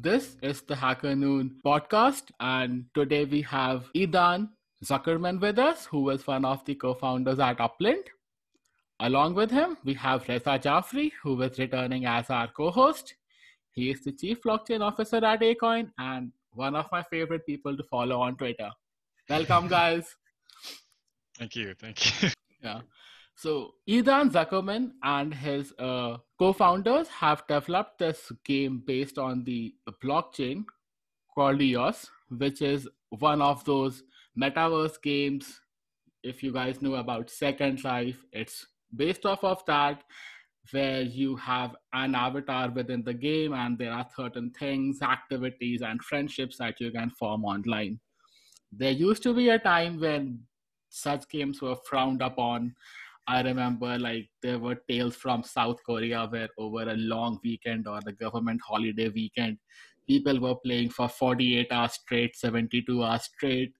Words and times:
This 0.00 0.36
is 0.42 0.62
the 0.62 0.76
Hacker 0.76 1.16
Noon 1.16 1.56
podcast, 1.64 2.30
and 2.38 2.84
today 2.94 3.24
we 3.24 3.42
have 3.42 3.90
Idan 3.96 4.50
Zuckerman 4.84 5.40
with 5.40 5.58
us, 5.58 5.86
who 5.86 6.10
is 6.10 6.24
one 6.24 6.44
of 6.44 6.64
the 6.66 6.76
co 6.76 6.94
founders 6.94 7.40
at 7.40 7.60
Upland. 7.60 8.04
Along 9.00 9.34
with 9.34 9.50
him, 9.50 9.76
we 9.82 9.94
have 9.94 10.28
Reza 10.28 10.56
Jafery, 10.56 11.10
who 11.20 11.42
is 11.42 11.58
returning 11.58 12.06
as 12.06 12.30
our 12.30 12.46
co 12.46 12.70
host. 12.70 13.16
He 13.72 13.90
is 13.90 14.04
the 14.04 14.12
chief 14.12 14.40
blockchain 14.40 14.82
officer 14.82 15.16
at 15.16 15.40
Acoin 15.40 15.90
and 15.98 16.30
one 16.52 16.76
of 16.76 16.86
my 16.92 17.02
favorite 17.02 17.44
people 17.44 17.76
to 17.76 17.82
follow 17.82 18.20
on 18.20 18.36
Twitter. 18.36 18.70
Welcome, 19.28 19.66
guys. 19.66 20.14
Thank 21.36 21.56
you. 21.56 21.74
Thank 21.74 22.22
you. 22.22 22.30
Yeah. 22.62 22.82
So 23.38 23.74
Idan 23.88 24.32
Zuckerman 24.32 24.94
and 25.04 25.32
his 25.32 25.72
uh, 25.78 26.16
co-founders 26.40 27.06
have 27.06 27.46
developed 27.46 28.00
this 28.00 28.32
game 28.44 28.82
based 28.84 29.16
on 29.16 29.44
the 29.44 29.72
blockchain 30.02 30.64
called 31.32 31.62
EOS, 31.62 32.10
which 32.30 32.62
is 32.62 32.88
one 33.10 33.40
of 33.40 33.64
those 33.64 34.02
metaverse 34.36 35.00
games. 35.00 35.60
If 36.24 36.42
you 36.42 36.52
guys 36.52 36.82
know 36.82 36.96
about 36.96 37.30
Second 37.30 37.84
Life, 37.84 38.24
it's 38.32 38.66
based 38.96 39.24
off 39.24 39.44
of 39.44 39.64
that, 39.66 40.02
where 40.72 41.02
you 41.02 41.36
have 41.36 41.76
an 41.92 42.16
avatar 42.16 42.72
within 42.72 43.04
the 43.04 43.14
game, 43.14 43.52
and 43.52 43.78
there 43.78 43.92
are 43.92 44.06
certain 44.16 44.50
things, 44.50 45.00
activities, 45.00 45.82
and 45.82 46.02
friendships 46.02 46.56
that 46.56 46.80
you 46.80 46.90
can 46.90 47.10
form 47.10 47.44
online. 47.44 48.00
There 48.72 48.90
used 48.90 49.22
to 49.22 49.32
be 49.32 49.50
a 49.50 49.60
time 49.60 50.00
when 50.00 50.40
such 50.88 51.28
games 51.28 51.62
were 51.62 51.76
frowned 51.76 52.20
upon 52.20 52.74
I 53.28 53.42
remember 53.42 53.98
like 53.98 54.30
there 54.42 54.58
were 54.58 54.76
tales 54.88 55.14
from 55.16 55.42
South 55.44 55.82
Korea 55.84 56.26
where 56.26 56.48
over 56.58 56.82
a 56.90 56.96
long 56.96 57.38
weekend 57.44 57.86
or 57.86 58.00
the 58.00 58.12
government 58.12 58.60
holiday 58.66 59.08
weekend, 59.10 59.58
people 60.08 60.40
were 60.40 60.56
playing 60.56 60.90
for 60.90 61.08
48 61.08 61.70
hours 61.70 61.92
straight, 61.92 62.36
72 62.36 63.02
hours 63.04 63.24
straight 63.24 63.74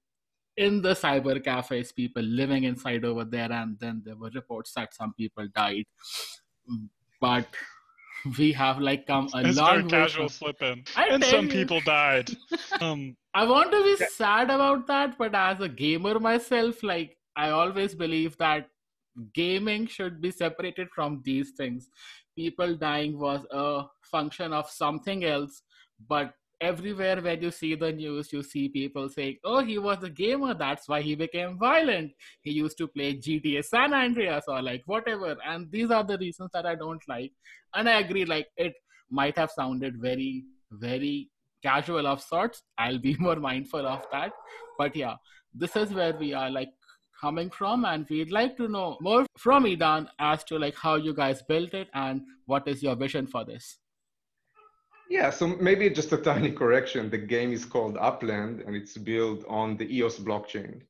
in 0.57 0.83
the 0.83 0.93
cyber 0.93 1.43
cafes, 1.43 1.93
people 1.93 2.23
living 2.23 2.65
inside 2.65 3.05
over 3.05 3.25
there, 3.25 3.51
and 3.53 3.79
then 3.79 4.03
there 4.05 4.17
were 4.17 4.31
reports 4.35 4.73
that 4.75 4.93
some 4.93 5.15
people 5.15 5.47
died. 5.55 5.85
But 7.21 7.47
we 8.39 8.53
have 8.53 8.79
like 8.81 9.07
come 9.07 9.29
a 9.35 9.41
it's 9.47 9.59
long 9.59 9.67
very 9.67 9.83
way. 9.85 9.89
casual 9.89 10.29
slip 10.29 10.61
in. 10.63 10.85
And 10.97 11.25
some 11.25 11.47
you. 11.47 11.53
people 11.53 11.81
died. 11.81 12.31
Um, 12.81 13.17
I 13.35 13.45
want 13.45 13.73
to 13.73 13.83
be 13.85 13.97
sad 13.97 14.51
about 14.51 14.87
that, 14.89 15.17
but 15.19 15.35
as 15.35 15.61
a 15.61 15.69
gamer 15.69 16.19
myself, 16.21 16.83
like 16.83 17.17
I 17.37 17.51
always 17.51 17.95
believe 17.95 18.37
that 18.39 18.69
gaming 19.35 19.87
should 19.87 20.21
be 20.21 20.31
separated 20.31 20.89
from 20.95 21.23
these 21.25 21.53
things. 21.57 21.89
People 22.37 22.77
dying 22.77 23.19
was 23.19 23.45
a 23.51 23.85
function 24.03 24.53
of 24.53 24.71
something 24.71 25.25
else, 25.25 25.63
but 26.09 26.33
everywhere 26.61 27.21
when 27.21 27.41
you 27.43 27.51
see 27.51 27.75
the 27.75 27.93
news, 27.93 28.33
you 28.33 28.43
see 28.43 28.69
people 28.69 29.09
saying, 29.09 29.37
Oh, 29.45 29.63
he 29.63 29.79
was 29.79 30.03
a 30.03 30.11
gamer, 30.11 30.55
that's 30.55 30.89
why 30.89 31.03
he 31.03 31.15
became 31.15 31.59
violent. 31.59 32.13
He 32.43 32.53
used 32.53 32.79
to 32.79 32.89
play 32.89 33.15
GTA 33.15 33.65
San 33.65 33.95
Andreas 33.95 34.45
or 34.49 34.63
like 34.63 34.83
whatever. 34.87 35.37
And 35.47 35.71
these 35.71 35.91
are 35.91 36.05
the 36.05 36.19
reasons 36.19 36.51
that 36.53 36.67
I 36.67 36.75
don't 36.75 37.03
like. 37.09 37.33
And 37.75 37.89
I 37.89 38.01
agree, 38.01 38.25
like 38.25 38.49
it 38.57 38.75
might 39.11 39.37
have 39.39 39.51
sounded 39.51 40.01
very, 40.01 40.45
very 40.71 41.31
casual 41.63 42.07
of 42.07 42.21
sorts. 42.21 42.63
I'll 42.77 42.99
be 42.99 43.17
more 43.19 43.37
mindful 43.37 43.87
of 43.87 44.05
that. 44.13 44.33
But 44.79 44.97
yeah, 44.97 45.15
this 45.55 45.77
is 45.77 45.93
where 45.93 46.17
we 46.17 46.35
are 46.35 46.51
like 46.51 46.71
coming 47.21 47.51
from, 47.51 47.85
and 47.85 48.07
we'd 48.09 48.31
like 48.31 48.57
to 48.57 48.69
know 48.69 48.97
more 49.01 49.27
from 49.37 49.65
Idan 49.65 50.09
as 50.19 50.45
to 50.45 50.59
like 50.59 50.77
how 50.77 50.97
you 50.97 51.15
guys 51.15 51.43
built 51.43 51.75
it 51.75 51.89
and 51.95 52.23
what 52.47 52.67
is 52.69 52.83
your 52.83 52.97
vision 52.97 53.27
for 53.27 53.45
this. 53.45 53.79
Yeah, 55.11 55.31
so 55.31 55.47
maybe 55.47 55.89
just 55.89 56.13
a 56.13 56.19
tiny 56.19 56.51
correction. 56.53 57.11
The 57.11 57.19
game 57.19 57.53
is 57.53 57.65
called 57.65 57.97
Upland 57.99 58.61
and 58.61 58.77
it's 58.77 58.97
built 58.97 59.45
on 59.49 59.77
the 59.77 59.87
EOS 59.97 60.19
blockchain. 60.19 60.83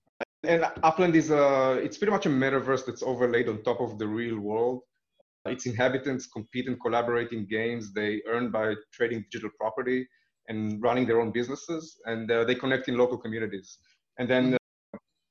And 0.45 0.65
Upland 0.83 1.15
is 1.15 1.31
a, 1.31 1.73
it's 1.83 1.99
pretty 1.99 2.13
much 2.13 2.27
a 2.27 2.29
metaverse 2.29 2.85
that's 2.87 3.03
overlaid 3.03 3.49
on 3.49 3.63
top 3.63 3.81
of 3.81 3.99
the 3.99 4.07
real 4.07 4.39
world. 4.39 4.83
Its 5.47 5.67
inhabitants 5.67 6.27
compete 6.27 6.67
and 6.67 6.81
collaborate 6.81 7.33
in 7.33 7.47
games. 7.47 7.93
They 7.93 8.23
earn 8.29 8.51
by 8.51 8.75
trading 8.93 9.25
digital 9.31 9.51
property 9.59 10.07
and 10.49 10.83
running 10.83 11.07
their 11.07 11.21
own 11.21 11.31
businesses, 11.31 12.01
and 12.07 12.31
uh, 12.31 12.45
they 12.45 12.55
connect 12.55 12.89
in 12.89 12.97
local 12.97 13.19
communities. 13.19 13.79
And 14.19 14.29
then, 14.29 14.57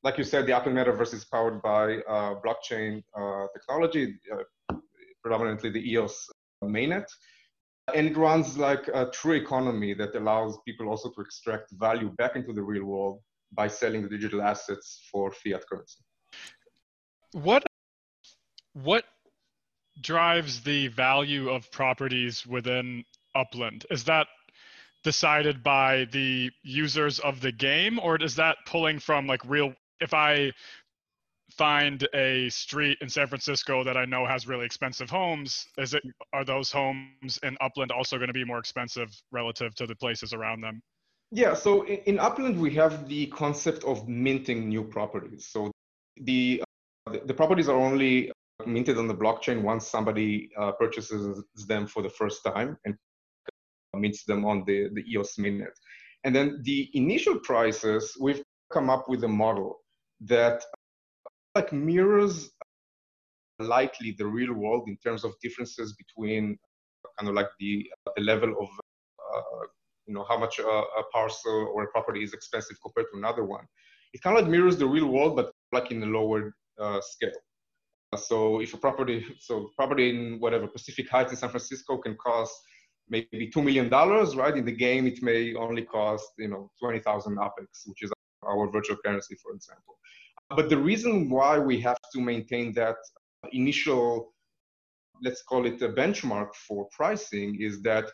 like 0.08 0.18
you 0.22 0.28
said, 0.34 0.42
the 0.48 0.54
Upland 0.58 0.78
metaverse 0.78 1.14
is 1.20 1.26
powered 1.26 1.62
by 1.62 1.86
uh, 2.16 2.34
blockchain 2.44 2.92
uh, 3.22 3.46
technology, 3.56 4.06
uh, 4.34 4.76
predominantly 5.24 5.70
the 5.78 5.84
EOS 5.92 6.16
mainnet 6.64 7.08
and 7.96 8.08
it 8.08 8.18
runs 8.18 8.58
like 8.58 8.88
a 8.90 9.10
true 9.12 9.34
economy 9.34 9.94
that 9.94 10.14
allows 10.16 10.58
people 10.66 10.90
also 10.90 11.10
to 11.12 11.22
extract 11.22 11.72
value 11.74 12.10
back 12.18 12.36
into 12.36 12.52
the 12.54 12.62
real 12.62 12.84
world 12.84 13.22
by 13.54 13.68
selling 13.68 14.02
the 14.02 14.10
digital 14.10 14.42
assets 14.42 15.08
for 15.12 15.32
fiat 15.32 15.64
currency. 15.70 16.04
what 17.32 17.64
what 18.74 19.06
drives 20.02 20.62
the 20.62 20.88
value 20.90 21.50
of 21.50 21.72
properties 21.72 22.46
within 22.46 23.04
Upland? 23.36 23.86
Is 23.90 24.04
that 24.04 24.28
decided 25.04 25.64
by 25.64 26.06
the 26.12 26.52
users 26.62 27.20
of 27.20 27.42
the 27.42 27.52
game, 27.52 27.98
or 28.00 28.18
is 28.18 28.36
that 28.36 28.58
pulling 28.66 29.00
from 29.00 29.26
like 29.26 29.44
real? 29.46 29.74
If 30.00 30.14
I 30.14 30.52
find 31.52 32.08
a 32.14 32.50
street 32.50 32.98
in 33.02 33.10
San 33.10 33.28
Francisco 33.28 33.84
that 33.84 33.98
I 33.98 34.06
know 34.06 34.26
has 34.26 34.48
really 34.48 34.66
expensive 34.66 35.10
homes, 35.10 35.68
is 35.78 35.94
it 35.94 36.04
are 36.34 36.46
those 36.46 36.72
homes 36.72 37.40
in 37.44 37.58
Upland 37.62 37.92
also 37.92 38.18
going 38.18 38.28
to 38.28 38.34
be 38.34 38.44
more 38.44 38.60
expensive 38.60 39.10
relative 39.32 39.74
to 39.76 39.88
the 39.88 39.96
places 39.96 40.34
around 40.34 40.62
them? 40.62 40.82
Yeah, 41.32 41.54
so 41.54 41.84
in, 41.84 41.98
in 42.06 42.20
Upland, 42.20 42.60
we 42.60 42.74
have 42.76 43.08
the 43.08 43.28
concept 43.28 43.84
of 43.84 44.08
minting 44.08 44.70
new 44.70 44.84
properties. 44.84 45.48
So 45.48 45.72
the, 46.22 46.64
uh, 47.08 47.12
the, 47.12 47.20
the 47.26 47.34
properties 47.34 47.70
are 47.70 47.78
only 47.78 48.32
minted 48.66 48.98
on 48.98 49.08
the 49.08 49.16
blockchain 49.16 49.62
once 49.62 49.88
somebody 49.88 50.50
uh, 50.58 50.72
purchases 50.74 51.44
them 51.68 51.86
for 51.86 52.02
the 52.02 52.10
first 52.10 52.44
time 52.44 52.78
and 52.86 52.96
mints 53.96 54.24
them 54.26 54.46
on 54.46 54.64
the, 54.66 54.90
the 54.94 55.04
EOS 55.12 55.36
mainnet. 55.38 55.74
And 56.24 56.36
then 56.36 56.62
the 56.64 56.90
initial 56.94 57.40
prices, 57.40 58.16
we've 58.20 58.44
come 58.72 58.90
up 58.90 59.08
with 59.08 59.24
a 59.24 59.28
model 59.28 59.80
that 60.22 60.64
like 61.56 61.72
mirrors 61.72 62.50
lightly 63.60 64.16
the 64.18 64.26
real 64.26 64.54
world 64.54 64.84
in 64.88 64.98
terms 64.98 65.24
of 65.24 65.34
differences 65.42 65.94
between 65.94 66.58
kind 67.18 67.30
of 67.30 67.36
like 67.36 67.50
the, 67.60 67.88
the 68.16 68.22
level 68.22 68.50
of 68.50 68.70
uh, 69.36 69.66
you 70.06 70.14
know 70.14 70.26
how 70.30 70.38
much 70.38 70.60
a, 70.60 70.68
a, 70.68 71.04
parcel 71.12 71.72
or 71.74 71.84
a 71.84 71.88
property 71.88 72.24
is 72.24 72.34
expensive 72.34 72.78
compared 72.82 73.08
to 73.12 73.18
another 73.18 73.44
one. 73.44 73.66
It 74.14 74.22
kind 74.22 74.38
of 74.38 74.44
like 74.44 74.52
mirrors 74.52 74.78
the 74.78 74.88
real 74.88 75.08
world, 75.08 75.36
but 75.36 75.52
like 75.72 75.92
in 75.92 76.02
a 76.02 76.06
lower 76.06 76.54
uh, 76.80 77.02
scale. 77.02 77.32
So 78.16 78.62
if 78.62 78.74
a 78.74 78.78
property, 78.78 79.26
so 79.40 79.70
property 79.76 80.10
in 80.10 80.40
whatever 80.40 80.68
Pacific 80.68 81.10
Heights 81.10 81.32
in 81.32 81.38
San 81.38 81.50
Francisco 81.50 81.98
can 81.98 82.16
cost 82.16 82.54
maybe 83.10 83.50
two 83.54 83.62
million 83.62 83.90
dollars, 83.90 84.36
right? 84.36 84.56
In 84.56 84.64
the 84.64 84.72
game, 84.72 85.08
it 85.08 85.22
may 85.22 85.54
only 85.56 85.84
cost 85.84 86.26
you 86.38 86.48
know 86.48 86.72
twenty 86.80 87.00
thousand 87.00 87.38
apex, 87.38 87.84
which 87.86 88.04
is 88.04 88.12
our 88.44 88.70
virtual 88.70 88.98
currency, 89.04 89.36
for 89.42 89.54
example. 89.54 89.98
But 90.50 90.70
the 90.70 90.78
reason 90.78 91.30
why 91.30 91.60
we 91.60 91.80
have 91.82 92.00
to 92.14 92.22
maintain 92.22 92.74
that 92.74 92.96
initial, 93.52 94.34
let's 95.22 95.44
call 95.44 95.66
it 95.66 95.82
a 95.82 95.90
benchmark 95.90 96.54
for 96.56 96.88
pricing, 96.92 97.58
is 97.60 97.82
that 97.82 98.06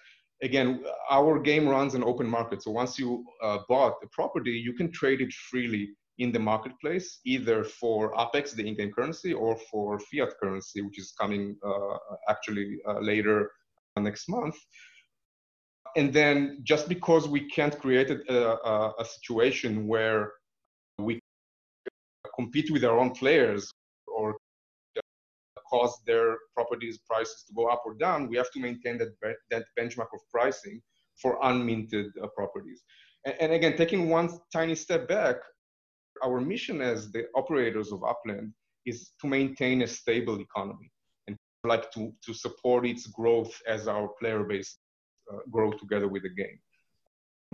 again, 0.41 0.83
our 1.09 1.39
game 1.39 1.67
runs 1.67 1.93
an 1.95 2.03
open 2.03 2.27
market. 2.27 2.63
So 2.63 2.71
once 2.71 2.99
you 2.99 3.23
uh, 3.41 3.59
bought 3.69 3.95
a 4.03 4.07
property, 4.11 4.51
you 4.51 4.73
can 4.73 4.91
trade 4.91 5.21
it 5.21 5.31
freely 5.49 5.89
in 6.19 6.31
the 6.31 6.39
marketplace, 6.39 7.19
either 7.25 7.63
for 7.63 8.13
Apex, 8.19 8.53
the 8.53 8.67
in-game 8.67 8.91
currency, 8.91 9.33
or 9.33 9.57
for 9.71 9.99
fiat 9.99 10.33
currency, 10.41 10.81
which 10.81 10.99
is 10.99 11.13
coming 11.19 11.55
uh, 11.65 11.97
actually 12.29 12.77
uh, 12.87 12.99
later 12.99 13.51
next 13.97 14.29
month. 14.29 14.55
And 15.95 16.11
then 16.11 16.59
just 16.63 16.89
because 16.89 17.27
we 17.27 17.47
can't 17.49 17.77
create 17.79 18.09
a, 18.09 18.17
a, 18.33 18.93
a 18.99 19.05
situation 19.05 19.87
where 19.87 20.31
we 20.97 21.19
compete 22.35 22.71
with 22.71 22.83
our 22.83 22.97
own 22.97 23.11
players 23.11 23.71
or 24.07 24.35
cause 25.69 25.95
their 26.05 26.37
properties 26.55 26.99
prices 27.07 27.43
to 27.47 27.53
go 27.53 27.67
up 27.67 27.83
or 27.85 27.95
down, 27.95 28.27
we 28.27 28.37
have 28.37 28.51
to 28.51 28.59
maintain 28.59 28.97
that, 28.97 29.11
that 29.51 29.63
benchmark 29.79 30.11
of 30.13 30.19
pricing 30.31 30.81
for 31.21 31.39
unminted 31.41 32.07
uh, 32.23 32.27
properties. 32.35 32.81
And, 33.25 33.35
and, 33.39 33.51
again, 33.53 33.75
taking 33.77 34.09
one 34.09 34.29
tiny 34.51 34.75
step 34.75 35.07
back, 35.07 35.37
our 36.23 36.39
mission 36.39 36.81
as 36.81 37.11
the 37.11 37.25
operators 37.35 37.91
of 37.91 38.03
Upland 38.03 38.53
is 38.85 39.11
to 39.21 39.27
maintain 39.27 39.81
a 39.81 39.87
stable 39.87 40.39
economy 40.39 40.91
and 41.27 41.37
like 41.65 41.91
to, 41.91 42.11
to 42.25 42.33
support 42.33 42.85
its 42.85 43.07
growth 43.07 43.53
as 43.67 43.87
our 43.87 44.09
player 44.19 44.43
base 44.43 44.77
grow 45.51 45.71
together 45.71 46.07
with 46.07 46.23
the 46.23 46.29
game. 46.29 46.59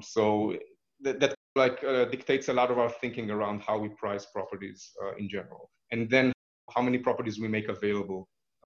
So 0.01 0.55
that, 1.01 1.19
that 1.19 1.35
like 1.55 1.83
uh, 1.83 2.05
dictates 2.05 2.47
a 2.49 2.53
lot 2.53 2.71
of 2.71 2.77
our 2.77 2.89
thinking 2.89 3.31
around 3.31 3.61
how 3.61 3.77
we 3.79 3.89
price 3.89 4.25
properties 4.25 4.91
uh, 5.03 5.15
in 5.15 5.27
general, 5.29 5.69
and 5.91 6.09
then 6.09 6.31
how 6.73 6.81
many 6.81 6.97
properties 6.97 7.39
we 7.39 7.47
make 7.47 7.67
available 7.69 8.27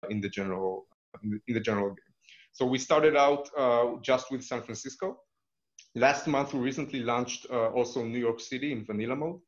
in 0.09 0.21
the 0.21 0.29
general 0.29 0.87
in 1.23 1.53
the, 1.53 1.59
general 1.59 1.89
game. 1.89 2.13
So 2.51 2.65
we 2.65 2.77
started 2.77 3.15
out 3.15 3.49
uh, 3.57 3.95
just 4.01 4.31
with 4.31 4.43
San 4.43 4.61
Francisco, 4.61 5.17
Last 5.95 6.27
month, 6.27 6.53
we 6.53 6.59
recently 6.59 6.99
launched 6.99 7.47
uh, 7.49 7.69
also 7.69 8.03
New 8.03 8.19
York 8.19 8.39
City 8.39 8.71
in 8.71 8.85
vanilla 8.85 9.15
mode 9.15 9.39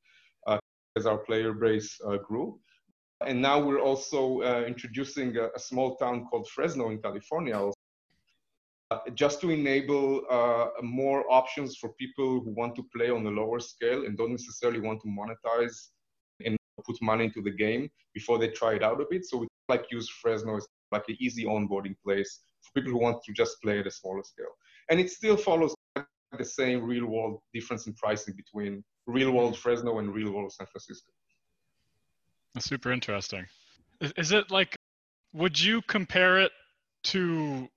uh, 0.48 0.58
as 0.98 1.06
our 1.06 1.20
player 1.20 1.54
base 1.54 2.00
uh, 2.06 2.18
grew. 2.18 2.60
And 3.26 3.40
now 3.40 3.60
we're 3.64 3.80
also 3.80 4.42
uh, 4.42 4.64
introducing 4.66 5.38
a, 5.38 5.50
a, 5.56 5.60
small 5.60 5.96
town 5.98 6.26
called 6.26 6.48
Fresno 6.50 6.90
in 6.90 7.00
California, 7.00 7.56
uh, 7.56 7.72
just 9.14 9.42
to 9.42 9.50
enable 9.50 10.22
uh, 10.30 10.68
more 10.82 11.24
options 11.32 11.78
for 11.78 11.90
people 11.94 12.42
who 12.42 12.52
want 12.52 12.76
to 12.76 12.84
play 12.96 13.10
on 13.10 13.26
a 13.26 13.30
lower 13.30 13.60
scale 13.60 14.06
and 14.06 14.18
don't 14.18 14.32
necessarily 14.32 14.80
want 14.80 15.02
to 15.02 15.08
monetize 15.08 15.90
and 16.46 16.58
put 16.86 17.02
money 17.02 17.26
into 17.26 17.42
the 17.42 17.52
game 17.52 17.90
before 18.14 18.38
they 18.38 18.50
try 18.50 18.74
it 18.74 18.84
out 18.84 19.00
a 19.02 19.06
bit. 19.10 19.26
So 19.26 19.38
we 19.38 19.48
like 19.70 19.86
use 19.92 20.10
Fresno 20.10 20.58
as 20.58 20.68
like 20.92 21.04
an 21.08 21.18
easy 21.20 21.46
onboarding 21.46 21.96
place 22.04 22.42
for 22.62 22.72
people 22.74 22.92
who 22.92 23.00
want 23.00 23.24
to 23.24 23.34
just 23.34 23.62
play 23.62 23.80
at 23.80 23.88
a 23.88 23.92
smaller 23.92 24.24
scale. 24.24 24.54
And 24.90 25.00
it 25.00 25.10
still 25.10 25.38
follows 25.38 25.74
the 26.38 26.46
same 26.46 26.84
real 26.84 27.06
world 27.06 27.40
difference 27.54 27.88
in 27.88 27.94
pricing 27.94 28.36
between 28.36 28.84
real 29.06 29.32
world 29.32 29.58
Fresno 29.58 30.00
and 30.00 30.14
real 30.14 30.32
world 30.32 30.52
San 30.52 30.68
Francisco. 30.68 31.12
That's 32.54 32.66
super 32.66 32.92
interesting. 32.92 33.46
Is, 34.02 34.12
is 34.18 34.32
it 34.32 34.52
like, 34.52 34.76
would 35.34 35.60
you 35.60 35.82
compare 35.84 36.40
it 36.40 36.52
to 37.04 37.70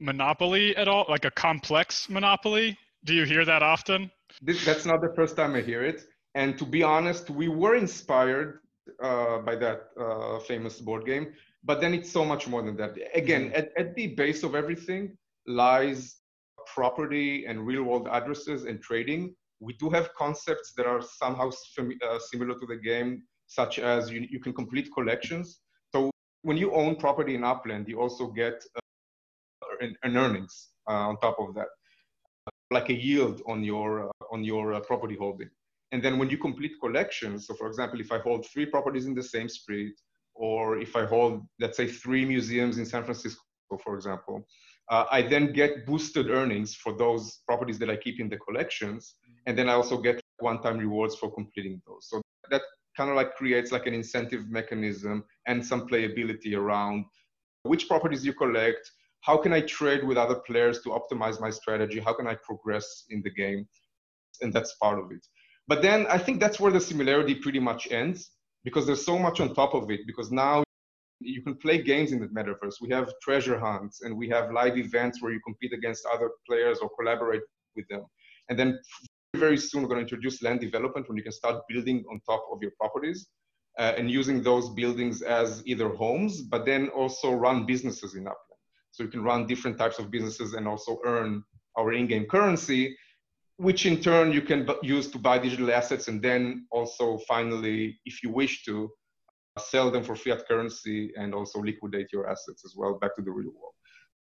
Monopoly 0.00 0.76
at 0.76 0.88
all? 0.88 1.06
Like 1.08 1.24
a 1.24 1.30
complex 1.30 2.08
Monopoly? 2.08 2.78
Do 3.04 3.14
you 3.14 3.24
hear 3.24 3.44
that 3.44 3.62
often? 3.62 4.10
This, 4.42 4.64
that's 4.64 4.86
not 4.86 5.00
the 5.00 5.12
first 5.14 5.36
time 5.36 5.54
I 5.54 5.60
hear 5.60 5.84
it. 5.84 6.04
And 6.34 6.58
to 6.58 6.64
be 6.64 6.82
honest, 6.82 7.30
we 7.30 7.48
were 7.48 7.74
inspired 7.74 8.60
uh, 9.02 9.38
by 9.38 9.56
that 9.56 9.88
uh, 10.00 10.38
famous 10.40 10.80
board 10.80 11.04
game, 11.06 11.32
but 11.64 11.80
then 11.80 11.94
it's 11.94 12.10
so 12.10 12.24
much 12.24 12.46
more 12.46 12.62
than 12.62 12.76
that. 12.76 12.96
Again, 13.14 13.46
mm-hmm. 13.46 13.56
at, 13.56 13.70
at 13.76 13.94
the 13.94 14.08
base 14.08 14.42
of 14.42 14.54
everything 14.54 15.16
lies 15.46 16.16
property 16.74 17.46
and 17.46 17.66
real 17.66 17.82
world 17.82 18.08
addresses 18.10 18.64
and 18.64 18.80
trading. 18.82 19.34
We 19.60 19.72
do 19.74 19.90
have 19.90 20.14
concepts 20.14 20.72
that 20.76 20.86
are 20.86 21.02
somehow 21.02 21.50
uh, 21.50 22.18
similar 22.30 22.54
to 22.58 22.66
the 22.66 22.76
game 22.76 23.22
such 23.46 23.78
as 23.78 24.10
you, 24.10 24.26
you 24.30 24.40
can 24.40 24.52
complete 24.52 24.88
collections. 24.94 25.60
So 25.92 26.10
when 26.42 26.56
you 26.56 26.72
own 26.72 26.96
property 26.96 27.34
in 27.34 27.42
Upland, 27.42 27.88
you 27.88 27.98
also 28.00 28.28
get 28.28 28.62
uh, 28.76 28.80
an, 29.80 30.16
earnings 30.16 30.68
uh, 30.88 31.08
on 31.08 31.18
top 31.20 31.36
of 31.38 31.54
that, 31.54 31.68
like 32.70 32.88
a 32.88 32.94
yield 32.94 33.42
on 33.46 33.62
your, 33.64 34.08
uh, 34.08 34.24
on 34.32 34.44
your 34.44 34.74
uh, 34.74 34.80
property 34.80 35.16
holding. 35.18 35.50
And 35.92 36.02
then 36.02 36.18
when 36.18 36.28
you 36.28 36.38
complete 36.38 36.72
collections, 36.82 37.46
so 37.46 37.54
for 37.54 37.66
example, 37.66 38.00
if 38.00 38.12
I 38.12 38.18
hold 38.18 38.46
three 38.46 38.66
properties 38.66 39.06
in 39.06 39.14
the 39.14 39.22
same 39.22 39.48
street, 39.48 39.94
or 40.34 40.78
if 40.78 40.94
I 40.94 41.04
hold, 41.04 41.46
let's 41.58 41.76
say, 41.76 41.86
three 41.86 42.24
museums 42.24 42.78
in 42.78 42.86
San 42.86 43.04
Francisco, 43.04 43.42
for 43.82 43.94
example, 43.94 44.46
uh, 44.90 45.04
I 45.10 45.22
then 45.22 45.52
get 45.52 45.84
boosted 45.84 46.30
earnings 46.30 46.74
for 46.74 46.96
those 46.96 47.40
properties 47.46 47.78
that 47.80 47.90
I 47.90 47.96
keep 47.96 48.20
in 48.20 48.28
the 48.28 48.38
collections. 48.38 49.14
And 49.46 49.58
then 49.58 49.68
I 49.68 49.72
also 49.74 49.98
get 50.00 50.20
one-time 50.38 50.78
rewards 50.78 51.16
for 51.16 51.30
completing 51.32 51.82
those. 51.86 52.08
So 52.08 52.22
that 52.50 52.62
kind 52.96 53.10
of 53.10 53.16
like 53.16 53.34
creates 53.34 53.72
like 53.72 53.86
an 53.86 53.94
incentive 53.94 54.48
mechanism 54.48 55.24
and 55.46 55.64
some 55.64 55.88
playability 55.88 56.56
around 56.56 57.04
which 57.64 57.88
properties 57.88 58.24
you 58.24 58.32
collect, 58.32 58.90
how 59.20 59.36
can 59.36 59.52
I 59.52 59.60
trade 59.62 60.04
with 60.04 60.16
other 60.16 60.36
players 60.36 60.80
to 60.82 60.90
optimize 60.90 61.40
my 61.40 61.50
strategy, 61.50 62.00
how 62.00 62.14
can 62.14 62.26
I 62.26 62.36
progress 62.36 63.04
in 63.10 63.22
the 63.22 63.30
game, 63.30 63.68
and 64.40 64.52
that's 64.52 64.74
part 64.76 64.98
of 64.98 65.10
it. 65.10 65.24
But 65.66 65.82
then 65.82 66.06
I 66.06 66.18
think 66.18 66.40
that's 66.40 66.58
where 66.58 66.72
the 66.72 66.80
similarity 66.80 67.34
pretty 67.34 67.60
much 67.60 67.90
ends 67.90 68.30
because 68.64 68.86
there's 68.86 69.04
so 69.04 69.18
much 69.18 69.40
on 69.40 69.54
top 69.54 69.74
of 69.74 69.90
it 69.90 70.00
because 70.06 70.30
now 70.30 70.64
you 71.20 71.42
can 71.42 71.56
play 71.56 71.82
games 71.82 72.12
in 72.12 72.20
the 72.20 72.28
metaverse. 72.28 72.74
We 72.80 72.90
have 72.90 73.12
treasure 73.22 73.58
hunts 73.58 74.02
and 74.02 74.16
we 74.16 74.28
have 74.28 74.52
live 74.52 74.78
events 74.78 75.20
where 75.20 75.32
you 75.32 75.40
compete 75.44 75.72
against 75.72 76.06
other 76.12 76.30
players 76.46 76.78
or 76.78 76.90
collaborate 76.98 77.42
with 77.76 77.86
them. 77.88 78.04
And 78.48 78.58
then 78.58 78.78
very 79.36 79.58
soon 79.58 79.82
we're 79.82 79.88
going 79.88 79.98
to 79.98 80.02
introduce 80.02 80.42
land 80.42 80.60
development 80.60 81.08
when 81.08 81.16
you 81.16 81.22
can 81.22 81.32
start 81.32 81.62
building 81.68 82.04
on 82.10 82.20
top 82.26 82.46
of 82.52 82.62
your 82.62 82.72
properties 82.80 83.28
uh, 83.78 83.92
and 83.96 84.10
using 84.10 84.42
those 84.42 84.70
buildings 84.70 85.22
as 85.22 85.62
either 85.66 85.90
homes, 85.90 86.42
but 86.42 86.64
then 86.64 86.88
also 86.88 87.32
run 87.32 87.66
businesses 87.66 88.14
in 88.14 88.22
Upland. 88.22 88.47
So 88.98 89.04
you 89.04 89.10
can 89.10 89.22
run 89.22 89.46
different 89.46 89.78
types 89.78 90.00
of 90.00 90.10
businesses 90.10 90.54
and 90.54 90.66
also 90.66 90.98
earn 91.04 91.44
our 91.76 91.92
in-game 91.92 92.26
currency, 92.26 92.98
which 93.56 93.86
in 93.86 94.00
turn 94.00 94.32
you 94.32 94.42
can 94.42 94.68
use 94.82 95.08
to 95.12 95.18
buy 95.18 95.38
digital 95.38 95.70
assets 95.70 96.08
and 96.08 96.20
then 96.20 96.66
also 96.72 97.18
finally, 97.28 97.96
if 98.04 98.24
you 98.24 98.30
wish 98.32 98.64
to, 98.64 98.90
uh, 99.56 99.60
sell 99.60 99.88
them 99.92 100.02
for 100.02 100.16
fiat 100.16 100.48
currency 100.48 101.12
and 101.16 101.32
also 101.32 101.60
liquidate 101.60 102.08
your 102.12 102.28
assets 102.28 102.64
as 102.64 102.74
well 102.76 102.98
back 102.98 103.14
to 103.14 103.22
the 103.22 103.30
real 103.30 103.52
world. 103.60 103.76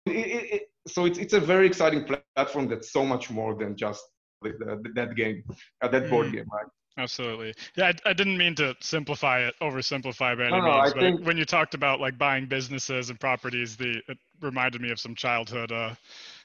It, 0.08 0.26
it, 0.38 0.54
it, 0.56 0.62
so 0.88 1.06
it's, 1.06 1.20
it's 1.20 1.34
a 1.34 1.40
very 1.40 1.68
exciting 1.68 2.04
platform 2.36 2.68
that's 2.68 2.92
so 2.92 3.06
much 3.06 3.30
more 3.30 3.54
than 3.54 3.78
just 3.78 4.04
the, 4.42 4.50
the, 4.58 4.90
that 4.96 5.16
game, 5.16 5.44
uh, 5.84 5.90
that 5.90 6.10
board 6.10 6.30
mm. 6.30 6.34
game, 6.38 6.48
right? 6.52 6.72
Absolutely. 6.98 7.54
Yeah, 7.76 7.92
I, 8.06 8.10
I, 8.10 8.14
didn't 8.14 8.38
mean 8.38 8.56
to 8.56 8.74
simplify 8.80 9.40
it, 9.40 9.56
oversimplify 9.62 10.38
by 10.38 10.46
any 10.46 10.52
no, 10.52 10.62
means. 10.62 10.66
No, 10.66 10.82
but 10.94 11.00
think... 11.00 11.26
when 11.26 11.38
you 11.38 11.44
talked 11.44 11.74
about 11.74 12.00
like 12.00 12.18
buying 12.18 12.46
businesses 12.46 13.10
and 13.10 13.20
properties, 13.20 13.76
the 13.76 14.02
it 14.08 14.18
reminded 14.42 14.82
me 14.82 14.92
of 14.92 15.00
some 15.00 15.14
childhood 15.14 15.72
uh, 15.74 15.94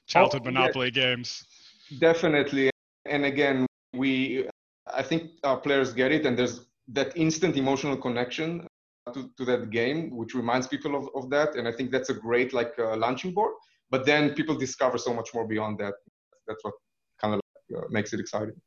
childhood 0.06 0.42
oh, 0.42 0.50
Monopoly 0.50 0.86
yeah. 0.86 1.14
games. 1.14 1.44
Definitely. 1.98 2.70
And 3.06 3.24
again, 3.24 3.66
we 3.94 4.48
I 4.92 5.02
think 5.02 5.30
our 5.44 5.56
players 5.56 5.92
get 5.92 6.10
it, 6.10 6.26
and 6.26 6.36
there's 6.36 6.66
that 6.88 7.16
instant 7.16 7.56
emotional 7.56 7.96
connection 7.96 8.66
to, 9.14 9.30
to 9.36 9.44
that 9.44 9.70
game, 9.70 10.16
which 10.16 10.34
reminds 10.34 10.66
people 10.66 10.96
of, 10.96 11.08
of 11.14 11.30
that. 11.30 11.54
And 11.54 11.68
I 11.68 11.72
think 11.72 11.90
that's 11.90 12.10
a 12.10 12.14
great 12.14 12.52
like 12.52 12.72
uh, 12.78 12.96
launching 12.96 13.32
board. 13.32 13.54
But 13.90 14.06
then 14.06 14.34
people 14.34 14.56
discover 14.56 14.98
so 14.98 15.12
much 15.12 15.30
more 15.34 15.46
beyond 15.46 15.78
that. 15.78 15.94
That's 16.46 16.62
what 16.64 16.74
kind 17.20 17.34
of 17.34 17.40
uh, 17.76 17.82
makes 17.90 18.12
it 18.12 18.20
exciting. 18.20 18.60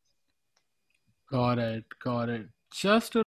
Got 1.33 1.57
it, 1.57 1.85
got 2.03 2.29
it. 2.29 2.47
Just 2.71 3.13
to 3.13 3.23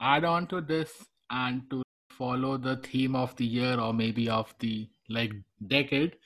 add 0.00 0.24
on 0.24 0.46
to 0.46 0.60
this 0.60 0.92
and 1.28 1.68
to 1.70 1.82
follow 2.10 2.56
the 2.56 2.76
theme 2.76 3.16
of 3.16 3.34
the 3.34 3.44
year 3.44 3.80
or 3.80 3.92
maybe 3.92 4.28
of 4.30 4.54
the 4.60 4.88
like 5.08 5.32
decade, 5.66 6.16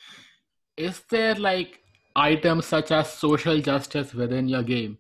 is 0.77 1.01
there 1.09 1.35
like 1.37 1.81
items 2.17 2.67
such 2.67 2.91
as 2.91 3.11
social 3.11 3.61
justice 3.61 4.13
within 4.13 4.47
your 4.47 4.63
game? 4.63 4.99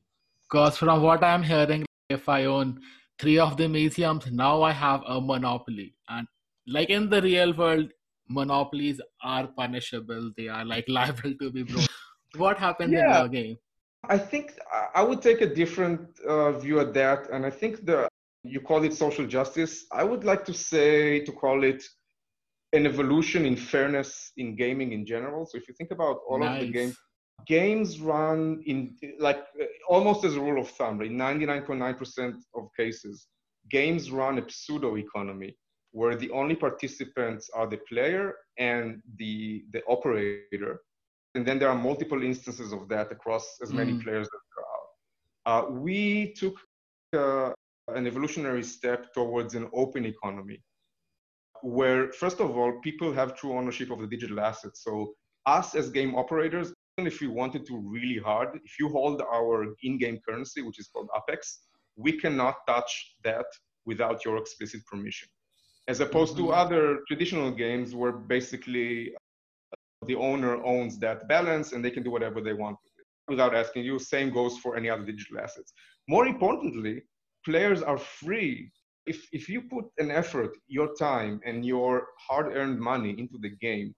Because 0.50 0.78
from 0.78 1.02
what 1.02 1.22
I'm 1.22 1.42
hearing, 1.42 1.84
if 2.08 2.30
I 2.30 2.46
own 2.46 2.80
three 3.18 3.38
of 3.38 3.58
the 3.58 3.68
museums, 3.68 4.30
now 4.32 4.62
I 4.62 4.72
have 4.72 5.02
a 5.06 5.20
monopoly. 5.20 5.94
And 6.08 6.26
like 6.66 6.88
in 6.88 7.10
the 7.10 7.20
real 7.20 7.52
world, 7.52 7.92
monopolies 8.26 9.02
are 9.22 9.48
punishable. 9.48 10.32
They 10.34 10.48
are 10.48 10.64
like 10.64 10.86
liable 10.88 11.34
to 11.34 11.50
be 11.50 11.62
broken 11.64 11.88
what 12.36 12.58
happened 12.58 12.92
yeah. 12.92 13.04
in 13.04 13.10
your 13.10 13.28
game? 13.28 13.56
I 14.08 14.18
think 14.18 14.52
I 14.94 15.02
would 15.02 15.22
take 15.22 15.40
a 15.40 15.54
different 15.54 16.00
uh, 16.20 16.52
view 16.52 16.80
at 16.80 16.94
that, 16.94 17.30
and 17.30 17.44
I 17.44 17.50
think 17.50 17.84
the 17.84 18.08
you 18.42 18.60
call 18.60 18.82
it 18.84 18.94
social 18.94 19.26
justice. 19.26 19.84
I 19.92 20.04
would 20.04 20.24
like 20.24 20.44
to 20.46 20.54
say 20.54 21.20
to 21.20 21.32
call 21.32 21.62
it 21.62 21.84
an 22.72 22.86
evolution 22.86 23.44
in 23.44 23.56
fairness 23.56 24.32
in 24.36 24.56
gaming 24.56 24.92
in 24.92 25.04
general. 25.04 25.44
So 25.44 25.58
if 25.58 25.68
you 25.68 25.74
think 25.74 25.90
about 25.90 26.20
all 26.28 26.38
nice. 26.38 26.62
of 26.62 26.66
the 26.66 26.72
games, 26.72 26.96
games 27.46 28.00
run 28.00 28.62
in 28.66 28.96
like 29.18 29.44
almost 29.88 30.24
as 30.24 30.36
a 30.36 30.40
rule 30.40 30.60
of 30.60 30.68
thumb, 30.70 31.02
in 31.02 31.16
99.9% 31.16 32.34
of 32.54 32.68
cases, 32.76 33.26
games 33.70 34.10
run 34.10 34.38
a 34.38 34.44
pseudo 34.48 34.96
economy 34.96 35.56
where 35.92 36.14
the 36.14 36.30
only 36.30 36.54
participants 36.54 37.50
are 37.52 37.66
the 37.66 37.80
player 37.88 38.34
and 38.58 39.02
the 39.18 39.64
the 39.72 39.82
operator 39.88 40.80
and 41.34 41.46
then 41.46 41.58
there 41.58 41.68
are 41.68 41.78
multiple 41.78 42.22
instances 42.22 42.72
of 42.72 42.88
that 42.88 43.12
across 43.12 43.58
as 43.62 43.72
many 43.72 43.92
mm. 43.92 44.02
players 44.02 44.26
as 44.26 44.40
there 44.56 44.64
are. 44.74 45.62
Uh, 45.62 45.70
we 45.70 46.34
took 46.36 46.56
uh, 47.16 47.52
an 47.88 48.06
evolutionary 48.06 48.62
step 48.62 49.12
towards 49.14 49.54
an 49.54 49.68
open 49.72 50.04
economy 50.04 50.60
where, 51.62 52.10
first 52.12 52.40
of 52.40 52.56
all, 52.56 52.80
people 52.80 53.12
have 53.12 53.36
true 53.36 53.52
ownership 53.52 53.90
of 53.90 54.00
the 54.00 54.06
digital 54.06 54.40
assets. 54.40 54.82
So, 54.82 55.12
us 55.46 55.74
as 55.74 55.90
game 55.90 56.14
operators, 56.14 56.72
even 56.96 57.06
if 57.06 57.20
we 57.20 57.26
wanted 57.26 57.66
to 57.66 57.78
really 57.78 58.18
hard, 58.18 58.58
if 58.64 58.78
you 58.78 58.88
hold 58.88 59.22
our 59.22 59.66
in 59.82 59.98
game 59.98 60.18
currency, 60.26 60.62
which 60.62 60.78
is 60.78 60.88
called 60.88 61.08
Apex, 61.16 61.60
we 61.96 62.12
cannot 62.12 62.56
touch 62.66 63.14
that 63.24 63.46
without 63.86 64.24
your 64.24 64.36
explicit 64.36 64.84
permission. 64.86 65.28
As 65.88 66.00
opposed 66.00 66.36
mm-hmm. 66.36 66.48
to 66.48 66.52
other 66.52 67.00
traditional 67.08 67.50
games 67.50 67.94
where 67.94 68.12
basically 68.12 69.14
the 70.06 70.14
owner 70.14 70.62
owns 70.64 70.98
that 70.98 71.28
balance 71.28 71.72
and 71.72 71.84
they 71.84 71.90
can 71.90 72.02
do 72.02 72.10
whatever 72.10 72.40
they 72.40 72.54
want 72.54 72.76
with 72.84 72.92
it 72.98 73.06
without 73.28 73.54
asking 73.54 73.84
you. 73.84 73.98
Same 73.98 74.30
goes 74.30 74.58
for 74.58 74.76
any 74.76 74.88
other 74.88 75.04
digital 75.04 75.38
assets. 75.38 75.72
More 76.08 76.26
importantly, 76.26 77.02
players 77.44 77.82
are 77.82 77.98
free. 77.98 78.70
If, 79.06 79.26
if 79.32 79.48
you 79.48 79.62
put 79.62 79.86
an 79.98 80.10
effort, 80.10 80.56
your 80.68 80.94
time, 80.94 81.40
and 81.44 81.64
your 81.64 82.06
hard 82.18 82.56
earned 82.56 82.80
money 82.80 83.14
into 83.18 83.38
the 83.38 83.50
game, 83.50 83.94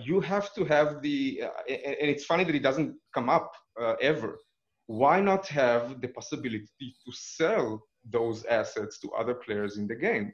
you 0.00 0.20
have 0.20 0.54
to 0.54 0.64
have 0.64 1.02
the, 1.02 1.42
uh, 1.44 1.48
and 1.68 2.08
it's 2.08 2.24
funny 2.24 2.44
that 2.44 2.54
it 2.54 2.62
doesn't 2.62 2.94
come 3.12 3.28
up 3.28 3.52
uh, 3.80 3.94
ever. 4.00 4.38
Why 4.86 5.20
not 5.20 5.46
have 5.48 6.00
the 6.00 6.08
possibility 6.08 6.68
to 6.78 7.12
sell 7.12 7.82
those 8.08 8.44
assets 8.44 8.98
to 9.00 9.10
other 9.10 9.34
players 9.34 9.76
in 9.76 9.86
the 9.86 9.96
game? 9.96 10.32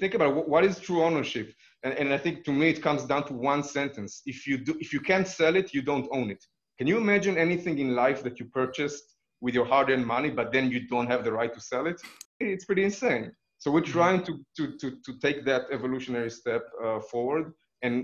think 0.00 0.14
about 0.14 0.48
what 0.48 0.64
is 0.64 0.80
true 0.80 1.02
ownership 1.02 1.52
and, 1.84 1.94
and, 1.94 2.12
i 2.12 2.18
think 2.18 2.44
to 2.44 2.52
me 2.52 2.68
it 2.70 2.82
comes 2.82 3.04
down 3.04 3.24
to 3.26 3.34
one 3.34 3.62
sentence 3.62 4.22
if 4.26 4.46
you 4.46 4.56
do 4.58 4.76
if 4.80 4.92
you 4.92 5.00
can't 5.00 5.28
sell 5.28 5.54
it 5.56 5.72
you 5.72 5.82
don't 5.82 6.08
own 6.10 6.30
it 6.30 6.42
Can 6.78 6.86
you 6.88 6.98
imagine 6.98 7.38
anything 7.38 7.78
in 7.78 7.94
life 7.94 8.22
that 8.24 8.40
you 8.40 8.46
purchased 8.46 9.04
with 9.40 9.54
your 9.54 9.64
hard-earned 9.64 10.06
money, 10.06 10.30
but 10.30 10.52
then 10.52 10.70
you 10.70 10.88
don't 10.88 11.06
have 11.06 11.24
the 11.24 11.32
right 11.32 11.52
to 11.54 11.60
sell 11.60 11.86
it? 11.86 12.00
It's 12.40 12.64
pretty 12.64 12.84
insane. 12.84 13.30
So 13.58 13.70
we're 13.70 13.82
mm-hmm. 13.82 13.92
trying 13.92 14.22
to 14.24 14.32
to 14.56 14.76
to, 14.80 14.90
to 15.06 15.18
take 15.20 15.44
that 15.44 15.62
evolutionary 15.70 16.30
step 16.30 16.62
uh, 16.84 17.00
forward, 17.00 17.52
and 17.82 17.94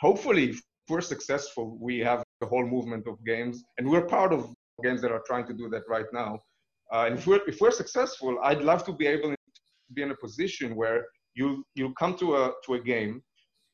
hopefully, 0.00 0.50
if 0.50 0.60
we're 0.88 1.00
successful, 1.00 1.76
we 1.80 1.98
have 1.98 2.22
the 2.40 2.46
whole 2.46 2.66
movement 2.66 3.06
of 3.08 3.24
games, 3.24 3.64
and 3.76 3.88
we're 3.90 4.06
part 4.06 4.32
of 4.32 4.40
games 4.82 5.00
that 5.02 5.12
are 5.12 5.22
trying 5.26 5.46
to 5.46 5.54
do 5.54 5.68
that 5.68 5.82
right 5.88 6.10
now. 6.12 6.38
Uh, 6.92 7.04
and 7.06 7.18
if 7.18 7.26
we're 7.26 7.42
if 7.48 7.60
we're 7.60 7.76
successful, 7.82 8.38
I'd 8.42 8.62
love 8.62 8.84
to 8.84 8.92
be 8.92 9.06
able 9.06 9.30
to 9.30 9.92
be 9.96 10.02
in 10.02 10.10
a 10.12 10.16
position 10.26 10.76
where 10.76 11.06
you 11.34 11.64
you 11.74 11.92
come 11.94 12.16
to 12.18 12.36
a 12.36 12.52
to 12.64 12.74
a 12.74 12.80
game, 12.80 13.22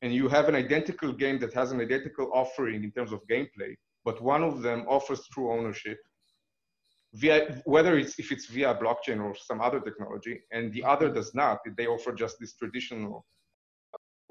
and 0.03 0.13
you 0.13 0.29
have 0.29 0.49
an 0.49 0.55
identical 0.55 1.13
game 1.13 1.39
that 1.41 1.53
has 1.55 1.73
an 1.73 1.81
identical 1.81 2.31
offering 2.33 2.85
in 2.85 2.93
terms 2.93 3.13
of 3.13 3.21
gameplay, 3.31 3.75
but 4.05 4.21
one 4.23 4.43
of 4.43 4.63
them 4.63 4.85
offers 4.89 5.27
true 5.33 5.53
ownership 5.53 5.99
via 7.15 7.61
whether 7.65 7.99
it's 7.99 8.19
if 8.19 8.31
it's 8.33 8.47
via 8.47 8.75
blockchain 8.75 9.23
or 9.23 9.35
some 9.35 9.61
other 9.61 9.81
technology, 9.81 10.41
and 10.53 10.73
the 10.73 10.85
other 10.85 11.13
does 11.13 11.35
not. 11.35 11.59
They 11.77 11.87
offer 11.87 12.13
just 12.13 12.39
this 12.39 12.55
traditional 12.55 13.25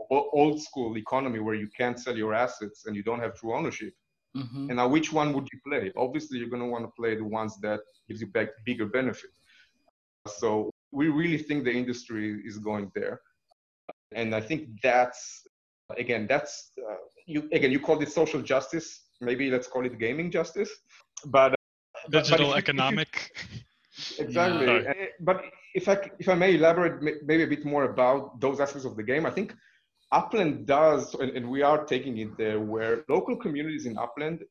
old 0.10 0.62
school 0.62 0.98
economy 0.98 1.39
where 1.39 1.55
you 1.55 1.69
can't 1.75 2.00
sell 2.00 2.15
your 2.15 2.34
assets 2.34 2.86
and 2.86 2.96
you 2.96 3.03
don't 3.03 3.19
have 3.19 3.36
true 3.36 3.53
ownership. 3.55 3.93
Mm-hmm. 4.36 4.67
And 4.69 4.75
now, 4.75 4.88
which 4.88 5.12
one 5.12 5.34
would 5.34 5.48
you 5.51 5.60
play? 5.67 5.91
Obviously, 5.98 6.38
you're 6.38 6.50
going 6.50 6.62
to 6.62 6.67
want 6.67 6.86
to 6.86 6.91
play 7.00 7.15
the 7.15 7.24
ones 7.24 7.57
that 7.62 7.79
gives 8.07 8.22
you 8.22 8.27
back 8.27 8.50
bigger 8.65 8.86
benefit. 8.86 9.31
So 10.27 10.69
we 10.91 11.08
really 11.10 11.38
think 11.38 11.63
the 11.63 11.72
industry 11.72 12.41
is 12.46 12.58
going 12.58 12.91
there, 12.96 13.22
and 14.13 14.34
I 14.34 14.41
think 14.41 14.70
that's 14.82 15.44
again 15.98 16.27
that's 16.27 16.72
uh, 16.77 16.96
you 17.25 17.50
again 17.51 17.72
you 17.72 17.79
called 17.79 18.03
it 18.03 18.12
social 18.12 18.41
justice. 18.41 19.03
Maybe 19.22 19.50
let's 19.50 19.67
call 19.67 19.86
it 19.86 19.98
gaming 20.00 20.32
justice. 20.32 20.70
But 21.25 21.56
digital 22.10 22.50
but 22.50 22.58
economic. 22.58 23.32
exactly. 24.20 24.65
Yeah. 24.65 24.94
But 25.20 25.44
if 25.74 25.88
I 25.89 25.98
if 26.20 26.29
I 26.29 26.36
may 26.36 26.56
elaborate 26.56 27.01
maybe 27.01 27.44
a 27.44 27.48
bit 27.48 27.65
more 27.65 27.86
about 27.86 28.39
those 28.39 28.60
aspects 28.60 28.86
of 28.86 28.96
the 28.96 29.03
game, 29.03 29.25
I 29.25 29.32
think 29.32 29.56
Upland 30.12 30.65
does, 30.65 31.13
and, 31.15 31.32
and 31.32 31.50
we 31.50 31.62
are 31.62 31.84
taking 31.86 32.17
it 32.17 32.38
there, 32.38 32.60
where 32.60 33.03
local 33.10 33.36
communities 33.36 33.86
in 33.86 33.98
Upland 33.98 34.44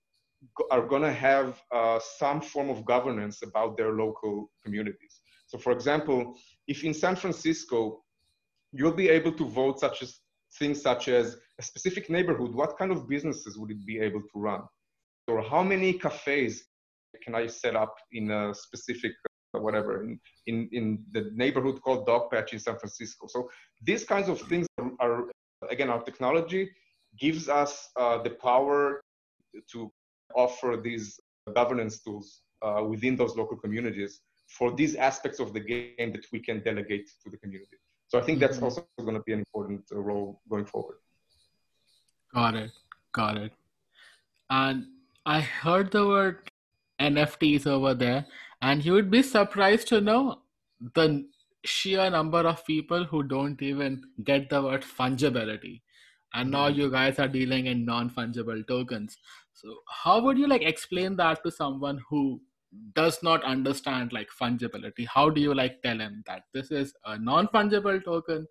are 0.71 0.87
going 0.87 1.03
to 1.03 1.13
have 1.13 1.63
uh, 1.73 1.99
some 2.19 2.41
form 2.41 2.69
of 2.69 2.85
governance 2.85 3.43
about 3.43 3.77
their 3.77 3.93
local 3.93 4.51
communities. 4.63 5.16
So, 5.47 5.59
for 5.59 5.73
example, 5.73 6.37
if 6.67 6.85
in 6.85 6.95
San 6.95 7.17
Francisco 7.17 8.03
you'll 8.73 8.93
be 8.93 9.09
able 9.09 9.33
to 9.33 9.45
vote 9.45 9.81
such 9.81 10.03
as 10.03 10.21
things 10.59 10.83
such 10.83 11.09
as 11.09 11.37
a 11.59 11.63
specific 11.63 12.11
neighborhood, 12.11 12.55
what 12.55 12.77
kind 12.79 12.91
of 12.93 13.09
businesses 13.09 13.57
would 13.59 13.71
it 13.71 13.85
be 13.87 13.99
able 13.99 14.21
to 14.21 14.35
run? 14.35 14.63
Or 15.29 15.43
how 15.43 15.63
many 15.63 15.93
cafes 15.93 16.65
can 17.23 17.35
I 17.35 17.47
set 17.47 17.75
up 17.77 17.95
in 18.13 18.31
a 18.31 18.55
specific 18.55 19.13
uh, 19.57 19.61
whatever 19.61 20.03
in, 20.03 20.19
in, 20.47 20.69
in 20.73 21.05
the 21.13 21.31
neighborhood 21.35 21.81
called 21.83 22.07
Dogpatch 22.07 22.53
in 22.53 22.59
San 22.59 22.77
Francisco. 22.79 23.27
So 23.29 23.49
these 23.83 24.05
kinds 24.05 24.29
of 24.29 24.41
things 24.43 24.67
are, 24.79 24.91
are 25.01 25.25
again, 25.71 25.89
our 25.89 26.03
technology 26.03 26.71
gives 27.19 27.49
us 27.49 27.89
uh, 27.97 28.23
the 28.23 28.31
power 28.31 29.01
to 29.73 29.91
offer 30.35 30.79
these 30.83 31.19
governance 31.55 32.03
tools 32.03 32.43
uh, 32.63 32.83
within 32.87 33.17
those 33.17 33.37
local 33.37 33.57
communities 33.57 34.21
for 34.47 34.75
these 34.75 34.95
aspects 34.95 35.41
of 35.41 35.53
the 35.53 35.61
game 35.61 36.13
that 36.13 36.27
we 36.33 36.39
can 36.39 36.63
delegate 36.63 37.11
to 37.23 37.31
the 37.31 37.37
community. 37.37 37.77
So 38.09 38.19
I 38.19 38.23
think 38.23 38.39
that's 38.39 38.57
mm-hmm. 38.57 38.65
also 38.65 38.87
going 39.01 39.15
to 39.15 39.23
be 39.23 39.33
an 39.33 39.41
important 39.41 39.85
uh, 39.93 39.99
role 39.99 40.41
going 40.49 40.67
forward. 40.67 40.97
Got 42.35 42.55
it. 42.55 42.71
Got 43.13 43.39
it. 43.39 43.53
And 44.51 44.87
I 45.25 45.41
heard 45.41 45.91
the 45.91 46.07
word 46.07 46.51
NFTs 47.01 47.67
over 47.67 47.95
there, 47.95 48.27
and 48.63 48.85
you 48.85 48.93
would 48.93 49.11
be 49.11 49.23
surprised 49.23 49.89
to 49.89 50.01
know 50.01 50.43
the 50.95 51.27
sheer 51.65 52.09
number 52.11 52.39
of 52.39 52.65
people 52.65 53.05
who 53.05 53.23
don't 53.25 53.61
even 53.61 54.03
get 54.23 54.49
the 54.51 54.63
word 54.63 54.83
fungibility. 54.83 55.83
And 56.35 56.51
now 56.51 56.69
mm-hmm. 56.69 56.81
you 56.81 56.91
guys 56.91 57.19
are 57.19 57.29
dealing 57.29 57.67
in 57.67 57.85
non-fungible 57.85 58.67
tokens. 58.69 59.17
So 59.53 59.75
how 59.89 60.21
would 60.21 60.39
you 60.39 60.47
like 60.47 60.63
explain 60.63 61.17
that 61.17 61.43
to 61.45 61.51
someone 61.51 62.01
who 62.09 62.41
does 62.95 63.23
not 63.23 63.45
understand 63.45 64.13
like 64.13 64.29
fungibility? 64.41 65.07
How 65.07 65.31
do 65.31 65.41
you 65.41 65.55
like 65.55 65.83
tell 65.83 65.99
him 65.99 66.23
that 66.27 66.43
this 66.55 66.71
is 66.71 66.95
a 67.05 67.19
non-fungible 67.19 68.05
token 68.05 68.47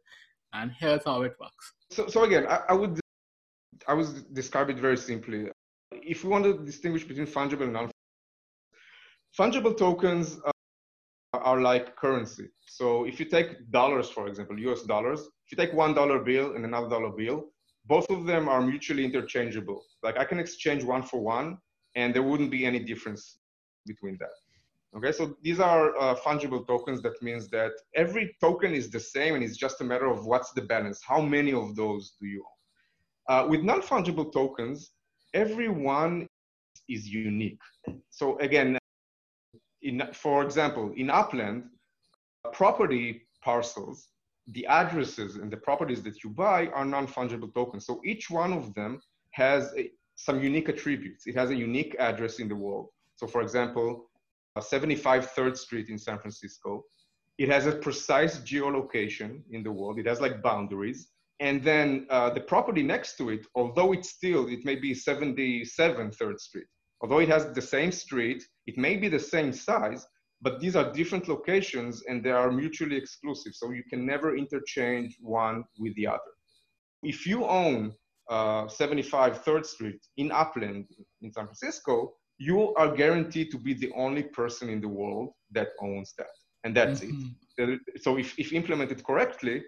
and 0.53 0.71
here's 0.79 1.03
how 1.05 1.21
it 1.23 1.35
works? 1.39 1.73
So, 1.91 2.07
so 2.07 2.23
again, 2.23 2.45
I, 2.47 2.61
I 2.69 2.73
would 2.73 2.99
I 3.87 3.93
would 3.93 4.33
describe 4.33 4.69
it 4.69 4.77
very 4.77 4.97
simply. 4.97 5.49
If 5.91 6.23
we 6.23 6.29
want 6.29 6.45
to 6.45 6.63
distinguish 6.65 7.03
between 7.03 7.27
fungible 7.27 7.63
and 7.63 7.73
non 7.73 7.91
fungible 9.37 9.77
tokens 9.77 10.39
uh, 10.45 10.51
are 11.33 11.61
like 11.61 11.95
currency. 11.95 12.47
So 12.65 13.05
if 13.05 13.19
you 13.19 13.25
take 13.25 13.69
dollars, 13.71 14.09
for 14.09 14.27
example, 14.27 14.57
US 14.59 14.83
dollars, 14.83 15.19
if 15.21 15.51
you 15.51 15.57
take 15.57 15.73
one 15.73 15.93
dollar 15.93 16.19
bill 16.19 16.55
and 16.55 16.65
another 16.65 16.89
dollar 16.89 17.11
bill, 17.11 17.45
both 17.85 18.09
of 18.09 18.25
them 18.25 18.49
are 18.49 18.61
mutually 18.61 19.05
interchangeable. 19.05 19.83
Like 20.01 20.17
I 20.17 20.25
can 20.25 20.39
exchange 20.39 20.83
one 20.83 21.03
for 21.03 21.19
one 21.19 21.57
and 21.95 22.13
there 22.13 22.23
wouldn't 22.23 22.51
be 22.51 22.65
any 22.65 22.79
difference 22.79 23.37
between 23.85 24.17
that. 24.19 24.35
Okay, 24.95 25.11
so 25.11 25.35
these 25.41 25.59
are 25.59 25.97
uh, 25.97 26.15
fungible 26.15 26.65
tokens. 26.65 27.01
That 27.01 27.21
means 27.21 27.49
that 27.49 27.71
every 27.95 28.35
token 28.39 28.73
is 28.73 28.89
the 28.89 28.99
same 28.99 29.35
and 29.35 29.43
it's 29.43 29.57
just 29.57 29.81
a 29.81 29.83
matter 29.83 30.07
of 30.07 30.25
what's 30.25 30.53
the 30.53 30.61
balance. 30.61 31.01
How 31.05 31.19
many 31.19 31.53
of 31.53 31.75
those 31.75 32.13
do 32.21 32.27
you 32.27 32.45
own? 32.45 32.55
Uh, 33.27 33.47
with 33.49 33.61
non-fungible 33.61 34.31
tokens, 34.31 34.91
every 35.33 35.67
one 35.67 36.27
is 36.87 37.07
unique. 37.07 37.59
So 38.09 38.37
again, 38.39 38.77
in, 39.81 40.01
for 40.13 40.43
example, 40.43 40.93
in 40.95 41.09
Upland, 41.09 41.65
property 42.53 43.27
parcels, 43.43 44.07
the 44.47 44.65
addresses 44.67 45.35
and 45.35 45.51
the 45.51 45.57
properties 45.57 46.03
that 46.03 46.23
you 46.23 46.29
buy 46.29 46.67
are 46.67 46.85
non-fungible 46.85 47.53
tokens. 47.53 47.85
So 47.85 48.01
each 48.05 48.29
one 48.29 48.53
of 48.53 48.73
them 48.75 49.01
has 49.31 49.73
a, 49.77 49.91
some 50.15 50.41
unique 50.41 50.69
attributes. 50.69 51.27
It 51.27 51.35
has 51.35 51.49
a 51.49 51.55
unique 51.55 51.95
address 51.99 52.39
in 52.39 52.47
the 52.47 52.55
world. 52.55 52.89
So 53.15 53.27
for 53.27 53.41
example, 53.41 54.09
75 54.59 55.31
3rd 55.31 55.57
Street 55.57 55.89
in 55.89 55.97
San 55.97 56.17
Francisco, 56.19 56.83
it 57.37 57.49
has 57.49 57.65
a 57.65 57.73
precise 57.73 58.39
geolocation 58.39 59.41
in 59.51 59.63
the 59.63 59.71
world. 59.71 59.99
It 59.99 60.07
has 60.07 60.21
like 60.21 60.41
boundaries. 60.41 61.09
And 61.41 61.61
then 61.61 62.07
uh, 62.09 62.29
the 62.29 62.39
property 62.39 62.81
next 62.81 63.17
to 63.17 63.29
it, 63.29 63.45
although 63.55 63.91
it's 63.91 64.11
still, 64.11 64.47
it 64.47 64.63
may 64.63 64.75
be 64.75 64.93
77 64.93 66.11
3rd 66.11 66.39
Street. 66.39 66.67
Although 67.01 67.19
it 67.19 67.27
has 67.29 67.51
the 67.51 67.61
same 67.61 67.91
street, 67.91 68.41
it 68.67 68.77
may 68.77 68.95
be 68.95 69.09
the 69.09 69.19
same 69.19 69.51
size, 69.51 70.07
but 70.41 70.61
these 70.61 70.77
are 70.77 70.93
different 70.93 71.27
locations 71.27 72.03
and 72.07 72.23
they 72.23 72.31
are 72.31 72.51
mutually 72.51 72.95
exclusive. 72.95 73.53
So 73.53 73.71
you 73.71 73.83
can 73.89 74.05
never 74.05 74.37
interchange 74.37 75.17
one 75.21 75.65
with 75.77 75.93
the 75.95 76.07
other. 76.07 76.31
If 77.03 77.27
you 77.27 77.45
own 77.45 77.93
uh, 78.29 78.67
75 78.69 79.43
3rd 79.43 79.65
Street 79.65 79.99
in 80.15 80.31
Upland 80.31 80.87
in 81.21 81.33
San 81.33 81.45
Francisco, 81.45 82.13
you 82.37 82.73
are 82.75 82.93
guaranteed 82.95 83.51
to 83.51 83.57
be 83.57 83.73
the 83.73 83.91
only 83.95 84.23
person 84.23 84.69
in 84.69 84.81
the 84.81 84.87
world 84.87 85.29
that 85.51 85.69
owns 85.81 86.13
that. 86.17 86.35
And 86.63 86.75
that's 86.75 87.01
mm-hmm. 87.01 87.29
it. 87.57 87.79
So 88.01 88.17
if, 88.17 88.37
if 88.37 88.51
implemented 88.51 89.03
correctly, 89.03 89.63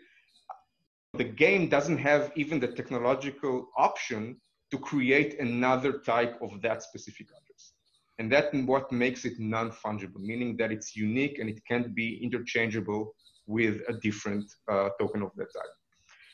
the 1.14 1.24
game 1.24 1.70
doesn't 1.70 1.98
have 1.98 2.32
even 2.36 2.60
the 2.60 2.68
technological 2.68 3.70
option 3.78 4.38
to 4.72 4.78
create 4.78 5.40
another 5.40 6.00
type 6.00 6.38
of 6.42 6.62
that 6.62 6.84
specific 6.84 7.28
address. 7.28 7.74
And 8.20 8.32
that's 8.32 8.54
what 8.66 8.92
makes 8.92 9.26
it 9.26 9.40
non-fungible, 9.40 10.20
meaning 10.20 10.58
that 10.58 10.72
it's 10.72 10.96
unique 10.96 11.40
and 11.40 11.50
it 11.50 11.62
can't 11.68 11.94
be 11.96 12.20
interchangeable 12.22 13.14
with 13.46 13.82
a 13.88 13.94
different 13.94 14.52
uh, 14.70 14.90
token 15.00 15.22
of 15.22 15.32
that 15.38 15.48
type. 15.54 15.74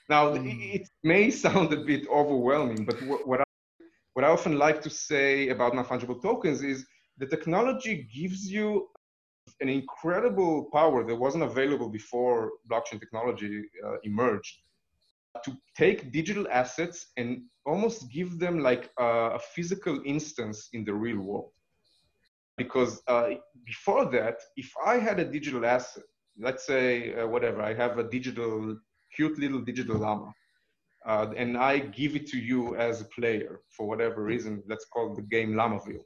Now, 0.09 0.31
mm. 0.31 0.75
it 0.75 0.89
may 1.03 1.29
sound 1.43 1.71
a 1.73 1.77
bit 1.77 2.07
overwhelming, 2.09 2.85
but 2.85 2.95
what 3.03 3.41
I, 3.41 3.43
what 4.13 4.23
I 4.23 4.29
often 4.29 4.57
like 4.57 4.81
to 4.81 4.89
say 4.89 5.49
about 5.49 5.75
non-fungible 5.75 6.21
tokens 6.21 6.61
is 6.61 6.85
the 7.17 7.25
technology 7.25 8.07
gives 8.13 8.51
you 8.51 8.87
an 9.59 9.69
incredible 9.69 10.69
power 10.71 11.03
that 11.03 11.15
wasn't 11.15 11.43
available 11.43 11.89
before 11.89 12.51
blockchain 12.69 12.99
technology 12.99 13.63
uh, 13.85 13.95
emerged 14.03 14.55
to 15.43 15.57
take 15.75 16.11
digital 16.11 16.47
assets 16.51 17.07
and 17.17 17.41
almost 17.65 18.11
give 18.11 18.39
them 18.39 18.59
like 18.59 18.91
a, 18.99 19.05
a 19.33 19.39
physical 19.39 19.99
instance 20.05 20.69
in 20.73 20.85
the 20.85 20.93
real 20.93 21.19
world. 21.19 21.51
Because 22.57 23.01
uh, 23.07 23.29
before 23.65 24.05
that, 24.11 24.35
if 24.55 24.71
I 24.85 24.99
had 24.99 25.19
a 25.19 25.25
digital 25.25 25.65
asset, 25.65 26.03
let's 26.39 26.65
say 26.67 27.15
uh, 27.15 27.27
whatever, 27.27 27.61
I 27.63 27.73
have 27.73 27.97
a 27.97 28.03
digital, 28.03 28.77
cute 29.15 29.39
little 29.39 29.61
digital 29.61 29.97
llama, 29.97 30.31
uh, 31.05 31.27
and 31.35 31.57
I 31.57 31.79
give 31.79 32.15
it 32.15 32.27
to 32.27 32.37
you 32.37 32.75
as 32.75 33.01
a 33.01 33.05
player 33.05 33.61
for 33.69 33.87
whatever 33.87 34.23
reason, 34.23 34.63
let's 34.67 34.85
call 34.85 35.13
the 35.13 35.21
game 35.21 35.53
Lamaville. 35.53 36.03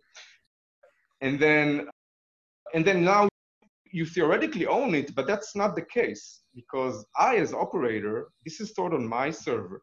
And 1.22 1.40
then, 1.40 1.88
and 2.74 2.86
then 2.86 3.04
now 3.04 3.28
you 3.92 4.06
theoretically 4.06 4.66
own 4.68 4.96
it, 4.96 5.14
but 5.16 5.28
that's 5.28 5.56
not 5.56 5.76
the 5.76 5.84
case 5.84 6.42
because 6.56 7.06
I, 7.18 7.38
as 7.38 7.54
operator, 7.54 8.28
this 8.44 8.60
is 8.60 8.70
stored 8.70 8.94
on 8.94 9.08
my 9.08 9.30
server. 9.30 9.82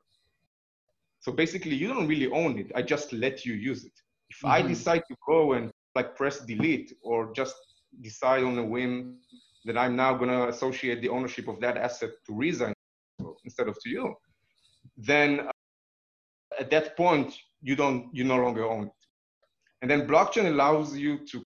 So 1.20 1.32
basically, 1.32 1.74
you 1.74 1.88
don't 1.88 2.08
really 2.08 2.30
own 2.30 2.58
it. 2.58 2.70
I 2.74 2.82
just 2.82 3.12
let 3.12 3.44
you 3.46 3.54
use 3.54 3.84
it. 3.84 3.92
If 4.28 4.38
mm-hmm. 4.38 4.48
I 4.48 4.62
decide 4.62 5.02
to 5.08 5.16
go 5.26 5.54
and 5.54 5.70
like 5.94 6.16
press 6.16 6.40
delete 6.40 6.92
or 7.02 7.32
just 7.32 7.56
decide 8.02 8.42
on 8.42 8.58
a 8.58 8.64
whim 8.64 9.18
that 9.64 9.78
I'm 9.78 9.96
now 9.96 10.14
going 10.14 10.30
to 10.30 10.48
associate 10.48 11.00
the 11.00 11.08
ownership 11.08 11.48
of 11.48 11.60
that 11.60 11.76
asset 11.78 12.10
to 12.26 12.34
Resign 12.34 12.74
instead 13.44 13.68
of 13.68 13.76
to 13.82 13.88
you, 13.88 14.14
then 14.96 15.40
uh, 15.40 15.50
at 16.60 16.70
that 16.70 16.96
point 16.96 17.34
you 17.62 17.76
don't 17.76 18.08
you 18.12 18.24
no 18.24 18.36
longer 18.36 18.64
own 18.64 18.86
it. 18.86 18.92
And 19.82 19.90
then 19.90 20.06
blockchain 20.06 20.46
allows 20.46 20.96
you 20.96 21.18
to 21.26 21.42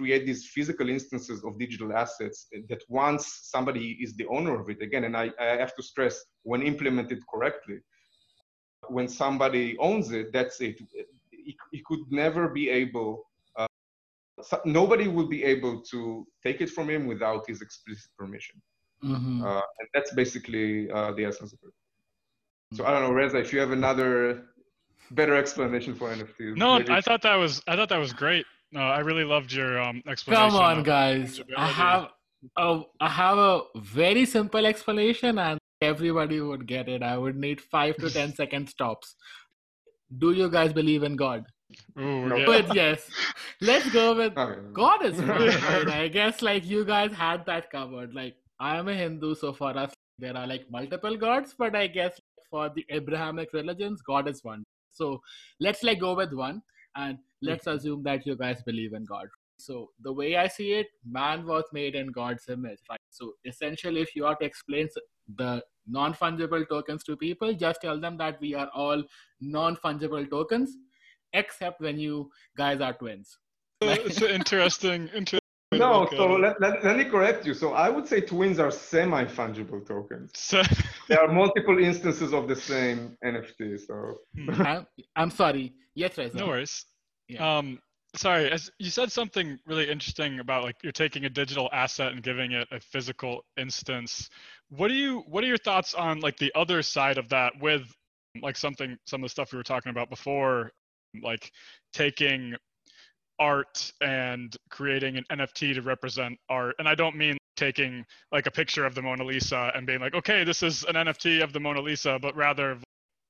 create 0.00 0.24
these 0.24 0.46
physical 0.46 0.88
instances 0.88 1.44
of 1.44 1.58
digital 1.58 1.92
assets 1.92 2.46
that 2.68 2.82
once 2.88 3.40
somebody 3.42 3.98
is 4.00 4.14
the 4.14 4.26
owner 4.26 4.58
of 4.60 4.70
it 4.70 4.80
again 4.80 5.04
and 5.04 5.16
I, 5.16 5.30
I 5.38 5.56
have 5.64 5.74
to 5.76 5.82
stress 5.82 6.24
when 6.42 6.62
implemented 6.62 7.20
correctly 7.32 7.78
when 8.88 9.08
somebody 9.08 9.76
owns 9.78 10.12
it 10.12 10.32
that's 10.32 10.60
it 10.60 10.80
he, 11.72 11.82
could 11.88 12.00
never 12.10 12.48
be 12.48 12.70
able 12.70 13.24
uh, 13.58 13.66
so 14.42 14.60
nobody 14.64 15.08
will 15.08 15.26
be 15.26 15.42
able 15.44 15.82
to 15.92 16.26
take 16.44 16.60
it 16.60 16.70
from 16.70 16.88
him 16.88 17.06
without 17.06 17.46
his 17.46 17.60
explicit 17.60 18.10
permission 18.18 18.56
mm-hmm. 19.04 19.42
uh, 19.44 19.64
and 19.78 19.88
that's 19.92 20.12
basically 20.14 20.90
uh, 20.92 21.12
the 21.12 21.24
essence 21.24 21.52
of 21.52 21.58
it 21.64 21.74
so 22.72 22.84
i 22.84 22.90
don't 22.90 23.02
know 23.02 23.12
reza 23.12 23.38
if 23.38 23.52
you 23.52 23.60
have 23.60 23.72
another 23.72 24.44
better 25.12 25.36
explanation 25.36 25.94
for 25.94 26.08
nfts 26.10 26.56
no 26.56 26.78
maybe. 26.78 26.90
i 26.90 27.00
thought 27.00 27.22
that 27.22 27.36
was 27.36 27.62
i 27.66 27.76
thought 27.76 27.88
that 27.88 27.98
was 27.98 28.12
great 28.12 28.46
no 28.72 28.80
i 28.80 29.00
really 29.00 29.24
loved 29.24 29.52
your 29.52 29.80
um, 29.80 30.02
explanation 30.08 30.50
come 30.50 30.60
on 30.60 30.82
guys 30.82 31.40
i 31.56 31.66
have 31.66 32.08
a, 32.56 32.80
I 33.00 33.08
have 33.10 33.36
a 33.36 33.60
very 33.76 34.24
simple 34.24 34.64
explanation 34.64 35.38
and 35.38 35.58
everybody 35.82 36.40
would 36.40 36.66
get 36.66 36.88
it. 36.88 37.02
I 37.02 37.18
would 37.18 37.36
need 37.36 37.60
five 37.60 37.96
to 37.96 38.08
ten 38.08 38.34
second 38.40 38.70
stops 38.70 39.14
do 40.18 40.32
you 40.32 40.50
guys 40.50 40.72
believe 40.72 41.02
in 41.02 41.16
God? 41.16 41.46
Ooh, 41.98 42.26
no. 42.26 42.44
But 42.46 42.74
yes, 42.74 43.08
let's 43.60 43.88
go 43.90 44.14
with 44.14 44.34
God 44.34 45.04
is 45.04 45.16
right. 45.22 45.88
I 45.88 46.08
guess 46.08 46.42
like 46.42 46.64
you 46.66 46.84
guys 46.84 47.12
had 47.12 47.46
that 47.46 47.70
covered. 47.70 48.14
Like 48.14 48.36
I 48.58 48.76
am 48.76 48.88
a 48.88 48.94
Hindu, 48.94 49.34
so 49.36 49.52
for 49.52 49.76
us 49.76 49.92
there 50.18 50.36
are 50.36 50.46
like 50.46 50.70
multiple 50.70 51.16
gods, 51.16 51.54
but 51.56 51.76
I 51.76 51.86
guess 51.86 52.20
for 52.50 52.70
the 52.74 52.84
Abrahamic 52.90 53.52
religions, 53.52 54.02
God 54.02 54.28
is 54.28 54.42
one. 54.42 54.64
So 54.90 55.20
let's 55.60 55.82
like 55.82 56.00
go 56.00 56.14
with 56.14 56.32
one, 56.32 56.62
and 56.96 57.18
let's 57.42 57.66
mm-hmm. 57.66 57.76
assume 57.76 58.02
that 58.04 58.26
you 58.26 58.36
guys 58.36 58.62
believe 58.64 58.92
in 58.92 59.04
God. 59.04 59.26
So 59.58 59.90
the 60.02 60.12
way 60.12 60.36
I 60.36 60.48
see 60.48 60.72
it, 60.72 60.86
man 61.04 61.46
was 61.46 61.64
made 61.72 61.94
in 61.94 62.08
God's 62.08 62.48
image, 62.48 62.78
right? 62.88 63.00
So 63.10 63.32
essentially, 63.44 64.00
if 64.00 64.16
you 64.16 64.26
are 64.26 64.34
to 64.36 64.44
explain 64.44 64.88
the 65.36 65.62
non-fungible 65.86 66.68
tokens 66.68 67.02
to 67.04 67.16
people 67.16 67.52
just 67.52 67.80
tell 67.80 68.00
them 68.00 68.16
that 68.16 68.40
we 68.40 68.54
are 68.54 68.68
all 68.74 69.02
non-fungible 69.40 70.28
tokens 70.30 70.76
except 71.32 71.80
when 71.80 71.98
you 71.98 72.30
guys 72.56 72.80
are 72.80 72.92
twins 72.94 73.38
it's 73.82 74.22
interesting 74.38 75.08
interesting 75.08 75.40
no 75.72 76.08
so 76.10 76.26
let, 76.26 76.60
let, 76.60 76.84
let 76.84 76.96
me 76.96 77.04
correct 77.04 77.46
you. 77.46 77.54
So 77.54 77.72
i 77.72 77.88
would 77.88 78.06
say 78.06 78.20
twins 78.20 78.58
are 78.58 78.70
semi-fungible 78.70 79.86
tokens. 79.86 80.30
So 80.34 80.62
there 81.08 81.20
are 81.20 81.32
multiple 81.32 81.78
instances 81.78 82.32
of 82.32 82.48
the 82.48 82.56
same 82.56 83.16
nft 83.24 83.86
so. 83.86 84.18
Hmm. 84.36 84.62
I'm, 84.62 84.86
I'm 85.16 85.30
sorry. 85.30 85.72
Yes 85.94 86.18
Reza. 86.18 86.36
no 86.36 86.48
worries. 86.48 86.86
Yeah. 87.28 87.58
um 87.58 87.78
sorry 88.16 88.50
as 88.50 88.70
you 88.80 88.90
said 88.90 89.12
something 89.12 89.56
really 89.66 89.88
interesting 89.88 90.40
about 90.40 90.64
like 90.64 90.76
you're 90.82 90.90
taking 90.92 91.26
a 91.26 91.30
digital 91.30 91.70
asset 91.72 92.12
and 92.12 92.22
giving 92.22 92.52
it 92.52 92.66
a 92.72 92.80
physical 92.80 93.44
instance. 93.56 94.28
What 94.70 94.88
do 94.88 94.94
you 94.94 95.20
what 95.28 95.44
are 95.44 95.48
your 95.48 95.58
thoughts 95.58 95.94
on 95.94 96.20
like 96.20 96.36
the 96.36 96.52
other 96.56 96.82
side 96.82 97.18
of 97.18 97.28
that 97.28 97.52
with 97.60 97.82
like 98.42 98.56
something 98.56 98.96
some 99.06 99.22
of 99.22 99.26
the 99.26 99.30
stuff 99.30 99.52
we 99.52 99.58
were 99.58 99.62
talking 99.64 99.90
about 99.90 100.10
before 100.10 100.72
like 101.22 101.50
taking 101.92 102.54
art 103.40 103.92
and 104.00 104.56
creating 104.70 105.16
an 105.16 105.24
nft 105.32 105.74
to 105.74 105.82
represent 105.82 106.38
art 106.48 106.74
and 106.78 106.88
i 106.88 106.94
don't 106.94 107.16
mean 107.16 107.36
taking 107.56 108.04
like 108.32 108.46
a 108.46 108.50
picture 108.50 108.86
of 108.86 108.94
the 108.94 109.02
mona 109.02 109.24
lisa 109.24 109.72
and 109.74 109.86
being 109.86 110.00
like 110.00 110.14
okay 110.14 110.44
this 110.44 110.62
is 110.62 110.84
an 110.84 110.94
nft 110.94 111.42
of 111.42 111.52
the 111.52 111.60
mona 111.60 111.80
lisa 111.80 112.18
but 112.20 112.34
rather 112.36 112.78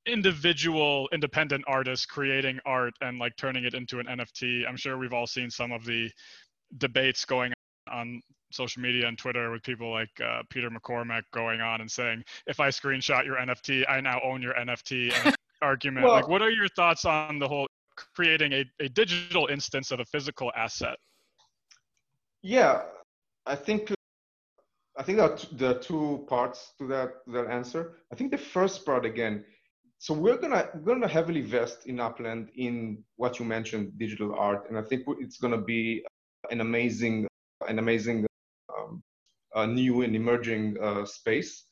individual 0.07 1.09
independent 1.13 1.65
artists 1.67 2.07
creating 2.07 2.59
art 2.67 2.93
and 3.01 3.19
like 3.19 3.35
turning 3.37 3.65
it 3.65 3.75
into 3.75 3.99
an 3.99 4.07
nft 4.07 4.69
i'm 4.69 4.77
sure 4.77 4.99
we've 4.99 5.13
all 5.13 5.27
seen 5.27 5.51
some 5.51 5.73
of 5.73 5.85
the 5.85 6.11
debates 6.79 7.25
going 7.25 7.53
on 7.91 8.21
social 8.53 8.83
media 8.83 9.07
and 9.07 9.17
Twitter 9.19 9.51
with 9.51 9.63
people 9.63 9.91
like 9.91 10.11
uh, 10.25 10.43
Peter 10.51 10.71
McCormack 10.71 11.23
going 11.33 11.61
on 11.61 11.81
and 11.81 11.91
saying, 11.91 12.23
if 12.47 12.61
I 12.61 12.69
screenshot 12.69 13.25
your 13.25 13.37
NFT, 13.37 13.85
I 13.89 14.01
now 14.01 14.21
own 14.25 14.43
your 14.43 14.55
NFT 14.55 15.35
argument. 15.63 16.05
Well, 16.05 16.15
like, 16.15 16.29
what 16.29 16.43
are 16.43 16.51
your 16.51 16.69
thoughts 16.69 17.05
on 17.05 17.39
the 17.39 17.49
whole 17.49 17.67
creating 18.15 18.53
a, 18.53 18.65
a 18.81 18.89
digital 18.89 19.47
instance 19.47 19.91
of 19.91 20.01
a 20.01 20.05
physical 20.05 20.51
asset? 20.57 20.97
Yeah, 22.43 22.83
I 23.47 23.55
think 23.55 23.93
I 24.97 25.03
think 25.03 25.19
that 25.19 25.47
there 25.53 25.71
are 25.71 25.79
two 25.79 26.27
parts 26.29 26.73
to 26.79 26.87
that 26.89 27.11
that 27.29 27.47
answer. 27.47 27.97
I 28.13 28.17
think 28.17 28.31
the 28.31 28.39
first 28.39 28.85
part 28.85 29.05
again. 29.05 29.45
So 29.99 30.15
we're 30.15 30.39
gonna 30.39 30.69
we're 30.75 30.95
gonna 30.95 31.09
heavily 31.09 31.41
invest 31.41 31.87
in 31.87 32.01
Upland 32.01 32.51
in 32.57 33.05
what 33.17 33.39
you 33.39 33.45
mentioned, 33.45 33.99
digital 33.99 34.35
art, 34.35 34.69
and 34.69 34.79
I 34.79 34.83
think 34.83 35.05
it's 35.21 35.39
gonna 35.39 35.61
be 35.61 36.05
an 36.51 36.61
amazing 36.61 37.27
an 37.69 37.79
amazing 37.79 38.27
a 39.55 39.67
new 39.67 40.03
and 40.03 40.15
emerging 40.15 40.77
uh, 40.83 41.05
space. 41.05 41.65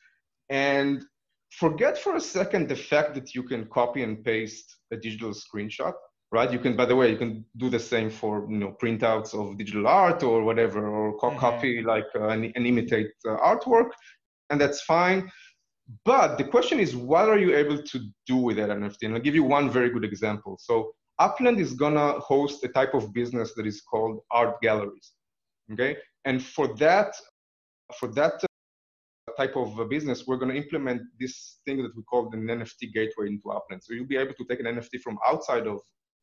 And 0.50 1.04
forget 1.50 1.98
for 1.98 2.16
a 2.16 2.20
second 2.20 2.68
the 2.68 2.76
fact 2.76 3.14
that 3.14 3.34
you 3.34 3.42
can 3.42 3.66
copy 3.66 4.02
and 4.02 4.24
paste 4.24 4.76
a 4.92 4.96
digital 4.96 5.32
screenshot, 5.32 5.94
right? 6.32 6.50
You 6.52 6.58
can, 6.58 6.76
by 6.76 6.84
the 6.84 6.96
way, 6.96 7.10
you 7.10 7.16
can 7.16 7.44
do 7.56 7.70
the 7.70 7.78
same 7.78 8.10
for 8.10 8.46
you 8.50 8.58
know 8.58 8.76
printouts 8.82 9.34
of 9.34 9.56
digital 9.58 9.86
art 9.86 10.22
or 10.22 10.42
whatever, 10.42 10.86
or 10.88 11.18
mm-hmm. 11.18 11.38
copy 11.38 11.82
like 11.82 12.06
uh, 12.14 12.28
and, 12.28 12.52
and, 12.54 12.66
imitate 12.66 13.10
uh, 13.26 13.36
artwork, 13.36 13.90
and 14.50 14.60
that's 14.60 14.82
fine. 14.82 15.30
But 16.04 16.36
the 16.36 16.44
question 16.44 16.78
is, 16.80 16.94
what 16.94 17.28
are 17.28 17.38
you 17.38 17.56
able 17.56 17.82
to 17.82 17.98
do 18.26 18.36
with 18.36 18.56
that 18.58 18.68
NFT? 18.68 19.02
And 19.02 19.14
I'll 19.14 19.20
give 19.20 19.34
you 19.34 19.44
one 19.44 19.70
very 19.70 19.90
good 19.90 20.04
example. 20.04 20.58
So 20.60 20.92
Upland 21.18 21.58
is 21.60 21.72
gonna 21.72 22.20
host 22.20 22.62
a 22.64 22.68
type 22.68 22.94
of 22.94 23.12
business 23.14 23.54
that 23.54 23.66
is 23.66 23.80
called 23.80 24.20
art 24.30 24.60
galleries. 24.60 25.12
Okay, 25.72 25.96
and 26.24 26.42
for 26.42 26.74
that, 26.76 27.14
for 27.98 28.08
that 28.08 28.34
uh, 28.44 29.32
type 29.38 29.56
of 29.56 29.88
business, 29.88 30.26
we're 30.26 30.36
going 30.36 30.50
to 30.50 30.56
implement 30.56 31.02
this 31.18 31.60
thing 31.64 31.82
that 31.82 31.96
we 31.96 32.02
call 32.02 32.30
an 32.32 32.42
NFT 32.46 32.92
gateway 32.92 33.28
into 33.28 33.50
Upland. 33.50 33.82
So 33.82 33.94
you'll 33.94 34.06
be 34.06 34.16
able 34.16 34.34
to 34.34 34.44
take 34.48 34.60
an 34.60 34.66
NFT 34.66 35.00
from 35.02 35.18
outside 35.26 35.66
of, 35.66 35.78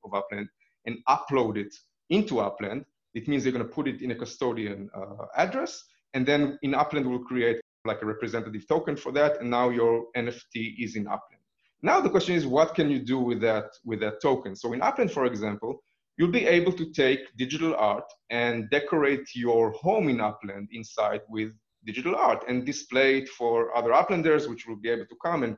of 0.06 0.14
Upland 0.14 0.48
and 0.86 0.98
upload 1.10 1.58
it 1.58 1.74
into 2.10 2.40
Upland. 2.40 2.86
It 3.14 3.28
means 3.28 3.46
you're 3.46 3.54
going 3.54 3.66
to 3.66 3.74
put 3.74 3.88
it 3.88 4.02
in 4.02 4.12
a 4.12 4.16
custodian 4.16 4.90
uh, 4.96 5.26
address, 5.36 5.84
and 6.14 6.26
then 6.26 6.60
in 6.62 6.76
Upland 6.76 7.10
we'll 7.10 7.20
create 7.20 7.60
like 7.86 8.02
a 8.02 8.06
representative 8.06 8.68
token 8.68 8.96
for 8.96 9.12
that, 9.14 9.40
and 9.40 9.50
now 9.50 9.70
your 9.70 10.06
NFT 10.18 10.76
is 10.80 10.96
in 10.96 11.08
Upland. 11.08 11.42
Now 11.82 12.02
the 12.02 12.10
question 12.10 12.36
is, 12.36 12.48
what 12.48 12.74
can 12.76 12.90
you 12.90 13.00
do 13.00 13.20
with 13.20 13.42
that 13.42 13.66
with 13.84 14.00
that 14.00 14.22
token? 14.22 14.56
So 14.56 14.74
in 14.74 14.82
Upland, 14.82 15.12
for 15.12 15.26
example, 15.26 15.84
you'll 16.18 16.32
be 16.32 16.46
able 16.46 16.74
to 16.74 16.92
take 16.92 17.20
digital 17.38 17.76
art 17.76 18.06
and 18.30 18.70
decorate 18.70 19.28
your 19.36 19.72
home 19.72 20.10
in 20.10 20.20
Upland 20.20 20.70
inside 20.72 21.22
with 21.30 21.52
digital 21.86 22.16
art 22.16 22.44
and 22.48 22.66
display 22.66 23.20
it 23.20 23.30
for 23.30 23.76
other 23.78 23.92
Uplanders, 23.92 24.50
which 24.50 24.66
will 24.68 24.78
be 24.78 24.90
able 24.90 25.06
to 25.06 25.16
come 25.24 25.44
and 25.44 25.56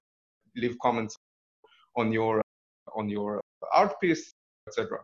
leave 0.56 0.76
comments 0.82 1.16
on 1.96 2.12
your 2.12 2.42
on 2.96 3.10
your 3.10 3.42
art 3.74 3.94
piece, 4.02 4.34
etc. 4.68 5.00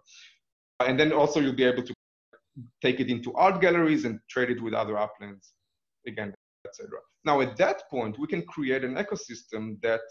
And 0.80 1.00
then 1.00 1.12
also 1.12 1.40
you'll 1.40 1.54
be 1.54 1.64
able 1.64 1.84
to 1.84 1.94
take 2.82 3.00
it 3.00 3.10
into 3.10 3.34
art 3.34 3.62
galleries 3.62 4.06
and 4.06 4.20
trade 4.30 4.50
it 4.50 4.62
with 4.62 4.74
other 4.74 4.98
Uplands, 4.98 5.54
again, 6.08 6.34
etc. 6.68 7.00
Now 7.26 7.42
at 7.42 7.58
that 7.58 7.84
point, 7.90 8.20
we 8.20 8.28
can 8.28 8.44
create 8.44 8.84
an 8.84 8.96
ecosystem 8.96 9.82
that 9.82 10.02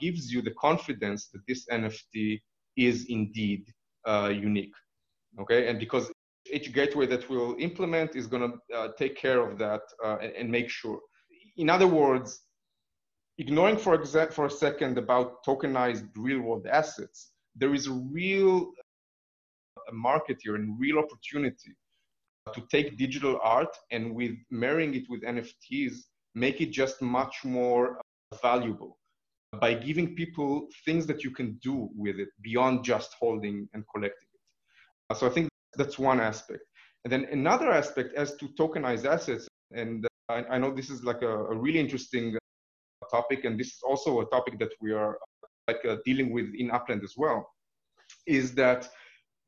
gives 0.00 0.32
you 0.32 0.42
the 0.42 0.52
confidence 0.52 1.28
that 1.32 1.42
this 1.46 1.66
NFT 1.70 2.40
is 2.76 3.06
indeed 3.08 3.66
uh, 4.06 4.32
unique. 4.32 4.74
Okay, 5.40 5.68
and 5.68 5.78
because 5.78 6.10
each 6.52 6.72
gateway 6.72 7.06
that 7.06 7.28
we'll 7.28 7.56
implement 7.58 8.14
is 8.16 8.26
going 8.26 8.52
to 8.52 8.76
uh, 8.76 8.88
take 8.98 9.16
care 9.16 9.40
of 9.40 9.58
that 9.58 9.80
uh, 10.04 10.16
and, 10.20 10.32
and, 10.32 10.50
make 10.50 10.68
sure. 10.68 11.00
In 11.56 11.70
other 11.70 11.86
words, 11.86 12.40
ignoring 13.38 13.78
for 13.78 13.96
exa- 13.96 14.32
for 14.32 14.46
a 14.46 14.50
second 14.50 14.98
about 14.98 15.44
tokenized 15.44 16.06
real-world 16.16 16.66
assets, 16.66 17.32
there 17.56 17.74
is 17.74 17.86
a 17.86 17.92
real 17.92 18.70
uh, 19.88 19.92
market 19.92 20.38
here 20.42 20.56
and 20.56 20.78
real 20.78 20.98
opportunity 20.98 21.74
to 22.52 22.60
take 22.70 22.98
digital 22.98 23.38
art 23.42 23.74
and 23.90 24.14
with 24.14 24.32
marrying 24.50 24.94
it 24.94 25.04
with 25.08 25.22
NFTs, 25.22 25.94
make 26.34 26.60
it 26.60 26.70
just 26.70 27.00
much 27.00 27.44
more 27.44 27.98
uh, 27.98 28.36
valuable 28.42 28.98
by 29.60 29.72
giving 29.72 30.14
people 30.14 30.66
things 30.84 31.06
that 31.06 31.22
you 31.22 31.30
can 31.30 31.58
do 31.62 31.88
with 31.96 32.18
it 32.18 32.28
beyond 32.42 32.84
just 32.84 33.14
holding 33.18 33.68
and 33.72 33.84
collecting. 33.94 34.28
It. 35.10 35.16
So 35.16 35.26
I 35.26 35.30
think 35.30 35.48
that's 35.76 35.98
one 35.98 36.20
aspect. 36.20 36.62
And 37.04 37.12
then 37.12 37.26
another 37.30 37.70
aspect 37.70 38.14
as 38.14 38.34
to 38.36 38.48
tokenized 38.48 39.04
assets, 39.04 39.46
and 39.72 40.06
I, 40.28 40.44
I 40.50 40.58
know 40.58 40.74
this 40.74 40.90
is 40.90 41.04
like 41.04 41.22
a, 41.22 41.44
a, 41.46 41.56
really 41.56 41.78
interesting 41.78 42.36
topic, 43.10 43.44
and 43.44 43.60
this 43.60 43.68
is 43.68 43.80
also 43.86 44.20
a 44.20 44.26
topic 44.26 44.58
that 44.58 44.70
we 44.80 44.92
are 44.92 45.18
like 45.68 45.84
uh, 45.84 45.96
dealing 46.04 46.32
with 46.32 46.46
in 46.56 46.70
Upland 46.70 47.04
as 47.04 47.14
well, 47.16 47.46
is 48.26 48.54
that 48.54 48.88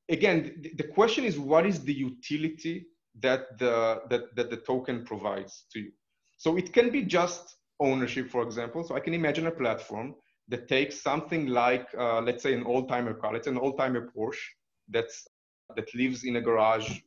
again, 0.09 0.57
the, 0.61 0.73
the 0.77 0.85
question 0.85 1.25
is 1.25 1.38
what 1.38 1.66
is 1.66 1.81
the 1.83 1.92
utility 1.95 2.87
that 3.21 3.59
the, 3.59 4.03
that, 4.11 4.35
that 4.37 4.51
the 4.51 4.59
token 4.59 5.05
provides 5.05 5.64
to 5.73 5.81
you? 5.81 5.92
So 6.38 6.57
it 6.57 6.73
can 6.73 6.90
be 6.90 7.03
just 7.03 7.57
ownership, 7.81 8.31
for 8.31 8.42
example. 8.42 8.85
So 8.85 8.95
I 8.95 9.01
can 9.01 9.14
imagine 9.14 9.47
a 9.47 9.51
platform 9.51 10.14
that 10.49 10.69
takes 10.69 11.01
something 11.01 11.47
like, 11.47 11.88
uh, 11.99 12.21
let's 12.21 12.42
say, 12.42 12.55
an 12.55 12.64
old-timer 12.64 13.14
car. 13.14 13.35
It's 13.35 13.47
an 13.47 13.59
old-timer 13.59 14.11
Porsche 14.16 14.45
that's 14.88 15.27
that 15.75 15.92
lives 15.95 16.23
in 16.23 16.37
a 16.37 16.40
garage 16.40 17.01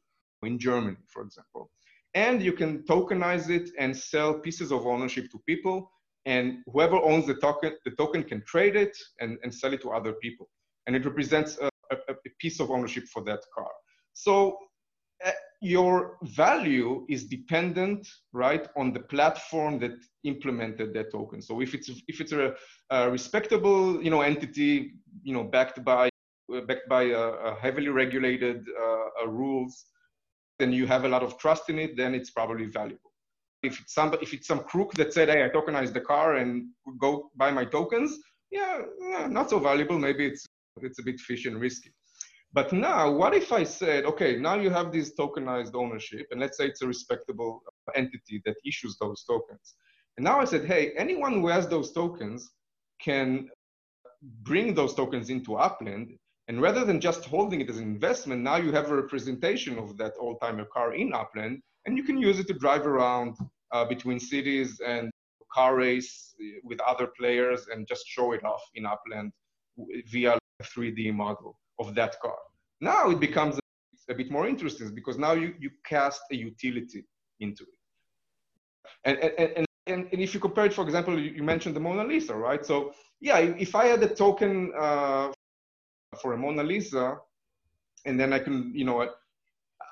in 0.44 0.60
Germany, 0.60 0.98
for 1.08 1.22
example. 1.22 1.72
And 2.14 2.42
you 2.42 2.52
can 2.52 2.84
tokenize 2.84 3.50
it 3.50 3.70
and 3.80 3.96
sell 3.96 4.34
pieces 4.34 4.72
of 4.72 4.86
ownership 4.86 5.32
to 5.32 5.40
people. 5.46 5.90
And 6.26 6.58
whoever 6.66 6.98
owns 6.98 7.28
the 7.28 7.36
token, 7.36 7.78
the 7.86 7.92
token 7.92 8.24
can 8.24 8.44
trade 8.46 8.76
it 8.76 8.98
and, 9.22 9.38
and 9.44 9.54
sell 9.54 9.74
it 9.74 9.82
to 9.84 9.92
other 9.92 10.14
people. 10.14 10.50
And 10.88 10.96
it 10.96 11.06
represents 11.06 11.58
a, 11.60 11.69
a, 12.26 12.30
piece 12.40 12.60
of 12.60 12.70
ownership 12.72 13.06
for 13.06 13.24
that 13.24 13.42
car. 13.56 13.72
So 14.14 14.58
uh, 15.26 15.32
your 15.62 16.18
value 16.24 17.06
is 17.10 17.26
dependent, 17.26 18.08
right, 18.34 18.68
on 18.78 18.94
the 18.94 19.02
platform 19.02 19.80
that 19.80 19.92
implemented 20.24 20.94
that 20.94 21.12
token. 21.12 21.42
So 21.42 21.62
if 21.62 21.74
it's 21.74 21.90
if 22.08 22.22
it's 22.22 22.32
a, 22.32 22.56
a 22.90 23.10
respectable, 23.10 24.02
you 24.04 24.10
know, 24.10 24.22
entity, 24.22 24.94
you 25.24 25.34
know, 25.34 25.44
backed 25.44 25.84
by 25.84 26.10
backed 26.68 26.90
by 26.90 27.04
a, 27.04 27.20
a 27.20 27.56
heavily 27.56 27.90
regulated 27.90 28.66
uh, 28.82 29.28
rules, 29.28 29.86
then 30.58 30.72
you 30.72 30.88
have 30.88 31.06
a 31.06 31.08
lot 31.10 31.24
of 31.24 31.38
trust 31.38 31.70
in 31.70 31.78
it. 31.78 31.98
Then 31.98 32.16
it's 32.16 32.32
probably 32.32 32.66
valuable. 32.66 33.12
If 33.62 33.82
it's 33.82 33.94
some 33.94 34.14
if 34.22 34.34
it's 34.34 34.48
some 34.48 34.60
crook 34.60 34.94
that 34.94 35.14
said, 35.14 35.28
"Hey, 35.30 35.44
I 35.44 35.50
tokenized 35.50 35.94
the 35.94 36.02
car 36.02 36.38
and 36.38 36.70
go 37.00 37.30
buy 37.36 37.52
my 37.52 37.66
tokens," 37.66 38.18
yeah 38.52 38.82
not 39.28 39.50
so 39.50 39.60
valuable. 39.60 39.98
Maybe 39.98 40.26
it's 40.26 40.46
it's 40.82 41.00
a 41.00 41.04
bit 41.04 41.20
fishy 41.20 41.50
and 41.50 41.60
risky. 41.60 41.92
But 42.52 42.74
now, 42.74 43.12
what 43.12 43.36
if 43.36 43.52
I 43.52 43.64
said, 43.64 44.06
okay, 44.06 44.36
now 44.38 44.56
you 44.56 44.72
have 44.72 44.92
this 44.92 45.14
tokenized 45.14 45.76
ownership, 45.76 46.26
and 46.32 46.40
let's 46.40 46.58
say 46.58 46.66
it's 46.66 46.82
a 46.82 46.88
respectable 46.88 47.62
uh, 47.68 47.92
entity 47.96 48.42
that 48.46 48.56
issues 48.66 48.98
those 49.00 49.24
tokens. 49.24 49.76
And 50.18 50.24
now 50.24 50.40
I 50.40 50.46
said, 50.46 50.66
hey, 50.66 50.94
anyone 50.98 51.34
who 51.34 51.48
has 51.48 51.68
those 51.68 51.92
tokens 51.92 52.50
can 53.00 53.50
bring 54.42 54.74
those 54.74 54.96
tokens 54.96 55.30
into 55.30 55.56
Upland. 55.56 56.18
And 56.48 56.60
rather 56.60 56.84
than 56.84 57.00
just 57.00 57.24
holding 57.26 57.62
it 57.62 57.70
as 57.70 57.78
an 57.78 57.84
investment, 57.84 58.42
now 58.42 58.56
you 58.56 58.72
have 58.72 58.90
a 58.90 58.96
representation 58.96 59.78
of 59.78 59.96
that 59.98 60.14
old 60.20 60.42
timer 60.42 60.66
car 60.66 60.96
in 60.96 61.14
Upland, 61.14 61.62
and 61.86 61.96
you 61.96 62.04
can 62.04 62.18
use 62.18 62.40
it 62.40 62.48
to 62.48 62.54
drive 62.54 62.88
around 62.88 63.38
uh, 63.72 63.86
between 63.86 64.20
cities 64.20 64.82
and 64.84 65.12
car 65.54 65.76
race 65.76 66.34
uh, 66.42 66.60
with 66.64 66.80
other 66.82 67.08
players 67.16 67.68
and 67.72 67.88
just 67.88 68.08
show 68.08 68.32
it 68.32 68.44
off 68.44 68.64
in 68.74 68.88
Upland 68.88 69.32
uh, 69.80 69.84
via 70.12 70.34
a 70.60 70.64
3D 70.64 71.14
model 71.14 71.56
of 71.80 71.96
that 71.96 72.20
car. 72.20 72.38
Now 72.82 73.10
it 73.10 73.20
becomes 73.20 73.58
a, 74.10 74.14
bit 74.16 74.32
more 74.32 74.48
interesting 74.48 74.94
because 74.96 75.18
now 75.18 75.34
you, 75.34 75.54
you 75.60 75.70
cast 75.86 76.22
a 76.32 76.36
utility 76.36 77.06
into 77.40 77.64
it. 77.64 77.80
And, 79.06 79.18
and, 79.20 79.34
and, 79.40 79.66
and, 79.88 80.08
and 80.12 80.22
if 80.22 80.34
you 80.34 80.40
compare 80.40 80.66
it, 80.66 80.74
for 80.74 80.84
example, 80.84 81.20
you 81.20 81.44
mentioned 81.44 81.76
the 81.76 81.80
Mona 81.80 82.04
Lisa, 82.04 82.36
right? 82.36 82.66
So 82.66 82.94
yeah, 83.22 83.38
if 83.38 83.76
I 83.76 83.86
had 83.86 84.02
a 84.04 84.10
token 84.10 84.72
uh, 84.78 85.32
for 86.22 86.34
a 86.34 86.38
Mona 86.38 86.64
Lisa, 86.64 87.18
and 88.06 88.20
then 88.20 88.34
I 88.34 88.40
can, 88.40 88.72
you 88.74 88.86
know, 88.86 89.08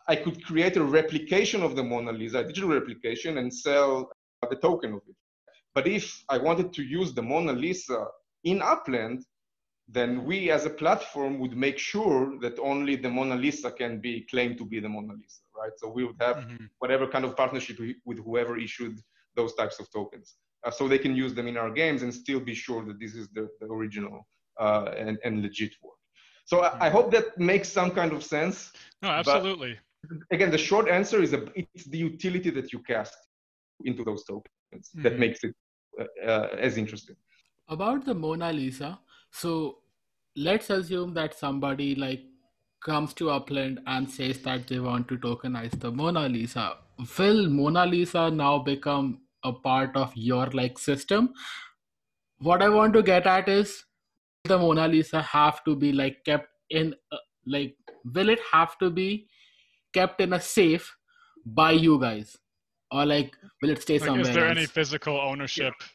I 0.08 0.16
could 0.16 0.44
create 0.46 0.78
a 0.78 0.84
replication 0.84 1.62
of 1.62 1.76
the 1.76 1.84
Mona 1.84 2.12
Lisa, 2.12 2.40
a 2.40 2.44
digital 2.44 2.70
replication, 2.70 3.38
and 3.38 3.54
sell 3.54 4.10
the 4.50 4.56
token 4.56 4.94
of 4.94 5.02
it. 5.08 5.16
But 5.76 5.88
if 5.88 6.24
I 6.30 6.38
wanted 6.38 6.74
to 6.74 6.84
use 6.84 7.14
the 7.14 7.22
Mona 7.22 7.54
Lisa 7.54 8.06
in 8.44 8.62
Upland, 8.62 9.26
then 9.88 10.26
we 10.26 10.52
as 10.52 10.66
a 10.66 10.70
platform 10.70 11.40
would 11.40 11.56
make 11.56 11.78
sure 11.78 12.38
that 12.42 12.60
only 12.60 12.96
the 12.98 13.10
Mona 13.10 13.36
Lisa 13.36 13.72
can 13.72 14.00
be 14.00 14.26
claimed 14.30 14.58
to 14.58 14.66
be 14.66 14.80
the 14.80 14.90
Mona 14.90 15.14
Lisa, 15.14 15.42
right? 15.56 15.72
So 15.78 15.90
we 15.90 16.04
would 16.04 16.18
have 16.20 16.38
mm-hmm. 16.38 16.66
whatever 16.80 17.08
kind 17.08 17.24
of 17.24 17.38
partnership 17.38 17.80
with 18.06 18.20
whoever 18.20 18.58
issued 18.58 19.00
those 19.36 19.54
types 19.56 19.80
of 19.80 19.90
tokens. 19.92 20.36
Uh, 20.66 20.72
so 20.72 20.88
they 20.88 20.98
can 20.98 21.16
use 21.16 21.34
them 21.34 21.48
in 21.48 21.56
our 21.56 21.72
games 21.72 22.02
and 22.02 22.14
still 22.14 22.40
be 22.40 22.54
sure 22.54 22.84
that 22.86 23.00
this 23.00 23.16
is 23.16 23.30
the, 23.30 23.48
the 23.62 23.68
original 23.68 24.28
uh, 24.60 24.92
and, 24.98 25.18
and 25.24 25.42
legit 25.42 25.74
work. 25.82 25.94
So 26.46 26.58
mm-hmm. 26.58 26.82
I, 26.82 26.88
I, 26.88 26.90
hope 26.90 27.12
that 27.12 27.38
makes 27.38 27.70
some 27.70 27.92
kind 27.92 28.12
of 28.12 28.24
sense. 28.24 28.74
No, 29.02 29.10
absolutely. 29.10 29.78
But 30.04 30.18
again, 30.32 30.52
the 30.52 30.58
short 30.58 30.90
answer 30.90 31.22
is 31.22 31.34
a, 31.34 31.46
it's 31.56 31.86
the 31.86 31.98
utility 31.98 32.50
that 32.50 32.74
you 32.74 32.80
cast 32.80 33.18
into 33.86 34.04
those 34.04 34.26
tokens 34.26 34.46
mm-hmm. 34.74 35.04
that 35.04 35.20
makes 35.20 35.44
it 35.44 35.54
uh, 36.00 36.06
uh, 36.26 36.48
as 36.60 36.78
interesting. 36.78 37.16
About 37.70 38.06
the 38.06 38.14
Mona 38.14 38.52
Lisa, 38.52 39.00
so 39.40 39.78
let's 40.36 40.70
assume 40.70 41.14
that 41.14 41.38
somebody 41.38 41.94
like 41.96 42.22
comes 42.84 43.14
to 43.14 43.30
Upland 43.30 43.80
and 43.86 44.10
says 44.10 44.40
that 44.40 44.68
they 44.68 44.80
want 44.80 45.08
to 45.10 45.18
tokenize 45.18 45.80
the 45.80 45.92
Mona 45.92 46.28
Lisa. 46.30 46.78
Will 47.18 47.50
Mona 47.50 47.86
Lisa 47.86 48.30
now 48.30 48.60
become 48.60 49.22
a 49.44 49.52
part 49.52 49.96
of 49.96 50.12
your 50.16 50.48
like 50.48 50.78
system? 50.80 51.34
What 52.40 52.62
I 52.62 52.70
want 52.70 52.94
to 52.94 53.04
get 53.04 53.28
at 53.28 53.50
is 53.50 53.84
the 54.46 54.58
Mona 54.58 54.88
Lisa 54.88 55.22
have 55.22 55.64
to 55.66 55.76
be 55.76 55.92
like 55.92 56.24
kept 56.26 56.50
in 56.70 56.96
uh, 57.12 57.18
like 57.46 57.76
will 58.14 58.30
it 58.30 58.40
have 58.52 58.78
to 58.80 58.90
be 58.90 59.28
kept 59.94 60.22
in 60.22 60.34
a 60.34 60.40
safe 60.40 60.96
by 61.46 61.72
you 61.72 62.00
guys 62.00 62.38
or 62.92 63.06
like 63.06 63.36
will 63.62 63.70
it 63.70 63.82
stay 63.82 64.00
like, 64.00 64.08
somewhere? 64.08 64.30
Is 64.30 64.36
there 64.36 64.48
else? 64.48 64.58
any 64.58 64.66
physical 64.66 65.20
ownership 65.20 65.74
yeah. 65.80 65.88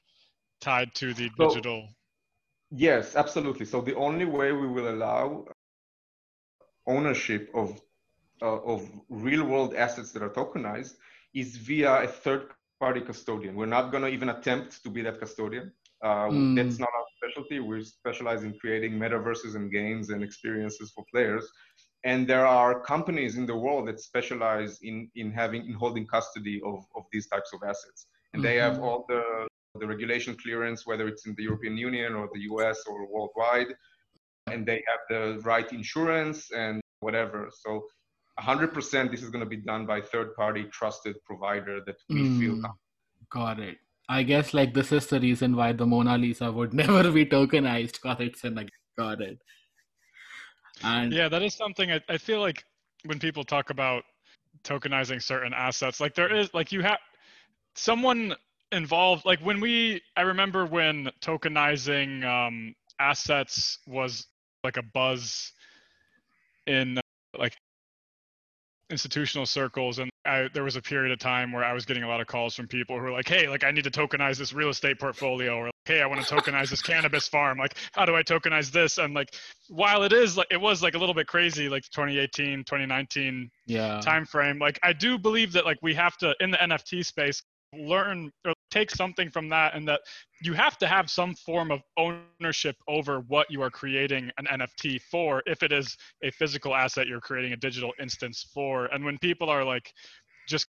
tied 0.60 0.94
to 0.96 1.14
the 1.14 1.30
so, 1.36 1.48
digital? 1.48 1.88
Yes, 2.74 3.16
absolutely. 3.16 3.66
So 3.66 3.82
the 3.82 3.94
only 3.96 4.24
way 4.24 4.52
we 4.52 4.66
will 4.66 4.88
allow 4.88 5.44
ownership 6.86 7.50
of 7.54 7.80
uh, 8.40 8.60
of 8.62 8.90
real 9.08 9.44
world 9.44 9.74
assets 9.74 10.10
that 10.12 10.22
are 10.22 10.30
tokenized 10.30 10.94
is 11.34 11.56
via 11.56 12.02
a 12.02 12.08
third 12.08 12.50
party 12.80 13.00
custodian. 13.00 13.54
We're 13.54 13.66
not 13.66 13.92
going 13.92 14.02
to 14.02 14.08
even 14.08 14.30
attempt 14.30 14.82
to 14.82 14.88
be 14.90 15.02
that 15.02 15.20
custodian. 15.20 15.70
Uh, 16.02 16.28
mm. 16.28 16.56
That's 16.56 16.78
not 16.80 16.88
our 16.88 17.04
specialty. 17.16 17.60
We 17.60 17.84
specialize 17.84 18.42
in 18.42 18.58
creating 18.58 18.94
metaverses 18.94 19.54
and 19.54 19.70
games 19.70 20.10
and 20.10 20.24
experiences 20.24 20.90
for 20.94 21.04
players. 21.12 21.48
And 22.04 22.26
there 22.26 22.46
are 22.46 22.80
companies 22.80 23.36
in 23.36 23.46
the 23.46 23.56
world 23.56 23.86
that 23.86 24.00
specialize 24.00 24.80
in, 24.82 25.08
in 25.14 25.30
having 25.30 25.66
in 25.68 25.74
holding 25.74 26.06
custody 26.06 26.60
of, 26.64 26.84
of 26.96 27.04
these 27.12 27.28
types 27.28 27.52
of 27.52 27.60
assets. 27.62 28.06
And 28.32 28.42
mm-hmm. 28.42 28.48
they 28.48 28.56
have 28.56 28.74
mm-hmm. 28.74 28.82
all 28.84 29.04
the 29.08 29.46
the 29.78 29.86
regulation 29.86 30.36
clearance, 30.36 30.86
whether 30.86 31.08
it's 31.08 31.26
in 31.26 31.34
the 31.36 31.44
European 31.44 31.76
Union 31.76 32.14
or 32.14 32.28
the 32.32 32.40
US 32.40 32.84
or 32.86 33.06
worldwide, 33.06 33.74
and 34.46 34.66
they 34.66 34.82
have 34.86 35.00
the 35.08 35.40
right 35.42 35.72
insurance 35.72 36.50
and 36.52 36.80
whatever. 37.00 37.48
So 37.50 37.86
100% 38.40 39.10
this 39.10 39.22
is 39.22 39.30
going 39.30 39.44
to 39.44 39.48
be 39.48 39.56
done 39.56 39.86
by 39.86 40.00
third 40.00 40.34
party 40.34 40.64
trusted 40.64 41.16
provider 41.24 41.80
that 41.86 41.96
we 42.08 42.22
mm, 42.22 42.38
feel 42.38 42.62
got 43.30 43.60
it. 43.60 43.78
I 44.08 44.22
guess 44.24 44.52
like 44.52 44.74
this 44.74 44.92
is 44.92 45.06
the 45.06 45.20
reason 45.20 45.56
why 45.56 45.72
the 45.72 45.86
mona 45.86 46.18
lisa 46.18 46.52
would 46.52 46.74
never 46.82 47.10
be 47.10 47.24
tokenized. 47.24 47.92
Because 47.92 48.20
it's 48.20 48.44
in 48.44 48.54
like 48.54 48.68
got 48.98 49.20
it. 49.20 49.38
And 50.82 51.12
yeah 51.12 51.28
that 51.28 51.42
is 51.42 51.54
something 51.54 51.92
I, 51.92 52.00
I 52.08 52.18
feel 52.18 52.40
like 52.40 52.64
when 53.04 53.18
people 53.18 53.44
talk 53.44 53.70
about 53.70 54.04
tokenizing 54.64 55.22
certain 55.22 55.52
assets 55.54 55.98
like 55.98 56.14
there 56.14 56.32
is 56.32 56.52
like 56.52 56.72
you 56.72 56.82
have 56.82 56.98
someone 57.74 58.34
involved 58.72 59.24
like 59.24 59.38
when 59.40 59.60
we 59.60 60.00
i 60.16 60.22
remember 60.22 60.66
when 60.66 61.10
tokenizing 61.20 62.24
um, 62.24 62.74
assets 62.98 63.78
was 63.86 64.26
like 64.64 64.76
a 64.76 64.82
buzz 64.82 65.52
in 66.66 66.98
like 67.38 67.56
institutional 68.90 69.46
circles 69.46 69.98
and 69.98 70.10
I, 70.24 70.48
there 70.52 70.64
was 70.64 70.76
a 70.76 70.82
period 70.82 71.12
of 71.12 71.18
time 71.18 71.52
where 71.52 71.64
i 71.64 71.72
was 71.72 71.84
getting 71.84 72.02
a 72.02 72.08
lot 72.08 72.20
of 72.20 72.26
calls 72.26 72.54
from 72.54 72.68
people 72.68 72.96
who 72.96 73.02
were 73.02 73.10
like 73.10 73.28
hey 73.28 73.48
like 73.48 73.64
i 73.64 73.70
need 73.70 73.84
to 73.84 73.90
tokenize 73.90 74.36
this 74.36 74.52
real 74.52 74.68
estate 74.68 74.98
portfolio 74.98 75.56
or 75.56 75.64
like, 75.66 75.72
hey 75.84 76.00
i 76.02 76.06
want 76.06 76.24
to 76.24 76.34
tokenize 76.34 76.70
this 76.70 76.82
cannabis 76.82 77.26
farm. 77.26 77.58
Like 77.58 77.76
how 77.92 78.04
do 78.04 78.14
i 78.14 78.22
tokenize 78.22 78.70
this? 78.70 78.98
And 78.98 79.14
like 79.14 79.34
while 79.68 80.02
it 80.02 80.12
is 80.12 80.36
like 80.36 80.46
it 80.50 80.60
was 80.60 80.82
like 80.82 80.94
a 80.94 80.98
little 80.98 81.14
bit 81.14 81.26
crazy 81.26 81.68
like 81.68 81.82
2018 81.90 82.58
2019 82.58 83.50
yeah. 83.66 84.00
time 84.00 84.24
frame 84.26 84.58
like 84.58 84.78
i 84.82 84.92
do 84.92 85.18
believe 85.18 85.52
that 85.52 85.64
like 85.64 85.78
we 85.82 85.94
have 85.94 86.16
to 86.18 86.34
in 86.40 86.50
the 86.50 86.58
nft 86.58 87.04
space 87.04 87.42
learn 87.74 88.30
or 88.44 88.51
take 88.72 88.90
something 88.90 89.30
from 89.30 89.48
that 89.50 89.74
and 89.74 89.86
that 89.86 90.00
you 90.40 90.54
have 90.54 90.78
to 90.78 90.86
have 90.86 91.10
some 91.10 91.34
form 91.34 91.70
of 91.70 91.80
ownership 91.96 92.76
over 92.88 93.20
what 93.28 93.50
you 93.50 93.62
are 93.62 93.70
creating 93.70 94.30
an 94.38 94.46
NFT 94.46 95.00
for 95.02 95.42
if 95.46 95.62
it 95.62 95.72
is 95.72 95.96
a 96.22 96.30
physical 96.30 96.74
asset 96.74 97.06
you're 97.06 97.20
creating 97.20 97.52
a 97.52 97.56
digital 97.56 97.92
instance 98.00 98.46
for. 98.54 98.86
And 98.86 99.04
when 99.04 99.18
people 99.18 99.50
are 99.50 99.64
like 99.64 99.92
just 100.48 100.66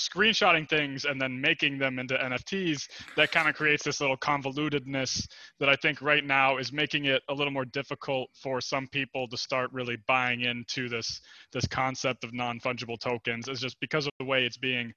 screenshotting 0.00 0.68
things 0.68 1.04
and 1.04 1.20
then 1.20 1.40
making 1.40 1.78
them 1.78 1.98
into 1.98 2.14
NFTs, 2.14 2.88
that 3.16 3.30
kind 3.30 3.48
of 3.48 3.54
creates 3.54 3.84
this 3.84 4.00
little 4.00 4.16
convolutedness 4.16 5.26
that 5.60 5.68
I 5.68 5.76
think 5.76 6.00
right 6.00 6.24
now 6.24 6.56
is 6.56 6.72
making 6.72 7.04
it 7.06 7.22
a 7.28 7.34
little 7.34 7.52
more 7.52 7.66
difficult 7.66 8.30
for 8.34 8.60
some 8.60 8.86
people 8.86 9.28
to 9.28 9.36
start 9.36 9.70
really 9.72 9.98
buying 10.06 10.42
into 10.42 10.88
this 10.88 11.20
this 11.52 11.66
concept 11.66 12.24
of 12.24 12.32
non-fungible 12.32 12.98
tokens 12.98 13.48
is 13.48 13.60
just 13.60 13.78
because 13.80 14.06
of 14.06 14.12
the 14.18 14.24
way 14.24 14.44
it's 14.44 14.56
being 14.56 14.92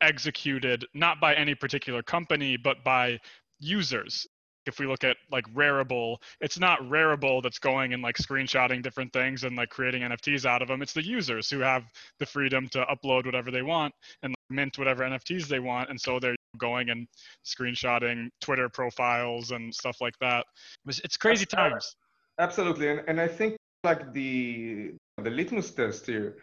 executed 0.00 0.84
not 0.94 1.20
by 1.20 1.34
any 1.34 1.54
particular 1.54 2.02
company 2.02 2.56
but 2.56 2.82
by 2.84 3.18
users 3.60 4.26
if 4.68 4.78
we 4.78 4.86
look 4.86 5.02
at 5.02 5.16
like 5.32 5.44
Rarible, 5.54 6.18
it's 6.40 6.58
not 6.58 6.78
Rarible 6.80 7.42
that's 7.42 7.58
going 7.58 7.94
and 7.94 8.02
like 8.02 8.16
screenshotting 8.16 8.82
different 8.82 9.12
things 9.12 9.44
and 9.44 9.56
like 9.56 9.70
creating 9.70 10.02
NFTs 10.02 10.44
out 10.44 10.62
of 10.62 10.68
them. 10.68 10.82
It's 10.82 10.92
the 10.92 11.04
users 11.04 11.48
who 11.50 11.60
have 11.60 11.84
the 12.18 12.26
freedom 12.26 12.68
to 12.68 12.84
upload 12.84 13.24
whatever 13.24 13.50
they 13.50 13.62
want 13.62 13.94
and 14.22 14.30
like, 14.30 14.56
mint 14.56 14.78
whatever 14.78 15.02
NFTs 15.04 15.48
they 15.48 15.58
want. 15.58 15.88
And 15.88 15.98
so 15.98 16.20
they're 16.20 16.36
going 16.58 16.90
and 16.90 17.08
screenshotting 17.44 18.28
Twitter 18.40 18.68
profiles 18.68 19.50
and 19.50 19.74
stuff 19.74 20.00
like 20.00 20.18
that. 20.20 20.44
It's, 20.86 21.00
it's 21.00 21.16
crazy 21.16 21.46
times. 21.46 21.96
Absolutely. 22.38 22.90
And, 22.90 23.02
and 23.08 23.20
I 23.20 23.26
think 23.26 23.56
like 23.84 24.12
the, 24.12 24.92
the 25.16 25.30
litmus 25.30 25.70
test 25.70 26.06
here 26.06 26.36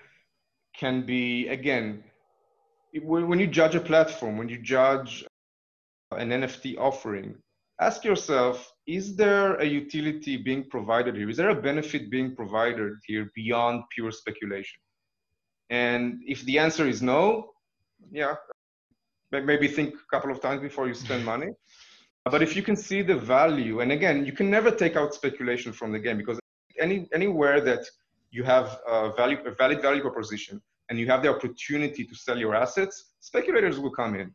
can 0.76 1.06
be, 1.06 1.48
again, 1.48 2.04
when 3.04 3.40
you 3.40 3.48
judge 3.48 3.76
a 3.76 3.80
platform, 3.80 4.38
when 4.38 4.50
you 4.50 4.58
judge 4.58 5.26
uh, 6.12 6.16
an 6.16 6.30
NFT 6.30 6.78
offering, 6.78 7.36
ask 7.82 8.04
yourself 8.04 8.72
is 8.88 9.16
there 9.16 9.56
a 9.56 9.66
utility 9.66 10.38
being 10.38 10.70
provided 10.70 11.16
here? 11.16 11.30
Is 11.30 11.38
there 11.38 11.50
a 11.50 11.62
benefit 11.62 12.10
being 12.12 12.36
provided 12.36 12.94
here 13.06 13.32
beyond 13.36 13.84
pure 13.90 14.12
speculation? 14.12 14.80
And 15.70 16.22
if 16.26 16.44
the 16.44 16.60
answer 16.60 16.88
is 16.88 17.02
no, 17.02 17.52
yeah, 18.12 18.36
maybe 19.32 19.68
think 19.68 19.96
a 19.96 20.16
couple 20.16 20.32
of 20.32 20.40
times 20.40 20.62
before 20.62 20.88
you 20.88 20.94
spend 20.94 21.26
money. 21.26 21.50
But 22.32 22.42
if 22.42 22.56
you 22.56 22.64
can 22.64 22.76
see 22.76 23.04
the 23.04 23.16
value, 23.16 23.82
and 23.82 23.92
again, 23.92 24.26
you 24.26 24.32
can 24.32 24.50
never 24.50 24.72
take 24.72 24.96
out 24.96 25.14
speculation 25.14 25.72
from 25.72 25.92
the 25.92 26.00
game 26.00 26.18
because 26.18 26.40
any 26.80 27.08
anywhere 27.14 27.62
that 27.62 27.86
you 28.32 28.44
have 28.44 28.80
a, 28.88 29.14
value, 29.14 29.38
a 29.46 29.52
valid 29.52 29.80
value 29.80 30.02
proposition 30.02 30.60
and 30.90 31.00
you 31.00 31.08
have 31.08 31.24
the 31.24 31.30
opportunity 31.30 32.06
to 32.06 32.16
sell 32.16 32.38
your 32.38 32.56
assets, 32.56 33.14
speculators 33.20 33.80
will 33.80 33.92
come 33.92 34.16
in. 34.16 34.32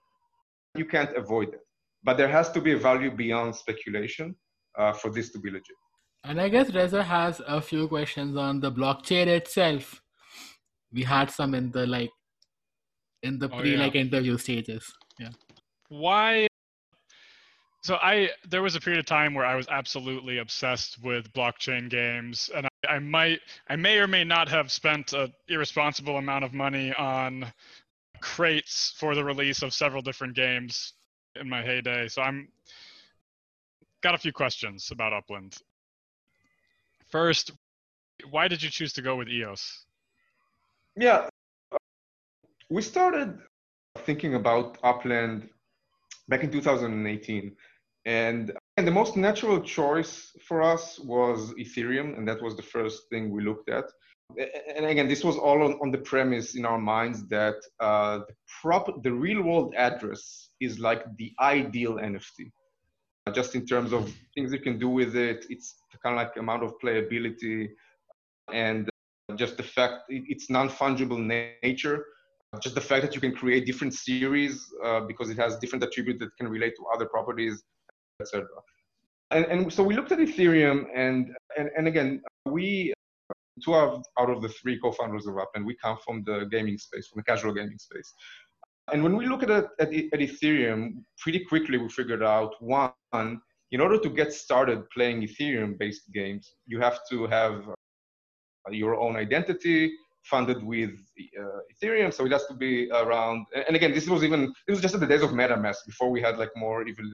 You 0.77 0.85
can't 0.85 1.17
avoid 1.17 1.49
it 1.49 1.61
but 2.03 2.17
there 2.17 2.29
has 2.29 2.51
to 2.53 2.61
be 2.61 2.73
a 2.73 2.79
value 2.79 3.11
beyond 3.11 3.55
speculation 3.55 4.35
uh, 4.79 4.93
for 4.93 5.11
this 5.11 5.31
to 5.33 5.39
be 5.39 5.51
legit. 5.51 5.77
And 6.25 6.41
I 6.41 6.49
guess 6.49 6.73
Reza 6.75 7.03
has 7.03 7.41
a 7.47 7.61
few 7.61 7.89
questions 7.89 8.37
on 8.37 8.61
the 8.61 8.71
blockchain 8.71 9.27
itself. 9.27 10.03
We 10.93 11.03
had 11.03 11.31
some 11.31 11.55
in 11.55 11.71
the 11.71 11.87
like 11.87 12.11
in 13.23 13.39
the 13.39 13.49
pre 13.49 13.59
oh, 13.59 13.77
yeah. 13.77 13.79
like 13.79 13.95
interview 13.95 14.37
stages. 14.39 14.85
Yeah. 15.19 15.31
Why 15.89 16.47
so 17.83 17.97
I 17.97 18.31
there 18.49 18.63
was 18.63 18.77
a 18.77 18.81
period 18.81 19.01
of 19.01 19.07
time 19.07 19.35
where 19.35 19.47
I 19.47 19.55
was 19.55 19.67
absolutely 19.69 20.39
obsessed 20.39 21.03
with 21.03 21.33
blockchain 21.33 21.89
games 21.89 22.51
and 22.55 22.67
I, 22.67 22.95
I 22.95 22.99
might 22.99 23.41
I 23.69 23.77
may 23.77 23.99
or 23.99 24.07
may 24.07 24.25
not 24.25 24.49
have 24.49 24.71
spent 24.71 25.13
an 25.13 25.33
irresponsible 25.49 26.17
amount 26.19 26.45
of 26.45 26.53
money 26.53 26.93
on 26.95 27.51
crates 28.21 28.95
for 28.97 29.15
the 29.15 29.25
release 29.25 29.63
of 29.63 29.73
several 29.73 30.03
different 30.03 30.35
games 30.35 30.93
in 31.41 31.49
my 31.49 31.63
heyday. 31.63 32.09
So 32.09 32.23
I'm 32.23 32.49
got 34.03 34.15
a 34.15 34.19
few 34.19 34.33
questions 34.33 34.91
about 34.91 35.13
Upland. 35.13 35.57
First, 37.09 37.53
why 38.31 38.49
did 38.49 38.63
you 38.63 38.71
choose 38.71 38.93
to 38.95 39.03
go 39.03 39.17
with 39.17 39.29
EOS? 39.29 39.85
Yeah, 40.97 41.29
we 42.69 42.83
started 42.83 43.39
thinking 43.99 44.35
about 44.35 44.79
Upland 44.83 45.49
back 46.29 46.45
in 46.45 46.51
2018, 46.51 47.57
and 48.07 48.53
and 48.77 48.87
the 48.87 48.93
most 48.93 49.17
natural 49.17 49.61
choice 49.61 50.33
for 50.47 50.63
us 50.63 50.99
was 50.99 51.53
Ethereum, 51.55 52.17
and 52.17 52.27
that 52.27 52.41
was 52.43 52.57
the 52.57 52.63
first 52.63 53.03
thing 53.11 53.31
we 53.31 53.43
looked 53.43 53.69
at 53.69 53.85
and 54.77 54.87
again, 54.87 55.09
this 55.09 55.25
was 55.25 55.37
all 55.37 55.63
on, 55.63 55.79
on 55.83 55.91
the 55.91 55.99
premise 55.99 56.55
in 56.55 56.65
our 56.65 56.79
minds 56.79 57.27
that 57.29 57.57
uh, 57.81 58.19
the 58.19 58.35
prop, 58.61 59.03
the 59.03 59.13
real 59.13 59.43
world 59.43 59.75
address 59.77 60.51
is 60.61 60.79
like 60.79 61.05
the 61.17 61.33
ideal 61.41 61.95
NFT. 61.95 62.51
Uh, 63.27 63.33
just 63.33 63.55
in 63.55 63.67
terms 63.67 63.93
of 63.93 64.13
things 64.35 64.53
you 64.53 64.61
can 64.61 64.79
do 64.79 64.89
with 64.89 65.17
it, 65.17 65.47
it's 65.51 65.83
kind 66.03 66.19
of 66.19 66.27
like 66.27 66.37
amount 66.37 66.63
of 66.63 66.75
playability, 66.83 67.69
and 68.53 68.89
just 69.37 69.57
the 69.57 69.63
fact 69.63 70.05
it, 70.09 70.23
it's 70.27 70.49
non-fungible 70.51 71.53
nature. 71.63 72.05
Just 72.61 72.75
the 72.75 72.81
fact 72.81 73.03
that 73.03 73.15
you 73.15 73.21
can 73.21 73.33
create 73.33 73.65
different 73.65 73.95
series 73.95 74.67
uh, 74.85 75.01
because 75.03 75.31
it 75.31 75.37
has 75.37 75.57
different 75.59 75.85
attributes 75.85 76.19
that 76.19 76.37
can 76.37 76.49
relate 76.49 76.75
to 76.77 76.85
other 76.93 77.07
properties, 77.07 77.63
etc. 78.21 78.47
And, 79.31 79.45
and 79.47 79.73
so 79.73 79.83
we 79.83 79.95
looked 79.95 80.13
at 80.13 80.19
Ethereum, 80.19 80.87
and 80.95 81.31
and, 81.57 81.71
and 81.77 81.87
again, 81.87 82.23
we 82.47 82.93
two 83.65 83.75
out 83.75 84.03
of 84.19 84.43
the 84.43 84.49
three 84.49 84.79
co-founders 84.79 85.27
of 85.27 85.37
Upland, 85.39 85.67
we 85.67 85.77
come 85.77 85.99
from 86.05 86.23
the 86.25 86.47
gaming 86.51 86.79
space, 86.79 87.09
from 87.09 87.21
the 87.21 87.25
casual 87.25 87.53
gaming 87.53 87.79
space. 87.79 88.13
And 88.93 89.03
when 89.05 89.17
we 89.17 89.27
look 89.27 89.43
at, 89.43 89.51
at, 89.51 89.69
at 89.79 89.91
Ethereum, 89.93 91.05
pretty 91.19 91.45
quickly 91.45 91.79
we 91.79 91.89
figured 91.89 92.23
out 92.23 92.55
one, 92.61 92.93
in 93.73 93.81
order 93.81 93.99
to 93.99 94.11
get 94.11 94.33
started 94.33 94.89
playing 94.91 95.23
Ethereum-based 95.23 96.13
games, 96.13 96.55
you 96.67 96.81
have 96.81 97.01
to 97.11 97.27
have 97.27 97.69
your 98.71 98.99
own 98.99 99.17
identity 99.17 99.93
funded 100.25 100.63
with 100.63 100.91
uh, 101.39 101.61
Ethereum. 101.73 102.13
So 102.13 102.27
it 102.27 102.33
has 102.33 102.47
to 102.47 102.55
be 102.55 102.91
around. 102.91 103.47
And 103.55 103.77
again, 103.77 103.93
this 103.93 104.09
was 104.09 104.25
even 104.25 104.53
this 104.67 104.75
was 104.75 104.81
just 104.81 104.95
at 104.95 105.01
the 105.01 105.07
days 105.07 105.23
of 105.23 105.31
MetaMask 105.31 105.87
before 105.87 106.11
we 106.11 106.21
had 106.21 106.37
like 106.39 106.51
more 106.57 106.87
even 106.87 107.13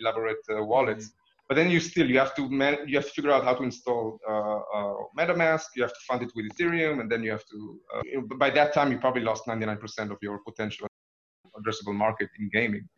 elaborate 0.00 0.44
uh, 0.50 0.62
wallets. 0.64 1.06
Mm-hmm. 1.06 1.18
But 1.48 1.56
then 1.56 1.70
you 1.70 1.80
still 1.80 2.08
you 2.08 2.18
have 2.18 2.34
to 2.36 2.48
man, 2.48 2.78
you 2.86 2.96
have 2.96 3.06
to 3.06 3.12
figure 3.12 3.30
out 3.30 3.44
how 3.44 3.54
to 3.54 3.62
install 3.62 4.18
uh, 4.28 4.60
uh, 4.76 4.94
MetaMask. 5.18 5.66
You 5.76 5.82
have 5.82 5.92
to 5.92 6.00
fund 6.08 6.22
it 6.22 6.32
with 6.34 6.46
Ethereum, 6.50 7.00
and 7.00 7.10
then 7.10 7.22
you 7.22 7.30
have 7.30 7.44
to. 7.52 7.80
Uh, 7.94 8.20
by 8.38 8.50
that 8.50 8.72
time, 8.72 8.90
you 8.92 8.98
probably 8.98 9.22
lost 9.22 9.46
99% 9.46 10.10
of 10.10 10.18
your 10.22 10.38
potential 10.46 10.86
addressable 11.58 11.94
market 11.94 12.28
in 12.38 12.48
gaming. 12.52 12.88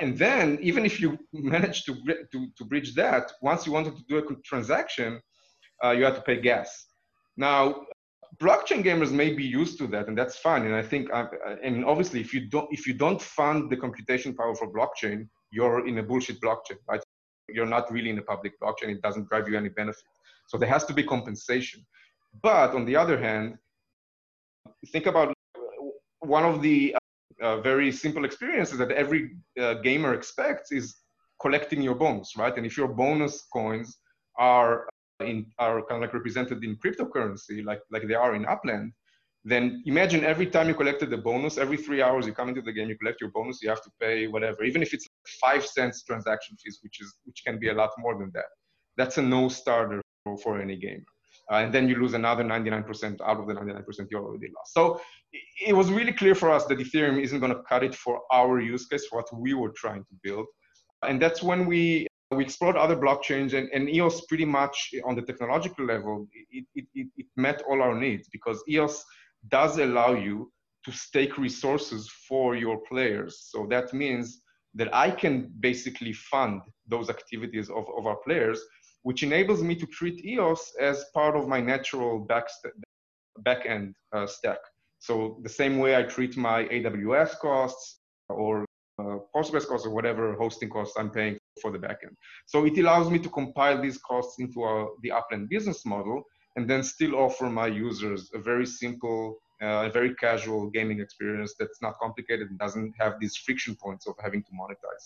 And 0.00 0.18
then, 0.18 0.58
even 0.60 0.84
if 0.84 1.00
you 1.00 1.18
manage 1.32 1.84
to, 1.84 1.94
to, 2.32 2.48
to 2.56 2.64
bridge 2.64 2.94
that, 2.94 3.32
once 3.42 3.66
you 3.66 3.72
wanted 3.72 3.96
to 3.96 4.02
do 4.08 4.18
a 4.18 4.34
transaction, 4.44 5.20
uh, 5.84 5.90
you 5.90 6.04
had 6.04 6.14
to 6.16 6.22
pay 6.22 6.40
gas. 6.40 6.86
Now, 7.36 7.86
blockchain 8.38 8.84
gamers 8.84 9.10
may 9.10 9.32
be 9.32 9.44
used 9.44 9.78
to 9.78 9.86
that, 9.88 10.08
and 10.08 10.16
that's 10.16 10.36
fine. 10.36 10.64
And 10.66 10.74
I 10.74 10.82
think, 10.82 11.12
uh, 11.12 11.26
and 11.62 11.84
obviously, 11.84 12.20
if 12.20 12.32
you 12.34 12.48
don't 12.48 12.68
if 12.72 12.86
you 12.86 12.94
don't 12.94 13.20
fund 13.20 13.70
the 13.70 13.76
computation 13.76 14.34
power 14.34 14.54
for 14.54 14.72
blockchain, 14.72 15.28
you're 15.54 15.86
in 15.86 15.98
a 15.98 16.02
bullshit 16.02 16.38
blockchain, 16.40 16.78
right? 16.90 17.02
you're 17.48 17.66
not 17.66 17.90
really 17.92 18.10
in 18.10 18.18
a 18.18 18.22
public 18.22 18.58
blockchain. 18.60 18.88
It 18.88 19.02
doesn't 19.02 19.28
drive 19.28 19.48
you 19.48 19.56
any 19.56 19.68
benefit. 19.68 20.02
So 20.46 20.58
there 20.58 20.68
has 20.68 20.84
to 20.86 20.94
be 20.94 21.02
compensation. 21.02 21.84
But 22.42 22.74
on 22.74 22.84
the 22.84 22.96
other 22.96 23.18
hand, 23.18 23.58
think 24.92 25.06
about 25.06 25.32
one 26.20 26.44
of 26.44 26.62
the 26.62 26.96
uh, 27.40 27.60
very 27.60 27.92
simple 27.92 28.24
experiences 28.24 28.78
that 28.78 28.90
every 28.92 29.36
uh, 29.60 29.74
gamer 29.74 30.14
expects 30.14 30.72
is 30.72 30.96
collecting 31.40 31.82
your 31.82 31.94
bonus, 31.94 32.36
right? 32.36 32.56
And 32.56 32.64
if 32.66 32.76
your 32.76 32.88
bonus 32.88 33.44
coins 33.52 33.98
are 34.38 34.88
in 35.20 35.46
are 35.58 35.80
kind 35.82 35.98
of 35.98 36.00
like 36.02 36.14
represented 36.14 36.64
in 36.64 36.76
cryptocurrency, 36.76 37.64
like 37.64 37.80
like 37.90 38.06
they 38.08 38.14
are 38.14 38.34
in 38.34 38.44
Upland, 38.46 38.92
then 39.44 39.82
imagine 39.86 40.24
every 40.24 40.46
time 40.46 40.68
you 40.68 40.74
collected 40.74 41.10
the 41.10 41.18
bonus, 41.18 41.58
every 41.58 41.76
three 41.76 42.02
hours 42.02 42.26
you 42.26 42.32
come 42.32 42.48
into 42.48 42.62
the 42.62 42.72
game, 42.72 42.88
you 42.88 42.98
collect 42.98 43.20
your 43.20 43.30
bonus, 43.30 43.62
you 43.62 43.68
have 43.68 43.82
to 43.82 43.90
pay 44.00 44.26
whatever, 44.26 44.64
even 44.64 44.82
if 44.82 44.94
it's 44.94 45.08
five 45.40 45.64
cents 45.66 46.04
transaction 46.04 46.56
fees, 46.62 46.78
which 46.82 47.00
is 47.00 47.14
which 47.24 47.42
can 47.46 47.58
be 47.58 47.68
a 47.68 47.74
lot 47.74 47.90
more 47.98 48.18
than 48.18 48.30
that. 48.34 48.46
That's 48.96 49.18
a 49.18 49.22
no-starter 49.22 50.00
for, 50.24 50.36
for 50.38 50.60
any 50.60 50.76
game. 50.76 51.04
Uh, 51.50 51.56
and 51.56 51.74
then 51.74 51.88
you 51.88 51.96
lose 51.96 52.14
another 52.14 52.42
99% 52.42 53.20
out 53.20 53.38
of 53.38 53.46
the 53.46 53.54
99% 53.54 53.84
you 54.10 54.16
already 54.18 54.50
lost. 54.56 54.72
So 54.72 55.00
it 55.60 55.74
was 55.74 55.90
really 55.90 56.12
clear 56.12 56.34
for 56.34 56.50
us 56.50 56.64
that 56.66 56.78
Ethereum 56.78 57.20
isn't 57.20 57.40
going 57.40 57.52
to 57.52 57.62
cut 57.68 57.82
it 57.82 57.94
for 57.94 58.22
our 58.32 58.60
use 58.60 58.86
case, 58.86 59.06
what 59.10 59.26
we 59.36 59.52
were 59.52 59.72
trying 59.76 60.04
to 60.04 60.14
build. 60.22 60.46
And 61.02 61.20
that's 61.20 61.42
when 61.42 61.66
we 61.66 62.06
we 62.30 62.44
explored 62.44 62.76
other 62.76 62.96
blockchains 62.96 63.52
and, 63.54 63.68
and 63.72 63.88
EOS 63.88 64.22
pretty 64.22 64.44
much 64.44 64.90
on 65.04 65.14
the 65.14 65.22
technological 65.22 65.84
level, 65.84 66.26
it, 66.50 66.64
it, 66.74 66.86
it, 66.94 67.06
it 67.16 67.26
met 67.36 67.62
all 67.68 67.80
our 67.82 67.94
needs 67.94 68.28
because 68.32 68.62
EOS 68.68 69.04
does 69.48 69.78
allow 69.78 70.14
you 70.14 70.50
to 70.84 70.92
stake 70.92 71.38
resources 71.38 72.10
for 72.28 72.56
your 72.56 72.78
players. 72.88 73.48
So 73.50 73.66
that 73.70 73.92
means 73.92 74.40
that 74.74 74.94
I 74.94 75.10
can 75.10 75.52
basically 75.60 76.12
fund 76.12 76.62
those 76.88 77.08
activities 77.10 77.70
of, 77.70 77.84
of 77.96 78.06
our 78.06 78.16
players, 78.16 78.60
which 79.02 79.22
enables 79.22 79.62
me 79.62 79.74
to 79.76 79.86
treat 79.86 80.24
EOS 80.24 80.74
as 80.80 81.04
part 81.14 81.36
of 81.36 81.48
my 81.48 81.60
natural 81.60 82.20
back, 82.20 82.46
back 83.38 83.66
end 83.66 83.94
uh, 84.14 84.26
stack. 84.26 84.58
So 84.98 85.38
the 85.42 85.48
same 85.48 85.78
way 85.78 85.96
I 85.96 86.02
treat 86.02 86.36
my 86.36 86.64
AWS 86.64 87.38
costs 87.38 88.00
or 88.28 88.64
uh, 88.98 89.18
Postgres 89.34 89.66
costs 89.66 89.86
or 89.86 89.90
whatever 89.90 90.34
hosting 90.34 90.70
costs 90.70 90.94
I'm 90.98 91.10
paying 91.10 91.36
for 91.60 91.70
the 91.70 91.78
backend. 91.78 92.14
So 92.46 92.64
it 92.64 92.78
allows 92.78 93.10
me 93.10 93.18
to 93.18 93.28
compile 93.28 93.80
these 93.82 93.98
costs 93.98 94.36
into 94.38 94.62
our, 94.62 94.88
the 95.02 95.10
Upland 95.10 95.48
business 95.48 95.84
model 95.84 96.22
and 96.56 96.70
then 96.70 96.82
still 96.82 97.16
offer 97.16 97.50
my 97.50 97.66
users 97.66 98.30
a 98.34 98.38
very 98.38 98.66
simple, 98.66 99.36
uh, 99.64 99.88
very 99.88 100.14
casual 100.14 100.70
gaming 100.70 101.00
experience 101.00 101.54
that's 101.58 101.80
not 101.82 101.94
complicated 101.98 102.48
and 102.50 102.58
doesn't 102.58 102.92
have 102.98 103.14
these 103.20 103.36
friction 103.36 103.74
points 103.74 104.06
of 104.06 104.14
having 104.22 104.42
to 104.42 104.50
monetize. 104.60 105.04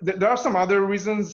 There 0.00 0.28
are 0.28 0.36
some 0.36 0.56
other 0.56 0.82
reasons. 0.82 1.32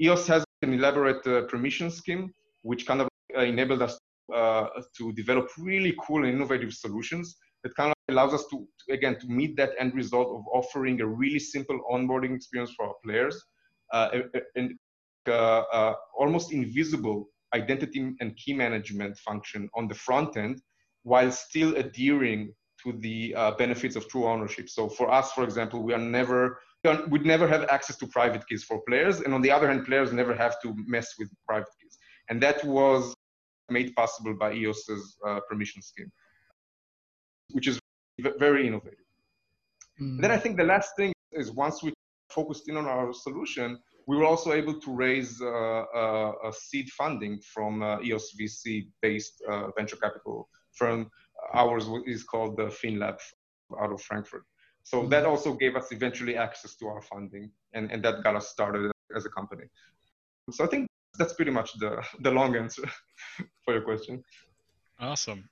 EOS 0.00 0.26
has 0.26 0.44
an 0.62 0.72
elaborate 0.74 1.26
uh, 1.26 1.42
permission 1.42 1.90
scheme, 1.90 2.32
which 2.62 2.86
kind 2.86 3.00
of 3.00 3.08
uh, 3.36 3.40
enabled 3.40 3.82
us 3.82 3.98
uh, 4.34 4.66
to 4.96 5.12
develop 5.12 5.48
really 5.58 5.94
cool 6.06 6.24
and 6.24 6.32
innovative 6.34 6.72
solutions 6.72 7.36
that 7.62 7.74
kind 7.74 7.90
of 7.90 8.14
allows 8.14 8.32
us 8.32 8.44
to, 8.50 8.66
to 8.78 8.94
again 8.94 9.18
to 9.18 9.26
meet 9.26 9.56
that 9.56 9.70
end 9.78 9.94
result 9.94 10.28
of 10.28 10.42
offering 10.52 11.00
a 11.00 11.06
really 11.06 11.38
simple 11.38 11.78
onboarding 11.90 12.34
experience 12.34 12.72
for 12.76 12.86
our 12.86 12.94
players 13.04 13.42
uh, 13.92 14.08
and 14.56 14.74
uh, 15.28 15.62
uh, 15.72 15.94
almost 16.18 16.52
invisible 16.52 17.28
identity 17.54 18.14
and 18.20 18.36
key 18.36 18.54
management 18.54 19.18
function 19.18 19.68
on 19.74 19.88
the 19.88 19.94
front 19.94 20.36
end 20.36 20.62
while 21.02 21.30
still 21.30 21.76
adhering 21.76 22.54
to 22.82 22.92
the 22.92 23.34
uh, 23.34 23.50
benefits 23.52 23.96
of 23.96 24.08
true 24.08 24.26
ownership. 24.26 24.68
So 24.68 24.88
for 24.88 25.10
us, 25.10 25.32
for 25.32 25.44
example, 25.44 25.82
we 25.82 25.92
are 25.92 25.98
never 25.98 26.60
we'd 27.10 27.26
never 27.26 27.46
have 27.46 27.64
access 27.68 27.96
to 27.98 28.06
private 28.06 28.46
keys 28.48 28.64
for 28.64 28.80
players, 28.88 29.20
and 29.20 29.34
on 29.34 29.42
the 29.42 29.50
other 29.50 29.68
hand, 29.68 29.84
players 29.84 30.12
never 30.12 30.34
have 30.34 30.60
to 30.62 30.74
mess 30.86 31.14
with 31.18 31.28
private 31.46 31.68
keys, 31.78 31.98
and 32.30 32.42
that 32.42 32.64
was 32.64 33.14
made 33.68 33.94
possible 33.94 34.34
by 34.34 34.52
EOS's 34.54 35.16
uh, 35.26 35.40
permission 35.48 35.82
scheme, 35.82 36.10
which 37.50 37.68
is 37.68 37.78
very 38.38 38.66
innovative. 38.66 38.98
Mm. 40.00 40.20
Then 40.22 40.30
I 40.30 40.38
think 40.38 40.56
the 40.56 40.64
last 40.64 40.96
thing 40.96 41.12
is 41.32 41.52
once 41.52 41.82
we 41.82 41.92
focused 42.30 42.68
in 42.68 42.76
on 42.76 42.86
our 42.86 43.12
solution, 43.12 43.78
we 44.06 44.16
were 44.16 44.24
also 44.24 44.52
able 44.52 44.80
to 44.80 44.94
raise 44.94 45.40
uh, 45.40 45.46
uh, 45.46 46.32
a 46.48 46.52
seed 46.52 46.88
funding 46.90 47.40
from 47.40 47.82
uh, 47.82 48.00
EOS 48.02 48.34
VC-based 48.40 49.42
uh, 49.48 49.70
venture 49.76 49.96
capital 49.96 50.48
firm 50.74 51.10
ours 51.52 51.88
is 52.06 52.24
called 52.24 52.56
the 52.56 52.64
FinLab 52.64 53.18
out 53.80 53.92
of 53.92 54.00
Frankfurt. 54.02 54.44
So 54.82 54.98
mm-hmm. 54.98 55.10
that 55.10 55.26
also 55.26 55.54
gave 55.54 55.76
us 55.76 55.92
eventually 55.92 56.36
access 56.36 56.74
to 56.76 56.86
our 56.86 57.02
funding, 57.02 57.50
and, 57.74 57.90
and 57.90 58.02
that 58.04 58.22
got 58.24 58.36
us 58.36 58.48
started 58.48 58.90
as 59.14 59.26
a 59.26 59.30
company. 59.30 59.64
So 60.50 60.64
I 60.64 60.68
think 60.68 60.86
that's 61.18 61.34
pretty 61.34 61.50
much 61.50 61.72
the, 61.78 62.02
the 62.20 62.30
long 62.30 62.56
answer 62.56 62.88
for 63.64 63.74
your 63.74 63.82
question. 63.82 64.22
Awesome. 64.98 65.48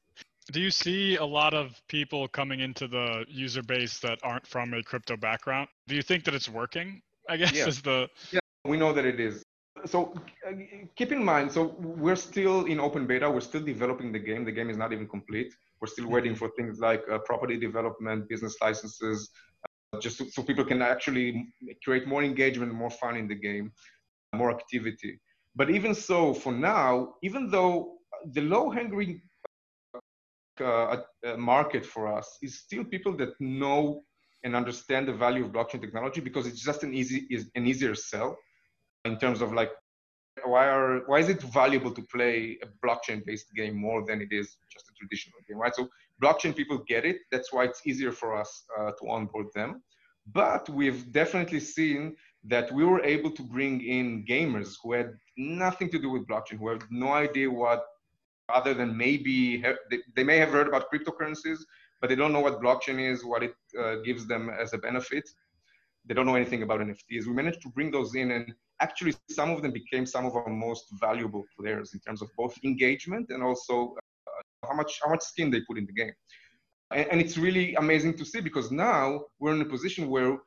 Do 0.50 0.60
you 0.60 0.70
see 0.70 1.16
a 1.16 1.24
lot 1.24 1.52
of 1.52 1.78
people 1.88 2.26
coming 2.28 2.60
into 2.60 2.88
the 2.88 3.26
user 3.28 3.62
base 3.62 3.98
that 4.00 4.18
aren't 4.22 4.46
from 4.46 4.72
a 4.72 4.82
crypto 4.82 5.16
background? 5.16 5.68
Do 5.86 5.94
you 5.94 6.02
think 6.02 6.24
that 6.24 6.34
it's 6.34 6.48
working? 6.48 7.02
I 7.28 7.36
guess 7.36 7.52
yeah. 7.52 7.66
is 7.66 7.82
the 7.82 8.08
yeah 8.32 8.40
we 8.64 8.78
know 8.78 8.94
that 8.94 9.04
it 9.04 9.20
is 9.20 9.42
so 9.88 10.14
uh, 10.46 10.52
keep 10.96 11.12
in 11.12 11.24
mind 11.24 11.50
so 11.50 11.74
we're 11.78 12.16
still 12.16 12.66
in 12.66 12.78
open 12.80 13.06
beta 13.06 13.30
we're 13.30 13.40
still 13.40 13.62
developing 13.62 14.12
the 14.12 14.18
game 14.18 14.44
the 14.44 14.52
game 14.52 14.70
is 14.70 14.76
not 14.76 14.92
even 14.92 15.08
complete. 15.08 15.52
We're 15.80 15.88
still 15.88 16.08
waiting 16.08 16.34
for 16.34 16.48
things 16.56 16.80
like 16.80 17.02
uh, 17.10 17.18
property 17.18 17.56
development 17.58 18.28
business 18.28 18.56
licenses 18.60 19.30
uh, 19.64 20.00
just 20.00 20.18
so, 20.18 20.24
so, 20.26 20.42
people 20.42 20.64
can 20.64 20.82
actually 20.82 21.52
create 21.84 22.06
more 22.06 22.22
engagement 22.22 22.72
more 22.74 22.90
fun 22.90 23.16
in 23.16 23.28
the 23.28 23.34
game 23.34 23.72
more 24.34 24.50
activity. 24.50 25.20
But 25.56 25.70
even 25.70 25.94
so 25.94 26.34
for 26.34 26.52
now 26.52 27.14
even 27.22 27.50
though 27.50 27.98
the 28.32 28.42
low 28.42 28.70
hanging 28.70 29.22
uh, 30.60 30.96
uh, 31.26 31.36
market 31.36 31.86
for 31.86 32.12
us 32.12 32.38
is 32.42 32.58
still 32.58 32.84
people 32.84 33.16
that 33.16 33.30
know 33.40 34.02
and 34.44 34.54
understand 34.54 35.06
the 35.08 35.12
value 35.12 35.44
of 35.44 35.52
blockchain 35.52 35.80
technology 35.80 36.20
because 36.20 36.46
it's 36.46 36.60
just 36.60 36.82
an 36.82 36.94
easy 36.94 37.26
is 37.30 37.50
an 37.54 37.66
easier 37.66 37.94
sell 37.94 38.36
in 39.08 39.18
terms 39.18 39.40
of 39.40 39.52
like 39.52 39.72
why 40.44 40.68
are 40.68 41.00
why 41.06 41.18
is 41.18 41.28
it 41.28 41.42
valuable 41.60 41.92
to 41.98 42.02
play 42.14 42.58
a 42.62 42.68
blockchain 42.84 43.20
based 43.28 43.48
game 43.60 43.76
more 43.76 44.00
than 44.08 44.20
it 44.20 44.32
is 44.40 44.56
just 44.74 44.86
a 44.90 44.94
traditional 45.00 45.40
game 45.48 45.58
right? 45.58 45.74
So 45.74 45.88
blockchain 46.22 46.54
people 46.54 46.78
get 46.86 47.04
it. 47.04 47.18
That's 47.32 47.52
why 47.52 47.64
it's 47.64 47.82
easier 47.86 48.12
for 48.12 48.36
us 48.42 48.50
uh, 48.78 48.92
to 48.98 49.08
onboard 49.08 49.48
them. 49.54 49.82
But 50.32 50.68
we've 50.68 51.10
definitely 51.12 51.60
seen 51.60 52.16
that 52.44 52.70
we 52.72 52.84
were 52.84 53.02
able 53.02 53.30
to 53.32 53.42
bring 53.42 53.80
in 53.84 54.24
gamers 54.24 54.74
who 54.82 54.92
had 54.92 55.10
nothing 55.36 55.90
to 55.90 55.98
do 55.98 56.10
with 56.10 56.26
blockchain 56.26 56.58
who 56.58 56.68
have 56.68 56.86
no 56.90 57.10
idea 57.12 57.50
what 57.50 57.82
other 58.48 58.74
than 58.74 58.96
maybe 58.96 59.62
they, 59.90 59.98
they 60.16 60.24
may 60.24 60.38
have 60.38 60.50
heard 60.50 60.68
about 60.68 60.90
cryptocurrencies 60.90 61.58
but 62.00 62.08
they 62.08 62.16
don't 62.16 62.32
know 62.32 62.40
what 62.40 62.62
blockchain 62.62 62.98
is 63.12 63.24
what 63.24 63.42
it 63.42 63.54
uh, 63.78 63.96
gives 63.96 64.26
them 64.26 64.50
as 64.50 64.72
a 64.72 64.78
benefit 64.78 65.28
they 66.08 66.14
don't 66.14 66.26
know 66.26 66.34
anything 66.34 66.62
about 66.62 66.80
nfts 66.80 67.26
we 67.26 67.32
managed 67.32 67.62
to 67.62 67.68
bring 67.68 67.90
those 67.90 68.14
in 68.14 68.30
and 68.32 68.52
actually 68.80 69.14
some 69.28 69.50
of 69.50 69.62
them 69.62 69.72
became 69.72 70.06
some 70.06 70.24
of 70.26 70.34
our 70.34 70.48
most 70.48 70.86
valuable 71.00 71.44
players 71.58 71.94
in 71.94 72.00
terms 72.00 72.22
of 72.22 72.28
both 72.36 72.54
engagement 72.64 73.26
and 73.30 73.42
also 73.42 73.94
uh, 74.26 74.68
how 74.68 74.74
much 74.74 74.98
how 75.02 75.10
much 75.10 75.22
skin 75.22 75.50
they 75.50 75.60
put 75.62 75.78
in 75.78 75.86
the 75.86 75.92
game. 75.92 76.12
And, 76.90 77.06
and, 77.10 77.20
it's 77.20 77.36
really 77.36 77.74
amazing 77.74 78.14
to 78.14 78.24
see 78.24 78.40
because 78.40 78.70
now 78.70 79.24
we're 79.38 79.54
in 79.54 79.60
a 79.60 79.64
position 79.76 80.08
where 80.08 80.38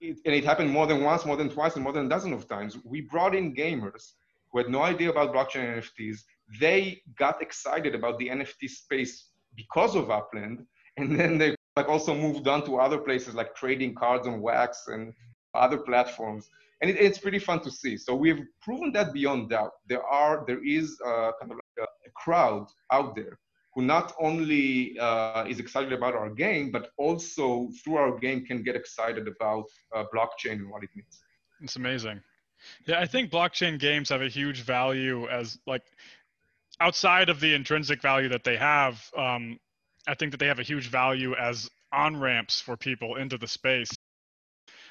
it, 0.00 0.18
and 0.24 0.34
it 0.34 0.44
happened 0.44 0.70
more 0.70 0.86
than 0.86 1.02
once 1.02 1.24
more 1.24 1.36
than 1.36 1.48
twice 1.48 1.74
and 1.74 1.84
more 1.84 1.92
than 1.92 2.06
a 2.06 2.08
dozen 2.08 2.32
of 2.32 2.48
times. 2.48 2.76
We 2.84 3.02
brought 3.02 3.34
in 3.34 3.54
gamers 3.54 4.12
who 4.50 4.58
had 4.58 4.68
no 4.68 4.82
idea 4.82 5.10
about 5.10 5.34
blockchain 5.34 5.76
nfts 5.76 6.20
they 6.60 7.02
got 7.18 7.42
excited 7.42 7.94
about 7.94 8.18
the 8.18 8.28
nft 8.28 8.68
space 8.68 9.30
because 9.56 9.96
of 9.96 10.10
upland 10.10 10.64
and 10.96 11.18
then 11.18 11.36
they 11.38 11.55
like 11.76 11.88
also 11.88 12.14
moved 12.14 12.48
on 12.48 12.64
to 12.64 12.78
other 12.78 12.98
places 12.98 13.34
like 13.34 13.54
trading 13.54 13.94
cards 13.94 14.26
on 14.26 14.40
wax 14.40 14.88
and 14.88 15.12
other 15.54 15.78
platforms 15.78 16.48
and 16.80 16.90
it, 16.90 16.96
it's 16.98 17.18
pretty 17.18 17.38
fun 17.38 17.60
to 17.60 17.70
see. 17.70 17.96
So 17.96 18.14
we've 18.14 18.42
proven 18.60 18.92
that 18.92 19.12
beyond 19.12 19.50
doubt. 19.50 19.72
There 19.88 20.02
are 20.02 20.44
there 20.46 20.64
is 20.64 20.98
uh, 21.04 21.32
kind 21.40 21.52
of 21.52 21.56
like 21.56 21.78
a, 21.80 21.82
a, 21.82 22.10
crowd 22.14 22.66
out 22.92 23.14
there 23.14 23.38
who 23.74 23.82
not 23.82 24.14
only 24.20 24.98
uh, 24.98 25.44
is 25.48 25.58
excited 25.58 25.92
about 25.92 26.14
our 26.14 26.30
game, 26.30 26.70
but 26.70 26.90
also 26.96 27.68
through 27.82 27.96
our 27.96 28.18
game 28.18 28.44
can 28.44 28.62
get 28.62 28.74
excited 28.74 29.28
about 29.28 29.66
uh, 29.94 30.04
blockchain 30.14 30.52
and 30.52 30.70
what 30.70 30.82
it 30.82 30.90
means. 30.94 31.20
It's 31.60 31.76
amazing. 31.76 32.20
Yeah, 32.86 33.00
I 33.00 33.06
think 33.06 33.30
blockchain 33.30 33.78
games 33.78 34.08
have 34.08 34.22
a 34.22 34.28
huge 34.28 34.62
value 34.62 35.28
as 35.28 35.58
like 35.66 35.82
outside 36.80 37.28
of 37.28 37.40
the 37.40 37.54
intrinsic 37.54 38.00
value 38.00 38.28
that 38.30 38.44
they 38.44 38.56
have. 38.56 39.02
Um, 39.16 39.58
I 40.06 40.14
think 40.14 40.30
that 40.32 40.38
they 40.38 40.46
have 40.46 40.58
a 40.58 40.64
huge 40.64 40.88
value 40.88 41.34
as 41.34 41.68
on 41.92 42.18
ramps 42.18 42.60
for 42.60 42.76
people 42.76 43.16
into 43.16 43.38
the 43.38 43.48
space. 43.48 43.90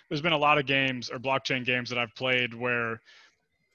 There's 0.09 0.21
been 0.21 0.33
a 0.33 0.37
lot 0.37 0.57
of 0.57 0.65
games 0.65 1.09
or 1.09 1.19
blockchain 1.19 1.65
games 1.65 1.89
that 1.89 1.97
I've 1.97 2.13
played 2.15 2.53
where 2.53 3.01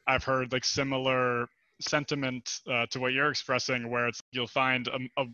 I've 0.07 0.25
heard 0.25 0.53
like 0.53 0.65
similar 0.65 1.49
sentiment 1.81 2.61
uh, 2.71 2.87
to 2.91 3.01
what 3.01 3.13
you're 3.13 3.31
expressing, 3.31 3.91
where 3.91 4.09
it's 4.09 4.21
you'll 4.33 4.47
find 4.47 4.89
a, 4.89 5.23
a, 5.23 5.27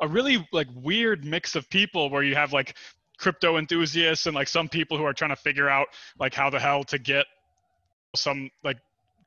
a 0.00 0.08
really 0.08 0.46
like 0.52 0.68
weird 0.74 1.24
mix 1.24 1.54
of 1.54 1.68
people 1.70 2.10
where 2.10 2.22
you 2.22 2.34
have 2.34 2.52
like 2.52 2.76
crypto 3.18 3.58
enthusiasts 3.58 4.26
and 4.26 4.34
like 4.34 4.48
some 4.48 4.68
people 4.68 4.96
who 4.96 5.04
are 5.04 5.12
trying 5.12 5.30
to 5.30 5.36
figure 5.36 5.68
out 5.68 5.86
like 6.18 6.34
how 6.34 6.48
the 6.48 6.58
hell 6.58 6.82
to 6.84 6.98
get 6.98 7.26
some 8.16 8.50
like 8.64 8.78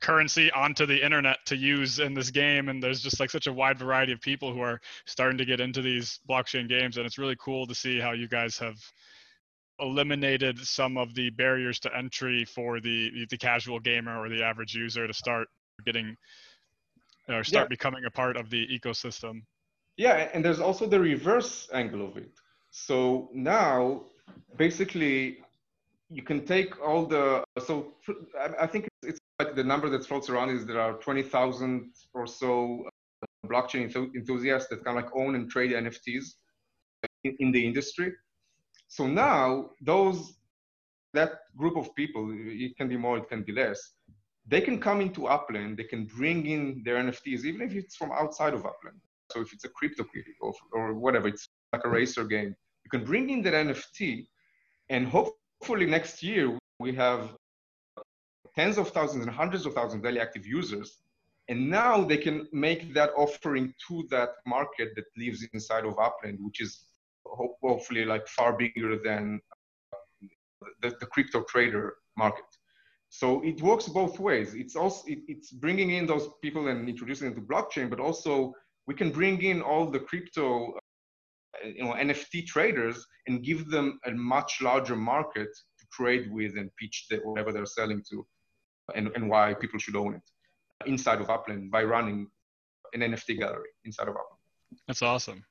currency 0.03 0.51
onto 0.51 0.85
the 0.85 1.03
internet 1.03 1.37
to 1.45 1.55
use 1.55 1.99
in 1.99 2.13
this 2.13 2.29
game 2.29 2.67
and 2.67 2.83
there's 2.83 3.01
just 3.01 3.19
like 3.19 3.31
such 3.31 3.47
a 3.47 3.53
wide 3.53 3.79
variety 3.79 4.11
of 4.11 4.19
people 4.19 4.53
who 4.53 4.59
are 4.59 4.79
starting 5.05 5.37
to 5.37 5.45
get 5.45 5.61
into 5.61 5.81
these 5.81 6.19
blockchain 6.29 6.67
games 6.67 6.97
and 6.97 7.05
it's 7.05 7.17
really 7.17 7.37
cool 7.39 7.65
to 7.65 7.73
see 7.73 7.99
how 7.99 8.11
you 8.11 8.27
guys 8.27 8.57
have 8.57 8.75
eliminated 9.79 10.59
some 10.59 10.97
of 10.97 11.15
the 11.15 11.29
barriers 11.31 11.79
to 11.79 11.97
entry 11.97 12.45
for 12.45 12.79
the 12.79 13.25
the 13.29 13.37
casual 13.37 13.79
gamer 13.79 14.19
or 14.19 14.29
the 14.29 14.43
average 14.43 14.75
user 14.75 15.07
to 15.07 15.13
start 15.13 15.47
getting 15.85 16.15
or 17.29 17.43
start 17.43 17.65
yeah. 17.65 17.69
becoming 17.69 18.03
a 18.05 18.11
part 18.11 18.35
of 18.35 18.49
the 18.49 18.67
ecosystem. 18.67 19.41
Yeah, 19.97 20.29
and 20.33 20.43
there's 20.43 20.59
also 20.59 20.85
the 20.85 20.99
reverse 20.99 21.69
angle 21.73 22.05
of 22.05 22.17
it. 22.17 22.31
So 22.71 23.29
now, 23.33 24.03
basically, 24.57 25.37
you 26.09 26.23
can 26.23 26.45
take 26.45 26.79
all 26.81 27.05
the 27.05 27.43
so 27.65 27.93
I 28.59 28.67
think 28.67 28.87
it's 29.03 29.19
like 29.39 29.56
the 29.56 29.63
number 29.63 29.89
that 29.89 30.06
floats 30.06 30.30
around 30.30 30.50
is 30.50 30.65
there 30.65 30.80
are 30.80 30.93
20,000 30.93 31.91
or 32.13 32.28
so 32.28 32.86
uh, 33.24 33.48
blockchain 33.48 33.93
enthusiasts 34.15 34.69
that 34.69 34.84
kind 34.84 34.98
of 34.98 35.04
like 35.04 35.15
own 35.15 35.36
and 35.36 35.50
trade 35.50 35.72
NFTs 35.72 36.26
in, 37.24 37.52
the 37.52 37.65
industry. 37.65 38.13
So 38.88 39.08
now 39.08 39.72
those 39.82 40.34
that 41.13 41.39
group 41.56 41.78
of 41.78 41.93
people, 41.96 42.32
it 42.34 42.76
can 42.76 42.88
be 42.89 42.98
more, 42.98 43.17
it 43.17 43.30
can 43.30 43.43
be 43.43 43.52
less, 43.52 43.80
they 44.48 44.62
can 44.62 44.80
come 44.80 45.00
into 45.00 45.28
Upland, 45.28 45.78
they 45.78 45.84
can 45.84 46.06
bring 46.06 46.48
in 46.48 46.82
their 46.84 46.96
NFTs, 46.96 47.46
even 47.46 47.62
if 47.62 47.76
it's 47.76 47.96
from 47.96 48.12
outside 48.12 48.54
of 48.54 48.65
Upland. 48.65 49.00
So 49.32 49.41
if 49.41 49.54
it's 49.54 49.63
a 49.63 49.69
crypto 49.69 50.04
kitty 50.04 50.34
or, 50.41 50.54
or 50.72 50.93
whatever, 50.96 51.28
it's 51.28 51.50
like 51.72 51.86
a 51.86 51.89
racer 51.89 52.24
game, 52.24 52.56
you 52.84 52.89
can 52.89 53.04
bring 53.04 53.30
in 53.30 53.41
that 53.43 53.54
NFT 53.54 54.28
and 54.89 55.08
hopefully 55.08 55.86
next 55.86 56.24
year 56.24 56.58
we 56.80 56.93
have 56.96 57.36
tens 58.56 58.77
of 58.77 58.89
thousands 58.89 59.25
and 59.25 59.33
hundreds 59.33 59.65
of 59.65 59.73
thousands 59.73 59.95
of 59.95 60.04
daily 60.04 60.19
active 60.19 60.45
users. 60.45 60.99
And 61.49 61.69
now 61.69 62.04
they 62.04 62.17
can 62.17 62.47
make 62.54 62.93
that 62.93 63.12
offering 63.17 63.73
to 63.87 64.08
that 64.12 64.29
market 64.45 64.89
that 64.95 65.06
lives 65.17 65.45
inside 65.54 65.85
of 65.85 65.99
Upland, 65.99 66.39
which 66.41 66.62
is 66.62 66.85
hopefully 67.25 68.06
like 68.06 68.27
far 68.27 68.54
bigger 68.54 68.97
than 69.04 69.41
the, 70.81 70.95
the 70.99 71.06
crypto 71.06 71.43
trader 71.43 71.95
market. 72.17 72.45
So 73.10 73.43
it 73.43 73.62
works 73.62 73.87
both 73.87 74.19
ways. 74.19 74.56
It's 74.56 74.75
also 74.75 75.04
it, 75.08 75.19
it's 75.27 75.51
bringing 75.51 75.91
in 75.91 76.08
those 76.08 76.29
people 76.41 76.67
and 76.67 76.89
introducing 76.89 77.27
them 77.31 77.35
to 77.35 77.47
blockchain, 77.54 77.89
but 77.89 77.99
also 77.99 78.54
we 78.87 78.95
can 78.95 79.12
bring 79.12 79.41
in 79.43 79.62
all 79.62 79.89
the 79.89 79.99
crypto, 79.99 80.73
uh, 80.73 81.67
you 81.67 81.83
know, 81.83 81.93
NFT 81.93 82.47
traders 82.47 83.06
and 83.27 83.43
give 83.43 83.69
them 83.69 83.99
a 84.06 84.12
much 84.12 84.62
larger 84.62 84.95
market 84.95 85.49
to 85.79 85.85
trade 85.91 86.31
with 86.31 86.58
and 86.58 86.69
pitch 86.77 87.06
the, 87.10 87.17
whatever 87.17 87.51
they're 87.51 87.65
selling 87.65 88.04
to, 88.10 88.25
and, 88.96 89.10
and 89.15 89.29
why 89.29 89.54
people 89.54 89.79
should 89.79 89.96
own 89.96 90.15
it 90.15 90.21
inside 90.86 91.21
of 91.21 91.29
Upland 91.29 91.71
by 91.71 91.84
running 91.84 92.27
an 92.94 93.02
NFT 93.02 93.40
gallery 93.40 93.69
inside 93.86 94.08
of 94.08 94.15
Upland. 94.15 94.40
That's 94.88 95.02
awesome. 95.02 95.46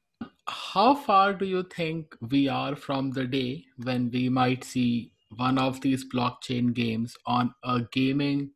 how 0.48 0.94
far 0.94 1.32
do 1.32 1.44
you 1.44 1.62
think 1.62 2.16
we 2.30 2.48
are 2.48 2.76
from 2.76 3.10
the 3.10 3.24
day 3.24 3.64
when 3.76 4.10
we 4.10 4.28
might 4.28 4.64
see 4.64 5.12
one 5.36 5.58
of 5.58 5.80
these 5.80 6.04
blockchain 6.04 6.74
games 6.74 7.16
on 7.26 7.54
a 7.64 7.80
gaming 7.92 8.50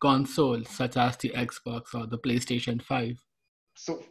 console 0.00 0.64
such 0.64 0.96
as 0.96 1.16
the 1.18 1.30
Xbox 1.30 1.94
or 1.94 2.06
the 2.06 2.18
PlayStation 2.18 2.82
5? 2.82 3.18
So, 3.76 4.02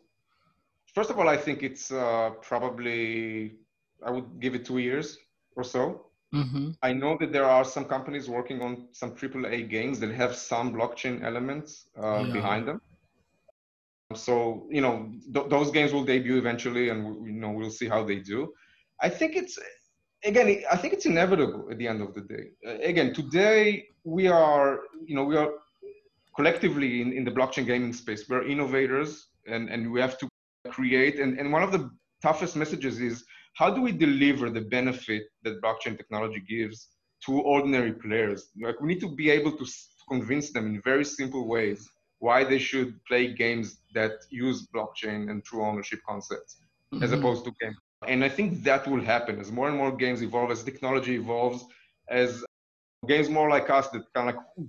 first 0.93 1.09
of 1.09 1.19
all, 1.19 1.27
I 1.27 1.37
think 1.37 1.63
it's 1.63 1.91
uh, 1.91 2.31
probably, 2.41 3.55
I 4.05 4.11
would 4.11 4.39
give 4.39 4.55
it 4.55 4.65
two 4.65 4.77
years 4.77 5.17
or 5.55 5.63
so. 5.63 6.06
Mm-hmm. 6.33 6.71
I 6.81 6.93
know 6.93 7.17
that 7.19 7.31
there 7.31 7.45
are 7.45 7.63
some 7.63 7.85
companies 7.85 8.29
working 8.29 8.61
on 8.61 8.87
some 8.91 9.15
AAA 9.15 9.63
games 9.69 9.99
that 9.99 10.11
have 10.11 10.35
some 10.35 10.73
blockchain 10.73 11.23
elements 11.23 11.87
uh, 12.01 12.25
Yeah. 12.25 12.33
behind 12.33 12.67
them. 12.67 12.79
So 14.15 14.67
you 14.71 14.81
know 14.81 15.11
th- 15.33 15.49
those 15.49 15.71
games 15.71 15.93
will 15.93 16.03
debut 16.03 16.37
eventually, 16.37 16.89
and 16.89 16.99
we, 17.05 17.31
you 17.31 17.39
know 17.39 17.51
we'll 17.51 17.69
see 17.71 17.87
how 17.87 18.03
they 18.03 18.17
do. 18.19 18.53
I 19.01 19.09
think 19.09 19.35
it's 19.35 19.57
again, 20.23 20.63
I 20.71 20.77
think 20.77 20.93
it's 20.93 21.05
inevitable 21.05 21.67
at 21.71 21.77
the 21.77 21.87
end 21.87 22.01
of 22.01 22.13
the 22.13 22.21
day. 22.21 22.45
Uh, 22.65 22.77
again, 22.91 23.13
today 23.13 23.85
we 24.03 24.27
are, 24.27 24.79
you 25.05 25.15
know, 25.15 25.25
we 25.25 25.35
are 25.37 25.49
collectively 26.35 27.01
in, 27.01 27.11
in 27.13 27.23
the 27.23 27.31
blockchain 27.31 27.65
gaming 27.65 27.93
space. 27.93 28.27
We're 28.29 28.47
innovators, 28.47 29.27
and 29.47 29.69
and 29.69 29.91
we 29.91 29.99
have 30.01 30.17
to 30.19 30.27
create. 30.69 31.19
And 31.19 31.39
and 31.39 31.51
one 31.51 31.63
of 31.63 31.71
the 31.71 31.89
toughest 32.21 32.55
messages 32.55 32.99
is 32.99 33.23
how 33.57 33.69
do 33.71 33.81
we 33.81 33.91
deliver 33.91 34.49
the 34.49 34.61
benefit 34.61 35.23
that 35.43 35.61
blockchain 35.61 35.97
technology 35.97 36.41
gives 36.47 36.89
to 37.25 37.31
ordinary 37.41 37.93
players? 37.93 38.49
Like 38.61 38.79
we 38.81 38.87
need 38.87 39.01
to 39.01 39.09
be 39.15 39.29
able 39.29 39.53
to 39.57 39.65
convince 40.09 40.51
them 40.51 40.67
in 40.67 40.81
very 40.81 41.05
simple 41.05 41.47
ways 41.47 41.89
why 42.19 42.43
they 42.43 42.59
should 42.59 42.89
play 43.05 43.33
games 43.33 43.77
that 43.93 44.11
use 44.29 44.67
blockchain 44.75 45.29
and 45.29 45.43
true 45.43 45.63
ownership 45.63 45.99
concepts 46.07 46.57
as 47.01 47.11
Mhm. 47.11 47.17
opposed 47.17 47.43
to 47.45 47.51
games. 47.61 47.77
And 48.07 48.23
I 48.23 48.29
think 48.29 48.63
that 48.63 48.87
will 48.87 49.01
happen 49.13 49.39
as 49.39 49.51
more 49.51 49.67
and 49.69 49.77
more 49.77 49.91
games 49.95 50.21
evolve, 50.21 50.51
as 50.51 50.63
technology 50.63 51.15
evolves, 51.15 51.65
as 52.09 52.43
games 53.07 53.29
more 53.29 53.49
like 53.49 53.69
us 53.69 53.89
that 53.89 54.03
kind 54.13 54.29
of 54.29 54.35
like 54.35 54.67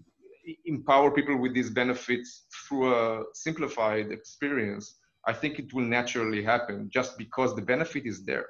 empower 0.64 1.10
people 1.10 1.36
with 1.36 1.52
these 1.54 1.70
benefits 1.70 2.46
through 2.68 2.94
a 2.94 3.24
simplified 3.34 4.10
experience. 4.12 4.84
I 5.26 5.32
think 5.32 5.58
it 5.58 5.72
will 5.74 5.84
naturally 5.98 6.42
happen 6.42 6.90
just 6.92 7.18
because 7.18 7.54
the 7.54 7.62
benefit 7.62 8.06
is 8.06 8.24
there. 8.24 8.48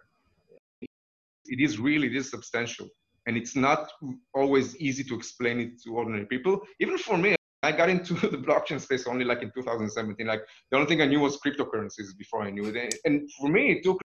It 1.49 1.61
is 1.61 1.79
really, 1.79 2.09
it 2.09 2.17
is 2.17 2.31
substantial. 2.31 2.89
And 3.27 3.37
it's 3.37 3.55
not 3.55 3.91
always 4.35 4.77
easy 4.77 5.05
to 5.05 5.15
explain 5.15 5.61
it 5.61 5.83
to 5.83 5.91
ordinary 5.91 6.27
people. 6.27 6.61
Even 6.81 6.97
for 6.97 7.19
me, 7.19 7.37
I 7.63 7.73
got 7.73 7.91
into 7.91 8.15
the 8.35 8.39
blockchain 8.39 8.81
space 8.81 9.07
only 9.07 9.25
like 9.25 9.43
in 9.43 9.51
2017. 9.55 10.27
Like 10.27 10.43
the 10.71 10.77
only 10.77 10.89
thing 10.89 11.03
I 11.03 11.07
knew 11.07 11.21
was 11.21 11.39
cryptocurrencies 11.39 12.17
before 12.17 12.43
I 12.43 12.51
knew 12.51 12.67
it. 12.67 12.95
And 13.05 13.29
for 13.39 13.49
me, 13.49 13.73
it 13.73 13.85
took 13.85 14.01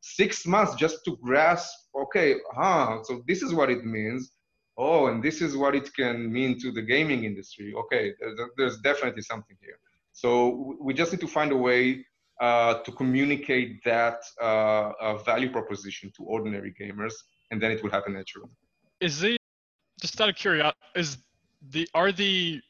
six 0.00 0.46
months 0.46 0.74
just 0.74 1.04
to 1.04 1.16
grasp, 1.22 1.72
okay, 1.94 2.36
huh, 2.54 2.98
so 3.04 3.22
this 3.26 3.42
is 3.42 3.54
what 3.54 3.70
it 3.70 3.84
means. 3.84 4.32
Oh, 4.78 5.06
and 5.06 5.22
this 5.22 5.42
is 5.42 5.56
what 5.56 5.74
it 5.74 5.92
can 5.94 6.32
mean 6.32 6.58
to 6.60 6.72
the 6.72 6.82
gaming 6.82 7.24
industry. 7.24 7.74
Okay, 7.74 8.12
there's, 8.56 8.78
definitely 8.78 9.22
something 9.22 9.56
here. 9.60 9.78
So 10.12 10.76
we 10.80 10.94
just 10.94 11.12
need 11.12 11.20
to 11.20 11.28
find 11.28 11.52
a 11.52 11.56
way 11.56 12.04
to 12.42 12.92
communicate 12.96 13.82
that 13.84 14.20
uh, 14.40 14.92
uh, 15.00 15.16
value 15.18 15.50
proposition 15.50 16.10
to 16.16 16.24
ordinary 16.24 16.74
gamers, 16.80 17.14
and 17.50 17.62
then 17.62 17.70
it 17.70 17.82
will 17.82 17.90
happen 17.90 18.14
naturally. 18.14 18.50
Is 19.00 19.20
the 19.20 19.36
just 20.00 20.20
out 20.20 20.28
of 20.28 20.36
curiosity, 20.36 20.78
is 20.96 21.18
the 21.70 21.88
are 21.94 22.12
the 22.12 22.60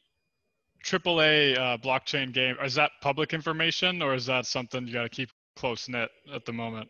AAA 0.83 1.57
uh, 1.57 1.77
blockchain 1.77 2.33
game 2.33 2.55
is 2.63 2.75
that 2.75 2.91
public 3.01 3.33
information 3.33 4.01
or 4.01 4.13
is 4.13 4.25
that 4.25 4.45
something 4.45 4.85
you 4.85 4.93
got 4.93 5.03
to 5.03 5.09
keep 5.09 5.29
close 5.55 5.87
knit 5.87 6.09
at 6.33 6.45
the 6.45 6.53
moment? 6.53 6.89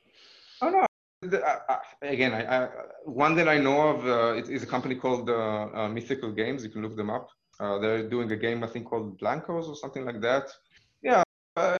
Oh 0.61 0.69
no. 0.69 0.85
The, 1.21 1.41
uh, 1.41 1.59
uh, 1.69 1.77
again, 2.01 2.33
I, 2.33 2.65
I, 2.65 2.69
one 3.05 3.33
that 3.35 3.47
I 3.47 3.57
know 3.57 3.87
of 3.87 4.05
uh, 4.05 4.33
it 4.33 4.49
is 4.49 4.61
a 4.63 4.65
company 4.65 4.95
called 4.95 5.29
uh, 5.29 5.69
uh, 5.73 5.87
Mythical 5.87 6.33
Games. 6.33 6.65
You 6.65 6.69
can 6.69 6.81
look 6.81 6.97
them 6.97 7.09
up. 7.09 7.29
Uh, 7.59 7.77
they're 7.79 8.09
doing 8.09 8.29
a 8.31 8.35
game 8.35 8.61
I 8.63 8.67
think 8.67 8.87
called 8.87 9.17
Blankos 9.19 9.69
or 9.69 9.75
something 9.75 10.03
like 10.03 10.19
that. 10.21 10.49
Yeah, 11.01 11.23
uh, 11.55 11.77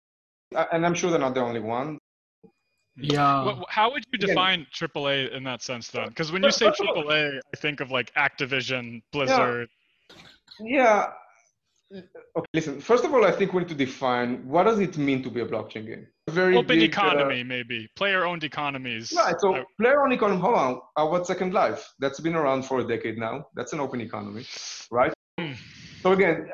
and 0.72 0.86
I'm 0.86 0.93
sure 0.93 1.10
they're 1.12 1.20
not 1.20 1.34
the 1.34 1.41
only 1.41 1.60
one. 1.60 1.97
Yeah. 2.95 3.43
What, 3.43 3.66
how 3.70 3.91
would 3.91 4.04
you 4.12 4.18
Again- 4.18 4.28
define 4.30 4.68
AAA 4.74 5.32
in 5.32 5.43
that 5.45 5.62
sense 5.62 5.89
then? 5.89 6.10
Because 6.10 6.32
when 6.32 6.43
you 6.43 6.51
say 6.51 6.68
first 6.68 6.82
of 6.82 6.88
all- 6.89 7.04
AAA, 7.06 7.39
I 7.54 7.58
think 7.58 7.80
of 7.80 7.91
like 7.91 8.14
Activision, 8.14 9.01
Blizzard. 9.12 9.70
Yeah. 10.60 11.08
Okay, 11.91 12.47
listen. 12.54 12.82
First 12.82 13.04
of 13.06 13.14
all, 13.14 13.24
I 13.24 13.32
think 13.32 13.54
we 13.54 13.60
need 13.60 13.70
to 13.70 13.76
define 13.76 14.47
what 14.47 14.64
does 14.64 14.80
it 14.80 14.97
mean 14.97 15.22
to 15.24 15.30
be 15.30 15.41
a 15.41 15.45
blockchain 15.45 15.86
game. 15.86 16.08
Very 16.30 16.56
Open 16.56 16.68
big, 16.68 16.82
uh, 16.82 16.86
economy, 16.86 17.43
maybe 17.43 17.88
player-owned 17.95 18.43
economies. 18.43 19.14
Right. 19.16 19.36
So 19.39 19.56
I- 19.56 19.64
player-owned 19.80 20.14
economy. 20.14 20.41
Hold 20.41 20.56
on. 20.56 20.82
Uh, 20.95 21.08
what's 21.08 21.28
Second 21.28 21.54
Life? 21.54 21.93
That's 21.99 22.20
been 22.20 22.36
around 22.36 22.64
for 22.64 22.80
a 22.80 22.88
decade 22.88 23.18
now. 23.18 23.47
That's 23.56 23.74
an 23.74 23.80
open 23.80 24.01
economy, 24.01 24.45
right? 24.91 25.14
So 26.04 26.12
again, 26.12 26.49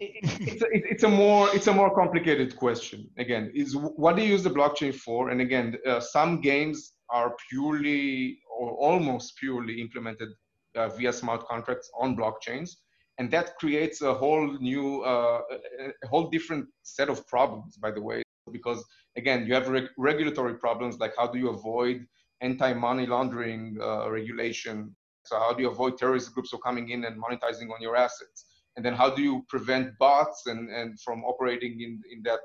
it's 0.00 0.60
a, 0.60 0.66
it's 0.70 1.02
a 1.02 1.08
more 1.08 1.48
it's 1.56 1.66
a 1.66 1.72
more 1.72 1.94
complicated 1.94 2.54
question. 2.56 3.08
Again, 3.16 3.50
is 3.54 3.74
what 3.74 4.16
do 4.16 4.22
you 4.22 4.28
use 4.28 4.42
the 4.42 4.50
blockchain 4.50 4.94
for? 4.94 5.30
And 5.30 5.40
again, 5.40 5.78
uh, 5.86 5.98
some 5.98 6.42
games 6.42 6.92
are 7.08 7.34
purely 7.48 8.38
or 8.58 8.72
almost 8.72 9.38
purely 9.38 9.80
implemented 9.80 10.28
uh, 10.76 10.90
via 10.90 11.10
smart 11.10 11.46
contracts 11.46 11.90
on 11.98 12.14
blockchains, 12.14 12.68
and 13.16 13.30
that 13.30 13.56
creates 13.58 14.02
a 14.02 14.12
whole 14.12 14.58
new, 14.58 15.00
uh, 15.04 15.40
a- 15.80 16.06
whole 16.08 16.28
different 16.28 16.66
set 16.82 17.08
of 17.08 17.26
problems. 17.28 17.78
By 17.78 17.92
the 17.92 18.02
way, 18.02 18.22
because 18.52 18.84
again, 19.16 19.46
you 19.46 19.54
have 19.54 19.68
reg- 19.68 19.94
regulatory 19.96 20.56
problems 20.56 20.98
like 20.98 21.14
how 21.16 21.28
do 21.28 21.38
you 21.38 21.48
avoid 21.48 22.04
anti-money 22.42 23.06
laundering 23.06 23.78
uh, 23.80 24.10
regulation? 24.10 24.94
So 25.24 25.38
how 25.38 25.54
do 25.54 25.62
you 25.62 25.70
avoid 25.70 25.96
terrorist 25.96 26.34
groups 26.34 26.52
coming 26.62 26.90
in 26.90 27.06
and 27.06 27.16
monetizing 27.16 27.70
on 27.74 27.80
your 27.80 27.96
assets? 27.96 28.44
And 28.76 28.84
then 28.84 28.94
how 28.94 29.10
do 29.14 29.22
you 29.22 29.44
prevent 29.48 29.96
bots 29.98 30.46
and, 30.46 30.70
and 30.70 30.98
from 31.00 31.24
operating 31.24 31.80
in, 31.80 32.00
in 32.10 32.22
that 32.24 32.40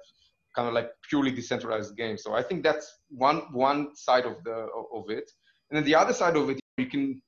kind 0.56 0.68
of 0.68 0.74
like 0.74 0.90
purely 1.10 1.32
decentralized 1.32 1.96
game? 1.96 2.18
So 2.18 2.34
I 2.34 2.44
think 2.44 2.64
that's 2.64 2.88
one 3.10 3.44
one 3.52 3.96
side 3.96 4.26
of 4.26 4.44
the 4.44 4.68
of 4.94 5.10
it. 5.10 5.30
And 5.70 5.78
then 5.78 5.84
the 5.84 5.96
other 5.96 6.14
side 6.14 6.36
of 6.36 6.50
it, 6.50 6.60
you 6.78 6.88
can 6.88 7.22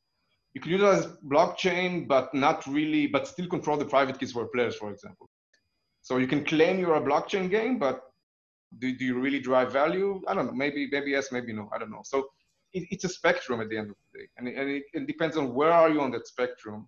you 0.53 0.61
can 0.61 0.71
utilize 0.71 1.05
blockchain, 1.27 2.07
but 2.07 2.33
not 2.33 2.65
really, 2.67 3.07
but 3.07 3.27
still 3.27 3.47
control 3.47 3.77
the 3.77 3.85
private 3.85 4.19
keys 4.19 4.31
for 4.31 4.47
players, 4.47 4.75
for 4.75 4.91
example. 4.91 5.27
So 6.01 6.17
you 6.17 6.27
can 6.27 6.43
claim 6.43 6.79
you're 6.79 6.95
a 6.95 7.01
blockchain 7.01 7.49
game, 7.49 7.77
but 7.77 8.01
do, 8.79 8.95
do 8.95 9.05
you 9.05 9.19
really 9.19 9.39
drive 9.39 9.71
value? 9.71 10.21
I 10.27 10.33
don't 10.33 10.47
know. 10.47 10.53
Maybe 10.53 10.87
maybe 10.91 11.11
yes, 11.11 11.31
maybe 11.31 11.53
no. 11.53 11.69
I 11.73 11.77
don't 11.77 11.91
know. 11.91 12.01
So 12.03 12.27
it, 12.73 12.87
it's 12.91 13.03
a 13.03 13.09
spectrum 13.09 13.61
at 13.61 13.69
the 13.69 13.77
end 13.77 13.89
of 13.89 13.95
the 14.11 14.19
day, 14.19 14.27
and, 14.37 14.47
and 14.47 14.69
it, 14.69 14.83
it 14.93 15.07
depends 15.07 15.37
on 15.37 15.53
where 15.53 15.71
are 15.71 15.89
you 15.89 16.01
on 16.01 16.11
that 16.11 16.27
spectrum, 16.27 16.87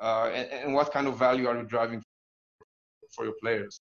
uh, 0.00 0.30
and, 0.32 0.48
and 0.50 0.74
what 0.74 0.92
kind 0.92 1.06
of 1.06 1.18
value 1.18 1.46
are 1.46 1.56
you 1.56 1.64
driving 1.64 2.02
for 3.14 3.24
your 3.24 3.34
players. 3.42 3.80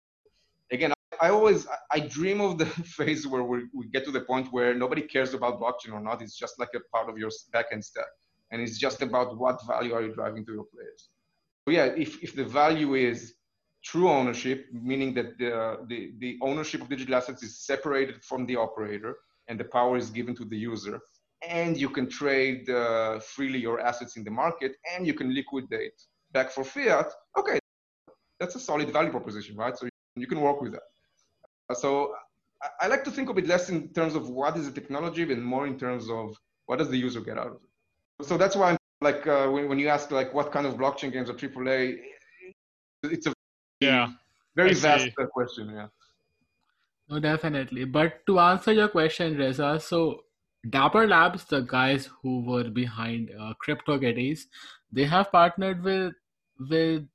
Again, 0.70 0.92
I, 0.92 1.26
I 1.26 1.30
always 1.30 1.66
I, 1.92 2.00
dream 2.00 2.40
of 2.40 2.58
the 2.58 2.66
phase 2.96 3.26
where 3.26 3.42
we, 3.42 3.64
we 3.74 3.86
get 3.88 4.04
to 4.04 4.10
the 4.10 4.20
point 4.20 4.52
where 4.52 4.74
nobody 4.74 5.02
cares 5.02 5.34
about 5.34 5.60
blockchain 5.60 5.92
or 5.92 6.00
not. 6.00 6.22
It's 6.22 6.36
just 6.36 6.58
like 6.58 6.70
a 6.74 6.80
part 6.94 7.08
of 7.08 7.18
your 7.18 7.30
backend 7.54 7.84
stack, 7.84 8.10
and 8.50 8.60
it's 8.60 8.78
just 8.78 9.02
about 9.02 9.38
what 9.38 9.64
value 9.66 9.94
are 9.94 10.02
you 10.02 10.12
driving 10.12 10.44
to 10.46 10.52
your 10.52 10.64
players. 10.64 11.08
So 11.64 11.72
yeah, 11.72 11.86
if 11.86 12.22
if 12.22 12.34
the 12.34 12.44
value 12.44 12.94
is 12.94 13.34
true 13.84 14.08
ownership, 14.08 14.66
meaning 14.72 15.14
that 15.14 15.38
the, 15.38 15.78
the, 15.86 16.12
the 16.18 16.38
ownership 16.42 16.82
of 16.82 16.88
digital 16.88 17.14
assets 17.14 17.42
is 17.42 17.60
separated 17.60 18.22
from 18.24 18.44
the 18.46 18.56
operator 18.56 19.16
and 19.48 19.58
the 19.58 19.64
power 19.64 19.96
is 19.96 20.10
given 20.10 20.34
to 20.34 20.44
the 20.44 20.56
user, 20.56 21.00
and 21.46 21.76
you 21.76 21.88
can 21.88 22.08
trade 22.08 22.68
uh, 22.68 23.20
freely 23.20 23.58
your 23.58 23.80
assets 23.80 24.16
in 24.16 24.24
the 24.24 24.30
market 24.30 24.72
and 24.94 25.06
you 25.06 25.14
can 25.14 25.34
liquidate 25.34 25.94
back 26.32 26.50
for 26.50 26.64
fiat, 26.64 27.10
okay, 27.38 27.58
that's 28.40 28.54
a 28.54 28.60
solid 28.60 28.90
value 28.92 29.10
proposition, 29.10 29.56
right? 29.56 29.76
So 29.76 29.88
you 30.16 30.26
can 30.26 30.40
work 30.40 30.60
with 30.60 30.72
that. 30.72 30.82
Uh, 31.70 31.74
So 31.74 32.14
I, 32.62 32.84
I 32.84 32.86
like 32.88 33.04
to 33.04 33.10
think 33.10 33.28
of 33.30 33.38
it 33.38 33.46
less 33.46 33.68
in 33.70 33.88
terms 33.88 34.14
of 34.14 34.28
what 34.28 34.56
is 34.56 34.66
the 34.66 34.72
technology 34.80 35.22
and 35.22 35.42
more 35.42 35.66
in 35.66 35.78
terms 35.78 36.10
of 36.10 36.36
what 36.66 36.78
does 36.78 36.90
the 36.90 36.96
user 36.98 37.20
get 37.20 37.38
out 37.38 37.48
of 37.48 37.60
it. 37.62 38.26
So 38.26 38.36
that's 38.36 38.56
why 38.56 38.70
I'm 38.70 38.78
like, 39.00 39.26
uh, 39.26 39.48
when, 39.48 39.68
when 39.68 39.78
you 39.78 39.88
ask 39.88 40.10
like 40.10 40.34
what 40.34 40.50
kind 40.52 40.66
of 40.66 40.74
blockchain 40.74 41.12
games 41.12 41.30
are 41.30 41.34
AAA, 41.34 41.98
it's 43.04 43.26
a 43.26 43.32
Yeah. 43.80 44.08
very 44.56 44.74
vast 44.74 45.08
uh, 45.20 45.26
question, 45.26 45.70
yeah. 45.70 45.86
No, 47.08 47.20
definitely. 47.20 47.84
But 47.84 48.26
to 48.26 48.38
answer 48.38 48.72
your 48.72 48.88
question, 48.88 49.36
Reza, 49.38 49.80
so 49.80 50.24
Dapper 50.70 51.06
Labs, 51.06 51.44
the 51.44 51.60
guys 51.60 52.08
who 52.22 52.40
were 52.44 52.64
behind 52.70 53.30
uh, 53.38 53.54
CryptoKitties, 53.66 54.40
they 54.92 55.04
have 55.04 55.30
partnered 55.32 55.82
with 55.82 56.14
with 56.70 57.06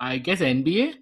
I 0.00 0.18
guess 0.18 0.40
NBA, 0.40 0.94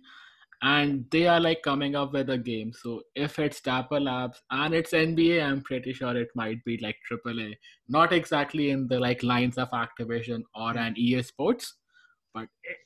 and 0.63 1.07
they 1.11 1.27
are 1.27 1.41
like 1.41 1.63
coming 1.63 1.95
up 1.97 2.13
with 2.13 2.29
a 2.31 2.37
game. 2.39 2.73
So 2.73 3.03
if 3.15 3.39
it's 3.39 3.61
Dapper 3.61 4.01
Labs 4.01 4.43
and 4.51 4.75
it's 4.75 4.93
NBA, 4.93 5.43
I'm 5.43 5.63
pretty 5.63 5.93
sure 5.95 6.17
it 6.17 6.29
might 6.35 6.63
be 6.65 6.79
like 6.83 6.97
AAA. 7.11 7.55
Not 7.89 8.13
exactly 8.13 8.71
in 8.71 8.87
the 8.89 8.99
like 8.99 9.23
lines 9.23 9.57
of 9.59 9.71
Activision 9.71 10.43
or 10.55 10.77
an 10.77 10.95
EA 10.99 11.23
Sports, 11.23 11.77
but 12.35 12.47
it, 12.65 12.77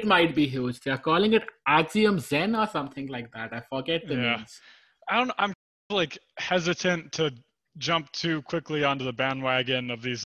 it 0.00 0.06
might 0.06 0.34
be 0.34 0.46
huge. 0.46 0.80
They're 0.80 0.98
calling 0.98 1.32
it 1.32 1.42
Axiom 1.66 2.20
Zen 2.20 2.54
or 2.54 2.66
something 2.68 3.08
like 3.08 3.32
that. 3.32 3.52
I 3.52 3.62
forget 3.68 4.06
the 4.06 4.14
Yeah. 4.14 4.36
names. 4.36 4.60
I 5.08 5.16
don't. 5.18 5.32
I'm 5.38 5.52
like 5.90 6.18
hesitant 6.38 7.12
to 7.12 7.32
jump 7.78 8.10
too 8.12 8.42
quickly 8.42 8.84
onto 8.84 9.04
the 9.04 9.12
bandwagon 9.12 9.90
of 9.90 10.02
these 10.02 10.24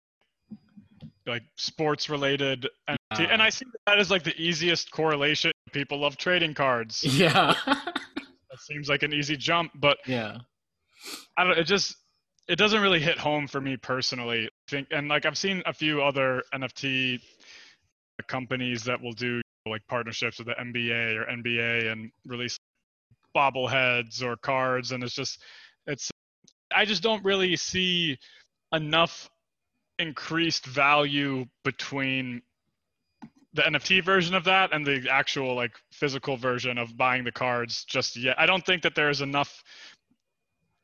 like 1.26 1.42
sports 1.56 2.08
related 2.08 2.68
NFT. 2.88 2.96
Yeah. 3.18 3.26
and 3.30 3.42
I 3.42 3.50
see 3.50 3.66
that 3.86 3.98
as 3.98 4.10
like 4.10 4.24
the 4.24 4.36
easiest 4.40 4.90
correlation. 4.90 5.52
People 5.72 5.98
love 5.98 6.16
trading 6.16 6.54
cards. 6.54 7.04
Yeah. 7.18 7.54
That 7.66 8.60
seems 8.60 8.88
like 8.88 9.02
an 9.02 9.12
easy 9.12 9.36
jump, 9.36 9.72
but 9.74 9.98
yeah. 10.06 10.38
I 11.36 11.42
don't. 11.42 11.58
It 11.58 11.64
just 11.64 11.96
it 12.46 12.56
doesn't 12.56 12.80
really 12.80 13.00
hit 13.00 13.18
home 13.18 13.48
for 13.48 13.60
me 13.60 13.76
personally. 13.76 14.46
I 14.46 14.70
think 14.70 14.88
and 14.92 15.08
like 15.08 15.26
I've 15.26 15.36
seen 15.36 15.62
a 15.66 15.72
few 15.72 16.02
other 16.02 16.42
NFT 16.54 17.20
companies 18.28 18.84
that 18.84 19.00
will 19.00 19.12
do 19.12 19.40
like 19.66 19.82
partnerships 19.88 20.38
with 20.38 20.46
the 20.46 20.54
NBA 20.54 21.16
or 21.16 21.24
NBA 21.24 21.90
and 21.90 22.10
release 22.26 22.56
bobbleheads 23.36 24.22
or 24.22 24.36
cards, 24.36 24.92
and 24.92 25.02
it's 25.02 25.14
just 25.14 25.42
it's 25.86 26.10
I 26.74 26.84
just 26.84 27.02
don't 27.02 27.24
really 27.24 27.56
see 27.56 28.18
enough 28.72 29.30
increased 29.98 30.66
value 30.66 31.46
between 31.64 32.42
the 33.52 33.62
NFT 33.62 34.02
version 34.02 34.34
of 34.34 34.44
that 34.44 34.72
and 34.72 34.84
the 34.84 35.08
actual 35.08 35.54
like 35.54 35.72
physical 35.92 36.36
version 36.36 36.76
of 36.76 36.96
buying 36.96 37.22
the 37.24 37.32
cards 37.32 37.84
just 37.84 38.16
yet. 38.16 38.38
I 38.38 38.46
don't 38.46 38.66
think 38.66 38.82
that 38.82 38.94
there 38.94 39.10
is 39.10 39.20
enough 39.20 39.62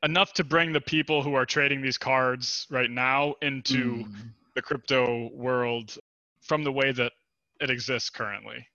enough 0.03 0.33
to 0.33 0.43
bring 0.43 0.73
the 0.73 0.81
people 0.81 1.21
who 1.21 1.35
are 1.35 1.45
trading 1.45 1.81
these 1.81 1.97
cards 1.97 2.65
right 2.71 2.89
now 2.89 3.35
into 3.41 4.03
Mm. 4.05 4.33
the 4.55 4.61
crypto 4.61 5.29
world 5.33 5.97
from 6.41 6.63
the 6.63 6.71
way 6.71 6.91
that 6.91 7.11
it 7.59 7.69
exists 7.69 8.09
currently 8.09 8.65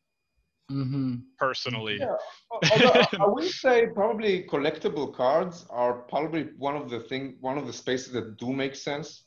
Mhm. 0.70 1.22
personally 1.38 1.96
Yeah. 1.98 2.16
I- 2.64 3.06
I 3.20 3.26
will 3.26 3.48
say 3.48 3.86
probably 3.86 4.44
collectible 4.44 5.14
cards 5.14 5.64
are 5.70 6.02
probably 6.02 6.44
one 6.58 6.76
of 6.76 6.90
the 6.90 7.00
thing, 7.00 7.36
one 7.40 7.56
of 7.56 7.66
the 7.66 7.72
spaces 7.72 8.12
that 8.12 8.36
do 8.36 8.52
make 8.52 8.74
sense 8.74 9.24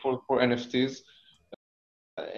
for, 0.00 0.20
for 0.26 0.40
NFTs. 0.40 1.02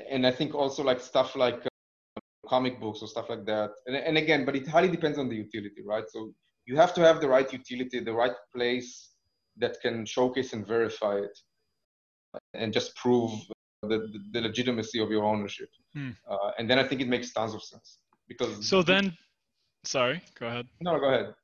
And 0.08 0.26
I 0.26 0.30
think 0.30 0.54
also 0.54 0.84
like 0.84 1.00
stuff 1.00 1.34
like 1.34 1.66
uh, 1.66 2.20
comic 2.48 2.80
books 2.80 3.02
or 3.02 3.08
stuff 3.08 3.28
like 3.28 3.44
that. 3.46 3.70
And, 3.86 3.96
and 3.96 4.16
again, 4.16 4.44
but 4.44 4.54
it 4.54 4.68
highly 4.68 4.88
depends 4.88 5.18
on 5.18 5.28
the 5.28 5.36
utility, 5.36 5.82
right? 5.84 6.08
So 6.08 6.32
you 6.66 6.76
have 6.76 6.94
to 6.94 7.00
have 7.00 7.20
the 7.20 7.28
right 7.28 7.52
utility, 7.52 7.98
the 8.00 8.12
right 8.12 8.36
place 8.54 9.10
that 9.56 9.80
can 9.80 10.06
showcase 10.06 10.52
and 10.52 10.64
verify 10.66 11.16
it, 11.18 11.36
and 12.54 12.72
just 12.72 12.94
prove 12.96 13.30
the, 13.82 13.98
the, 13.98 14.18
the 14.32 14.40
legitimacy 14.40 15.00
of 15.00 15.10
your 15.10 15.24
ownership. 15.24 15.68
Hmm. 15.94 16.10
Uh, 16.28 16.52
and 16.58 16.70
then 16.70 16.78
I 16.78 16.84
think 16.84 17.00
it 17.00 17.08
makes 17.08 17.32
tons 17.32 17.54
of 17.54 17.62
sense 17.62 17.98
because. 18.29 18.66
so 18.66 18.83
then 18.83 19.12
sorry 19.85 20.20
go 20.39 20.47
ahead 20.47 20.66
No, 20.81 20.99
go 20.99 21.09
ahead. 21.09 21.35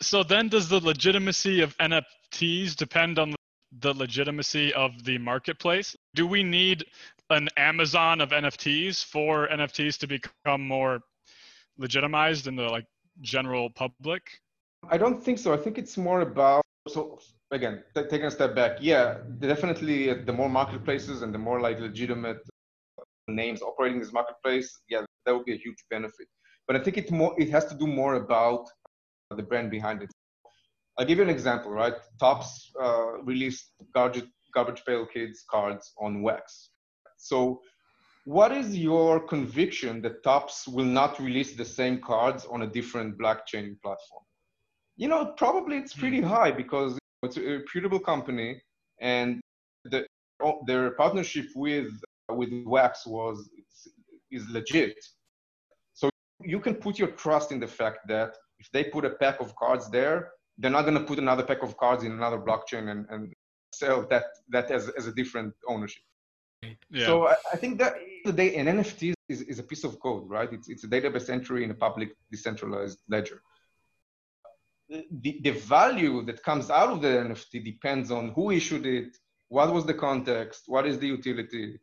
so 0.00 0.22
then 0.22 0.48
does 0.48 0.68
the 0.68 0.80
legitimacy 0.80 1.60
of 1.60 1.76
nfts 1.78 2.74
depend 2.76 3.18
on 3.18 3.34
the 3.80 3.92
legitimacy 3.94 4.72
of 4.74 5.04
the 5.04 5.18
marketplace 5.18 5.94
do 6.14 6.26
we 6.26 6.42
need 6.42 6.84
an 7.30 7.48
amazon 7.56 8.20
of 8.20 8.30
nfts 8.30 9.04
for 9.04 9.48
nfts 9.48 9.98
to 9.98 10.06
become 10.06 10.66
more 10.66 11.00
legitimized 11.78 12.46
in 12.46 12.56
the 12.56 12.62
like 12.76 12.86
general 13.20 13.68
public 13.70 14.22
I 14.88 14.98
don't 14.98 15.20
think 15.20 15.38
so. 15.38 15.52
I 15.52 15.56
think 15.56 15.78
it's 15.78 15.96
more 15.96 16.20
about 16.20 16.62
so 16.86 17.18
again 17.50 17.82
t- 17.94 18.02
taking 18.08 18.26
a 18.26 18.30
step 18.30 18.54
back. 18.54 18.72
Yeah, 18.80 19.18
definitely 19.40 20.14
the 20.28 20.32
more 20.32 20.48
marketplaces 20.48 21.22
and 21.22 21.34
the 21.34 21.38
more 21.38 21.60
like 21.60 21.80
legitimate 21.80 22.38
names 23.26 23.62
operating 23.62 23.98
this 23.98 24.12
marketplace, 24.12 24.78
yeah, 24.88 25.02
that 25.26 25.34
would 25.34 25.44
be 25.44 25.54
a 25.54 25.58
huge 25.58 25.84
benefit. 25.90 26.28
But 26.66 26.76
I 26.76 26.80
think 26.80 26.96
it 26.96 27.10
more 27.10 27.34
it 27.38 27.50
has 27.50 27.66
to 27.66 27.74
do 27.74 27.86
more 27.86 28.14
about 28.14 28.66
the 29.30 29.42
brand 29.42 29.70
behind 29.70 30.02
it. 30.02 30.10
I'll 30.98 31.06
give 31.06 31.18
you 31.18 31.24
an 31.24 31.30
example, 31.30 31.70
right? 31.70 31.94
Topps 32.18 32.72
uh, 32.82 33.22
released 33.22 33.72
garbage 33.94 34.24
garbage 34.54 34.82
pail 34.86 35.04
kids 35.06 35.44
cards 35.50 35.92
on 36.00 36.22
Wax. 36.22 36.70
So 37.18 37.60
what 38.24 38.50
is 38.50 38.76
your 38.76 39.20
conviction 39.20 40.02
that 40.02 40.22
Topps 40.24 40.66
will 40.66 40.90
not 41.00 41.20
release 41.20 41.54
the 41.54 41.64
same 41.64 42.00
cards 42.00 42.44
on 42.46 42.62
a 42.62 42.66
different 42.66 43.18
blockchain 43.18 43.80
platform? 43.82 44.24
You 44.96 45.08
know, 45.08 45.26
probably 45.36 45.76
it's 45.76 45.94
pretty 45.94 46.20
high 46.20 46.50
because 46.50 46.98
it's 47.22 47.36
a 47.36 47.58
reputable 47.58 48.00
company, 48.00 48.60
and 49.00 49.40
the, 49.84 50.06
oh, 50.42 50.62
their 50.66 50.90
partnership 50.92 51.46
with 51.54 51.90
with 52.30 52.50
Wax 52.64 53.06
was 53.06 53.48
is 54.30 54.48
legit. 54.48 54.96
You 56.42 56.60
can 56.60 56.74
put 56.74 56.98
your 56.98 57.08
trust 57.08 57.52
in 57.52 57.60
the 57.60 57.66
fact 57.66 58.06
that 58.08 58.36
if 58.58 58.70
they 58.72 58.84
put 58.84 59.04
a 59.04 59.10
pack 59.10 59.40
of 59.40 59.54
cards 59.56 59.90
there, 59.90 60.32
they're 60.58 60.70
not 60.70 60.82
going 60.82 60.98
to 60.98 61.04
put 61.04 61.18
another 61.18 61.42
pack 61.42 61.62
of 61.62 61.76
cards 61.76 62.04
in 62.04 62.12
another 62.12 62.38
blockchain 62.38 62.90
and, 62.90 63.06
and 63.10 63.32
sell 63.72 64.06
that 64.08 64.24
that 64.48 64.70
as, 64.70 64.88
as 64.98 65.06
a 65.06 65.12
different 65.12 65.54
ownership. 65.68 66.02
yeah 66.90 67.06
So 67.06 67.28
I, 67.28 67.34
I 67.54 67.56
think 67.56 67.78
that 67.82 67.94
the 68.24 68.32
day 68.32 68.56
an 68.56 68.66
NFT 68.66 69.14
is, 69.28 69.42
is 69.42 69.58
a 69.58 69.62
piece 69.62 69.84
of 69.84 69.98
code, 70.00 70.24
right? 70.36 70.50
It's, 70.52 70.68
it's 70.68 70.84
a 70.84 70.88
database 70.88 71.28
entry 71.36 71.64
in 71.64 71.70
a 71.70 71.78
public 71.86 72.10
decentralized 72.30 72.98
ledger. 73.08 73.40
The, 74.88 75.40
the 75.42 75.50
value 75.50 76.24
that 76.28 76.42
comes 76.44 76.70
out 76.70 76.90
of 76.90 77.02
the 77.02 77.08
NFT 77.08 77.64
depends 77.64 78.10
on 78.10 78.30
who 78.36 78.52
issued 78.52 78.86
it, 78.86 79.10
what 79.48 79.72
was 79.72 79.84
the 79.84 79.94
context, 79.94 80.60
what 80.66 80.86
is 80.86 80.98
the 80.98 81.08
utility, 81.08 81.78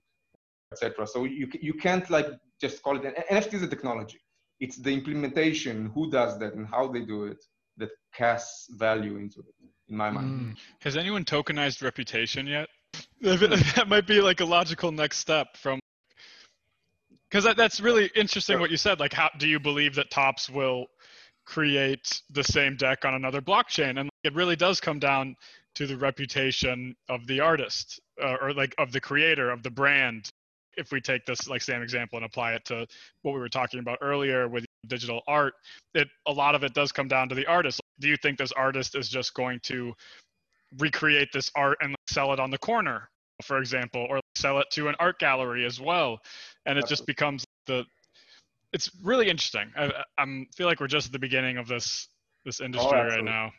etc. 0.71 1.05
So 1.07 1.25
you, 1.25 1.47
you 1.69 1.73
can't 1.73 2.09
like 2.09 2.27
just 2.61 2.81
call 2.81 2.95
it 2.97 3.05
an 3.05 3.15
NFT 3.29 3.55
is 3.55 3.63
a 3.63 3.67
technology. 3.67 4.19
It's 4.63 4.77
the 4.77 4.91
implementation, 4.91 5.91
who 5.93 6.09
does 6.09 6.39
that 6.39 6.53
and 6.53 6.65
how 6.65 6.87
they 6.87 7.01
do 7.01 7.25
it 7.25 7.43
that 7.75 7.89
casts 8.15 8.69
value 8.73 9.17
into 9.17 9.39
it, 9.41 9.53
in 9.89 9.97
my 9.97 10.09
mind. 10.09 10.29
Mm. 10.29 10.57
Has 10.81 10.95
anyone 10.95 11.25
tokenized 11.25 11.83
reputation 11.83 12.47
yet? 12.47 12.69
that 13.21 13.85
might 13.89 14.07
be 14.07 14.21
like 14.21 14.39
a 14.39 14.45
logical 14.45 14.91
next 14.91 15.17
step 15.17 15.57
from 15.57 15.79
because 17.29 17.43
that, 17.43 17.57
that's 17.57 17.81
really 17.81 18.09
interesting 18.15 18.59
what 18.59 18.71
you 18.71 18.77
said. 18.77 19.01
Like, 19.01 19.11
how 19.11 19.29
do 19.37 19.49
you 19.49 19.59
believe 19.59 19.95
that 19.95 20.11
Topps 20.11 20.49
will 20.49 20.85
create 21.45 22.21
the 22.29 22.43
same 22.43 22.77
deck 22.77 23.03
on 23.03 23.15
another 23.15 23.41
blockchain? 23.41 23.99
And 23.99 24.09
it 24.23 24.33
really 24.33 24.55
does 24.55 24.79
come 24.79 24.99
down 24.99 25.35
to 25.75 25.87
the 25.87 25.97
reputation 25.97 26.95
of 27.09 27.25
the 27.27 27.39
artist 27.41 27.99
uh, 28.23 28.35
or 28.39 28.53
like 28.53 28.75
of 28.77 28.93
the 28.93 29.01
creator 29.01 29.49
of 29.49 29.63
the 29.63 29.71
brand. 29.71 30.29
If 30.77 30.91
we 30.91 31.01
take 31.01 31.25
this 31.25 31.47
like 31.47 31.61
same 31.61 31.81
example 31.81 32.17
and 32.17 32.25
apply 32.25 32.53
it 32.53 32.65
to 32.65 32.87
what 33.21 33.33
we 33.33 33.39
were 33.39 33.49
talking 33.49 33.79
about 33.79 33.99
earlier 34.01 34.47
with 34.47 34.65
digital 34.87 35.21
art, 35.27 35.53
it 35.93 36.07
a 36.27 36.31
lot 36.31 36.55
of 36.55 36.63
it 36.63 36.73
does 36.73 36.91
come 36.91 37.07
down 37.07 37.29
to 37.29 37.35
the 37.35 37.45
artist. 37.45 37.81
Do 37.99 38.07
you 38.07 38.17
think 38.17 38.37
this 38.37 38.51
artist 38.53 38.95
is 38.95 39.09
just 39.09 39.33
going 39.33 39.59
to 39.63 39.93
recreate 40.79 41.29
this 41.33 41.51
art 41.55 41.77
and 41.81 41.95
sell 42.09 42.33
it 42.33 42.39
on 42.39 42.49
the 42.49 42.57
corner, 42.57 43.09
for 43.43 43.57
example, 43.59 44.05
or 44.09 44.19
sell 44.35 44.59
it 44.59 44.67
to 44.71 44.87
an 44.87 44.95
art 44.99 45.19
gallery 45.19 45.65
as 45.65 45.79
well? 45.79 46.19
And 46.65 46.77
it 46.77 46.87
just 46.87 47.05
becomes 47.05 47.45
the. 47.67 47.85
It's 48.71 48.89
really 49.03 49.29
interesting. 49.29 49.71
I, 49.77 49.91
I 50.17 50.45
feel 50.55 50.65
like 50.65 50.79
we're 50.79 50.87
just 50.87 51.07
at 51.07 51.13
the 51.13 51.19
beginning 51.19 51.57
of 51.57 51.67
this 51.67 52.07
this 52.45 52.61
oh, 52.61 52.65
industry 52.65 52.99
right 52.99 53.23
now. 53.23 53.51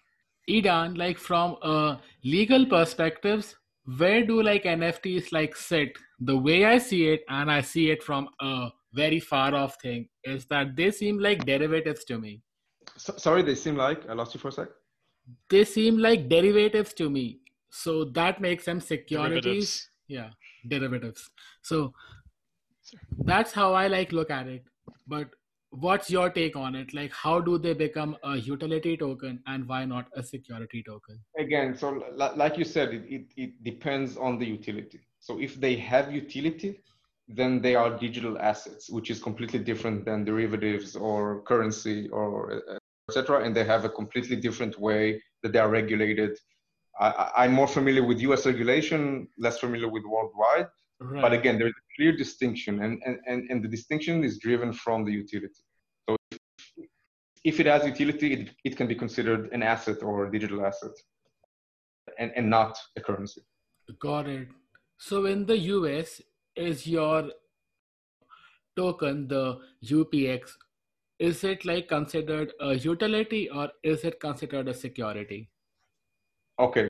Idan, 0.48 0.96
like 0.98 1.18
from 1.18 1.56
a 1.62 2.00
legal 2.22 2.66
perspectives, 2.66 3.56
where 3.96 4.24
do 4.26 4.42
like 4.42 4.64
NFTs 4.64 5.32
like 5.32 5.56
sit? 5.56 5.96
The 6.24 6.36
way 6.36 6.64
I 6.64 6.78
see 6.78 7.08
it, 7.08 7.22
and 7.28 7.50
I 7.50 7.60
see 7.60 7.90
it 7.90 8.02
from 8.02 8.28
a 8.40 8.70
very 8.94 9.20
far 9.20 9.54
off 9.54 9.76
thing, 9.82 10.08
is 10.24 10.46
that 10.46 10.74
they 10.76 10.90
seem 10.90 11.18
like 11.18 11.44
derivatives 11.44 12.04
to 12.04 12.18
me. 12.18 12.42
So, 12.96 13.14
sorry, 13.16 13.42
they 13.42 13.54
seem 13.54 13.76
like 13.76 14.08
I 14.08 14.14
lost 14.14 14.34
you 14.34 14.40
for 14.40 14.48
a 14.48 14.52
sec. 14.52 14.68
They 15.50 15.64
seem 15.64 15.98
like 15.98 16.28
derivatives 16.28 16.94
to 16.94 17.10
me. 17.10 17.40
So 17.70 18.04
that 18.20 18.40
makes 18.40 18.64
them 18.64 18.80
securities. 18.80 19.42
Derivatives. 19.42 19.90
Yeah, 20.08 20.30
derivatives. 20.68 21.30
So 21.62 21.92
that's 23.30 23.52
how 23.52 23.72
I 23.74 23.88
like 23.88 24.12
look 24.12 24.30
at 24.30 24.46
it. 24.46 24.62
But 25.06 25.28
what's 25.70 26.10
your 26.10 26.30
take 26.30 26.56
on 26.56 26.74
it? 26.74 26.94
Like, 26.94 27.12
how 27.12 27.40
do 27.40 27.58
they 27.58 27.74
become 27.74 28.16
a 28.22 28.36
utility 28.36 28.96
token, 28.96 29.42
and 29.46 29.66
why 29.66 29.84
not 29.84 30.08
a 30.14 30.22
security 30.22 30.82
token? 30.86 31.18
Again, 31.38 31.76
so 31.76 32.02
like 32.14 32.56
you 32.56 32.64
said, 32.64 32.94
it, 32.94 33.04
it, 33.08 33.26
it 33.36 33.64
depends 33.64 34.16
on 34.16 34.38
the 34.38 34.46
utility. 34.46 35.00
So 35.26 35.40
if 35.40 35.58
they 35.58 35.74
have 35.76 36.12
utility, 36.12 36.82
then 37.28 37.62
they 37.62 37.74
are 37.74 37.98
digital 38.06 38.38
assets, 38.38 38.90
which 38.90 39.08
is 39.10 39.22
completely 39.22 39.58
different 39.58 40.04
than 40.04 40.26
derivatives 40.26 40.96
or 40.96 41.40
currency 41.42 42.10
or 42.10 42.30
uh, 42.52 42.78
etc. 43.08 43.42
And 43.44 43.56
they 43.56 43.64
have 43.64 43.86
a 43.86 43.88
completely 43.88 44.36
different 44.36 44.78
way 44.78 45.22
that 45.42 45.52
they 45.52 45.58
are 45.58 45.70
regulated. 45.70 46.32
I, 47.00 47.30
I'm 47.38 47.54
more 47.54 47.66
familiar 47.66 48.04
with 48.04 48.20
U.S. 48.28 48.44
regulation, 48.44 49.26
less 49.38 49.58
familiar 49.58 49.88
with 49.88 50.04
worldwide. 50.04 50.68
Right. 51.00 51.22
But 51.22 51.32
again, 51.32 51.58
there's 51.58 51.72
a 51.72 51.86
clear 51.96 52.14
distinction, 52.14 52.82
and, 52.82 53.02
and, 53.06 53.18
and, 53.26 53.50
and 53.50 53.64
the 53.64 53.68
distinction 53.68 54.24
is 54.24 54.38
driven 54.38 54.74
from 54.74 55.06
the 55.06 55.12
utility. 55.12 55.62
So 56.06 56.16
if, 56.30 56.38
if 57.44 57.60
it 57.60 57.66
has 57.66 57.86
utility, 57.86 58.34
it, 58.34 58.50
it 58.62 58.76
can 58.76 58.86
be 58.86 58.94
considered 58.94 59.50
an 59.52 59.62
asset 59.62 60.02
or 60.02 60.26
a 60.26 60.30
digital 60.30 60.66
asset, 60.66 60.92
and, 62.18 62.30
and 62.36 62.50
not 62.50 62.78
a 62.96 63.00
currency. 63.00 63.40
Got 63.98 64.28
it. 64.28 64.48
So 64.98 65.26
in 65.26 65.46
the 65.46 65.58
US, 65.58 66.20
is 66.56 66.86
your 66.86 67.30
token 68.76 69.28
the 69.28 69.58
UPX? 69.84 70.52
Is 71.18 71.44
it 71.44 71.64
like 71.64 71.88
considered 71.88 72.52
a 72.60 72.74
utility 72.74 73.48
or 73.48 73.70
is 73.82 74.04
it 74.04 74.20
considered 74.20 74.68
a 74.68 74.74
security? 74.74 75.48
Okay, 76.58 76.88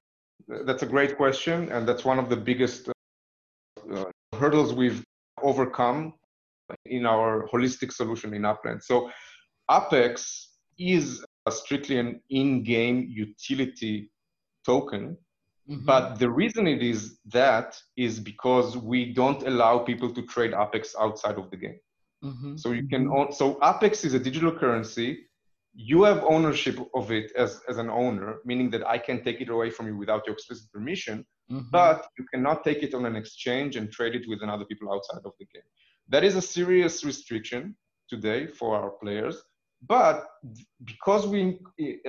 That's 0.49 0.83
a 0.83 0.87
great 0.87 1.17
question, 1.17 1.71
and 1.71 1.89
that's 1.89 2.05
one 2.05 2.19
of 2.19 2.29
the 2.29 2.37
biggest 2.37 2.89
uh, 2.89 4.05
hurdles 4.39 4.75
we've 4.75 5.03
overcome 5.43 6.15
in 6.87 7.07
our 7.07 7.49
holistic 7.49 7.93
solution 7.93 8.35
in 8.35 8.45
Upland. 8.45 8.83
So 8.83 9.11
Apex 9.71 10.51
is 10.79 11.25
strictly 11.51 11.99
an 11.99 12.21
in-game 12.31 13.07
utility 13.09 14.11
token, 14.67 15.17
mm-hmm. 15.69 15.85
but 15.85 16.19
the 16.19 16.31
reason 16.31 16.67
it 16.67 16.83
is 16.83 17.19
that 17.27 17.81
is 17.97 18.21
because 18.21 18.77
we 18.77 19.13
don't 19.13 19.43
allow 19.47 19.79
people 19.79 20.13
to 20.13 20.23
trade 20.23 20.53
Apex 20.53 20.95
outside 21.01 21.37
of 21.37 21.51
the 21.51 21.57
game. 21.57 21.79
Mm-hmm. 22.25 22.57
So 22.57 22.73
you 22.73 22.89
can 22.89 23.05
mm-hmm. 23.05 23.17
own, 23.17 23.33
so 23.33 23.59
Apex 23.63 24.05
is 24.05 24.15
a 24.15 24.19
digital 24.19 24.53
currency. 24.53 25.27
You 25.75 26.05
have 26.05 26.25
ownership 26.25 26.79
of 26.95 27.11
it 27.11 27.33
as, 27.37 27.61
as 27.69 27.79
an 27.79 27.91
owner, 27.91 28.37
meaning 28.45 28.71
that 28.71 28.87
I 28.87 28.99
can 28.99 29.23
take 29.23 29.41
it 29.41 29.49
away 29.49 29.71
from 29.71 29.87
you 29.89 29.97
without 29.97 30.27
your 30.27 30.35
explicit 30.35 30.71
permission, 30.73 31.27
mm-hmm. 31.51 31.69
but 31.71 32.07
you 32.19 32.25
cannot 32.33 32.65
take 32.65 32.83
it 32.83 32.95
on 32.95 33.05
an 33.07 33.17
exchange 33.17 33.77
and 33.77 33.91
trade 33.91 34.15
it 34.15 34.29
with 34.29 34.43
another 34.43 34.65
people 34.65 34.93
outside 34.93 35.23
of 35.25 35.33
the 35.39 35.47
game. 35.53 35.69
That 36.09 36.25
is 36.25 36.37
a 36.37 36.43
serious 36.43 37.05
restriction 37.05 37.77
today 38.09 38.47
for 38.47 38.77
our 38.77 38.91
players. 38.91 39.43
But 39.87 40.27
because 40.85 41.27
we 41.27 41.59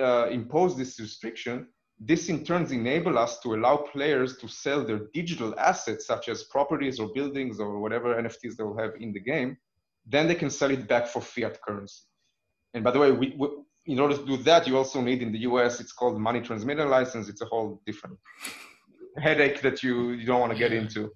uh, 0.00 0.28
impose 0.30 0.76
this 0.76 0.98
restriction, 0.98 1.66
this 1.98 2.28
in 2.28 2.44
turn 2.44 2.70
enable 2.72 3.18
us 3.18 3.38
to 3.40 3.54
allow 3.54 3.76
players 3.76 4.36
to 4.38 4.48
sell 4.48 4.84
their 4.84 5.00
digital 5.14 5.58
assets, 5.58 6.06
such 6.06 6.28
as 6.28 6.44
properties 6.44 7.00
or 7.00 7.08
buildings 7.14 7.58
or 7.58 7.78
whatever 7.80 8.14
NFTs 8.14 8.56
they'll 8.56 8.76
have 8.76 8.92
in 9.00 9.12
the 9.12 9.20
game. 9.20 9.56
Then 10.04 10.28
they 10.28 10.34
can 10.34 10.50
sell 10.50 10.70
it 10.70 10.86
back 10.86 11.06
for 11.08 11.20
fiat 11.20 11.58
currency. 11.62 12.02
And 12.74 12.84
by 12.84 12.90
the 12.90 12.98
way, 12.98 13.10
we, 13.12 13.34
we, 13.38 13.48
in 13.86 13.98
order 13.98 14.16
to 14.16 14.26
do 14.26 14.36
that, 14.38 14.66
you 14.66 14.76
also 14.76 15.00
need 15.00 15.22
in 15.22 15.32
the 15.32 15.38
US, 15.40 15.80
it's 15.80 15.92
called 15.92 16.20
money 16.20 16.40
transmitter 16.40 16.86
license. 16.86 17.28
It's 17.28 17.40
a 17.40 17.46
whole 17.46 17.80
different 17.86 18.18
headache 19.18 19.62
that 19.62 19.82
you, 19.82 20.10
you 20.10 20.26
don't 20.26 20.40
want 20.40 20.52
to 20.52 20.58
get 20.58 20.72
into. 20.72 21.10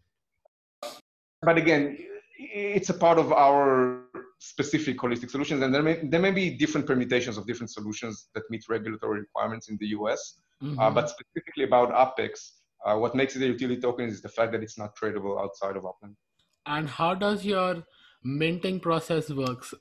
But 1.43 1.59
again, 1.59 1.99
it's 2.39 2.89
a 2.89 2.95
part 2.95 3.19
of 3.19 3.33
our 3.33 4.05
specific 4.39 4.99
holistic 4.99 5.31
solutions, 5.31 5.63
and 5.63 5.75
there 5.75 5.83
may, 5.83 6.01
there 6.03 6.21
may 6.21 6.31
be 6.31 6.51
different 6.51 6.87
permutations 6.87 7.37
of 7.37 7.47
different 7.47 7.71
solutions 7.71 8.29
that 8.35 8.43
meet 8.49 8.65
regulatory 8.69 9.21
requirements 9.21 9.69
in 9.69 9.77
the 9.79 9.89
US. 9.89 10.41
Uh, 10.61 10.65
mm-hmm. 10.65 10.79
Uh, 10.79 10.91
but 10.91 11.09
specifically 11.09 11.65
about 11.65 11.91
Apex, 11.91 12.53
uh, 12.85 12.97
what 12.97 13.15
makes 13.15 13.37
it 13.37 13.43
a 13.43 13.47
utility 13.47 13.81
token 13.81 14.07
is 14.07 14.21
the 14.21 14.29
fact 14.29 14.53
that 14.53 14.63
it's 14.63 14.79
not 14.79 14.97
tradable 14.97 15.41
outside 15.41 15.77
of 15.77 15.85
Upland. 15.85 16.17
And 16.67 16.89
how 16.89 17.15
does 17.15 17.45
your 17.45 17.85
minting 18.23 18.81
process 18.81 19.31
works? 19.31 19.75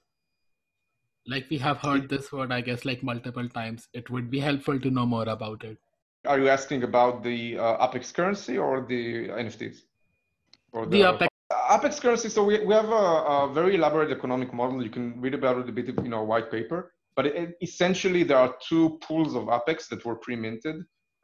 Like 1.27 1.47
we 1.49 1.57
have 1.59 1.77
heard 1.77 2.09
this 2.09 2.31
word, 2.31 2.51
I 2.51 2.61
guess, 2.61 2.85
like 2.85 3.03
multiple 3.03 3.47
times. 3.49 3.87
It 3.93 4.09
would 4.09 4.31
be 4.31 4.39
helpful 4.39 4.79
to 4.79 4.89
know 4.89 5.05
more 5.05 5.27
about 5.27 5.63
it. 5.63 5.77
Are 6.25 6.39
you 6.39 6.49
asking 6.49 6.83
about 6.83 7.23
the 7.23 7.57
uh, 7.57 7.87
Apex 7.87 8.11
currency 8.11 8.57
or 8.57 8.85
the 8.87 9.27
NFTs? 9.29 9.81
Or 10.71 10.85
the, 10.85 11.01
the 11.01 11.09
Apex 11.13 11.29
Apex 11.69 11.99
currency. 11.99 12.29
So 12.29 12.43
we, 12.43 12.63
we 12.65 12.73
have 12.73 12.89
a, 12.89 12.89
a, 12.89 13.51
very 13.53 13.75
elaborate 13.75 14.11
economic 14.11 14.53
model. 14.53 14.83
You 14.83 14.89
can 14.89 15.19
read 15.19 15.33
about 15.33 15.57
it 15.57 15.69
a 15.69 15.71
bit 15.71 15.89
in 15.89 16.13
our 16.13 16.25
white 16.25 16.51
paper. 16.51 16.93
But 17.19 17.25
it, 17.25 17.55
essentially, 17.61 18.23
there 18.23 18.37
are 18.37 18.55
two 18.65 18.97
pools 19.01 19.35
of 19.35 19.49
Apex 19.49 19.89
that 19.89 20.05
were 20.05 20.15
pre-minted. 20.15 20.77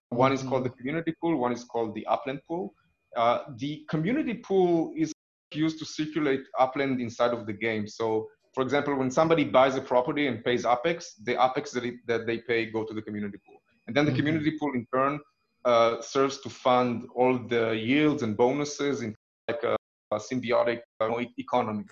One 0.10 0.34
is 0.34 0.44
called 0.44 0.66
the 0.66 0.70
mm-hmm. 0.70 0.80
community 0.80 1.14
pool. 1.22 1.38
One 1.38 1.54
is 1.54 1.64
called 1.64 1.96
the 1.96 2.06
Upland 2.08 2.42
pool. 2.50 2.74
Uh, 3.16 3.44
the 3.56 3.86
community 3.90 4.34
pool 4.34 4.92
is 4.98 5.14
used 5.54 5.80
to 5.80 5.86
circulate 5.86 6.42
Upland 6.60 7.00
inside 7.00 7.32
of 7.32 7.46
the 7.46 7.54
game. 7.54 7.88
So, 7.88 8.28
for 8.54 8.62
example, 8.62 8.94
when 8.96 9.10
somebody 9.10 9.46
buys 9.46 9.78
a 9.78 9.82
property 9.94 10.28
and 10.28 10.44
pays 10.44 10.66
Apex, 10.66 11.14
the 11.24 11.42
Apex 11.42 11.72
that, 11.72 11.86
it, 11.86 11.96
that 12.08 12.28
they 12.28 12.40
pay 12.40 12.66
go 12.66 12.84
to 12.84 12.94
the 12.94 13.02
community 13.02 13.38
pool, 13.48 13.56
and 13.88 13.96
then 13.96 14.04
the 14.04 14.12
mm-hmm. 14.12 14.18
community 14.18 14.58
pool 14.60 14.74
in 14.76 14.86
turn 14.94 15.18
uh, 15.64 16.02
serves 16.02 16.40
to 16.42 16.50
fund 16.50 17.08
all 17.16 17.38
the 17.38 17.72
yields 17.72 18.22
and 18.22 18.36
bonuses 18.36 19.02
in 19.02 19.16
like 19.48 19.64
a 19.64 19.78
symbiotic 20.16 20.82
uh, 21.00 21.24
economy. 21.38 21.86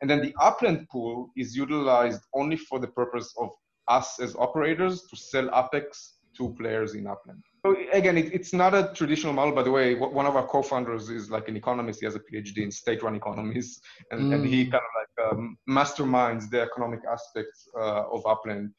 And 0.00 0.08
then 0.08 0.22
the 0.22 0.34
upland 0.40 0.88
pool 0.88 1.30
is 1.36 1.56
utilized 1.56 2.22
only 2.34 2.56
for 2.56 2.78
the 2.78 2.88
purpose 2.88 3.32
of 3.38 3.50
us 3.88 4.20
as 4.20 4.34
operators 4.36 5.02
to 5.10 5.16
sell 5.16 5.50
Apex 5.54 6.14
to 6.36 6.54
players 6.58 6.94
in 6.94 7.06
upland. 7.06 7.42
So 7.66 7.76
again, 7.92 8.16
it, 8.16 8.32
it's 8.32 8.52
not 8.54 8.72
a 8.72 8.92
traditional 8.94 9.32
model. 9.32 9.54
By 9.54 9.62
the 9.62 9.70
way, 9.70 9.94
one 9.94 10.26
of 10.26 10.36
our 10.36 10.46
co-founders 10.46 11.10
is 11.10 11.30
like 11.30 11.48
an 11.48 11.56
economist. 11.56 12.00
He 12.00 12.06
has 12.06 12.14
a 12.14 12.20
PhD 12.20 12.58
in 12.58 12.70
state-run 12.70 13.14
economies, 13.14 13.80
and, 14.10 14.20
mm. 14.20 14.34
and 14.34 14.46
he 14.46 14.66
mm. 14.66 14.70
kind 14.70 14.82
of 14.88 14.92
like 15.00 15.32
um, 15.32 15.58
masterminds 15.68 16.48
the 16.48 16.62
economic 16.62 17.00
aspects 17.10 17.68
uh, 17.76 18.04
of 18.10 18.24
upland. 18.26 18.70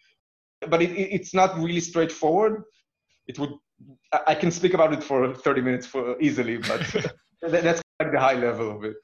But 0.68 0.82
it, 0.82 0.92
it's 0.92 1.34
not 1.34 1.58
really 1.58 1.82
straightforward. 1.82 2.64
It 3.28 3.38
would 3.38 3.52
I 4.28 4.36
can 4.36 4.52
speak 4.52 4.74
about 4.74 4.94
it 4.94 5.04
for 5.04 5.34
30 5.34 5.62
minutes 5.62 5.88
for 5.88 6.20
easily, 6.22 6.58
but 6.58 6.82
that's 7.42 7.82
like 8.00 8.12
the 8.12 8.20
high 8.20 8.34
level 8.34 8.76
of 8.76 8.84
it. 8.84 8.96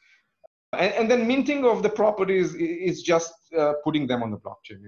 And, 0.74 0.94
and, 0.94 1.12
then 1.12 1.26
minting 1.28 1.66
of 1.66 1.82
the 1.82 1.90
properties 1.90 2.54
is 2.56 3.02
just 3.02 3.34
uh, 3.58 3.74
putting 3.84 4.06
them 4.06 4.22
on 4.22 4.32
the 4.32 4.38
blockchain. 4.38 4.80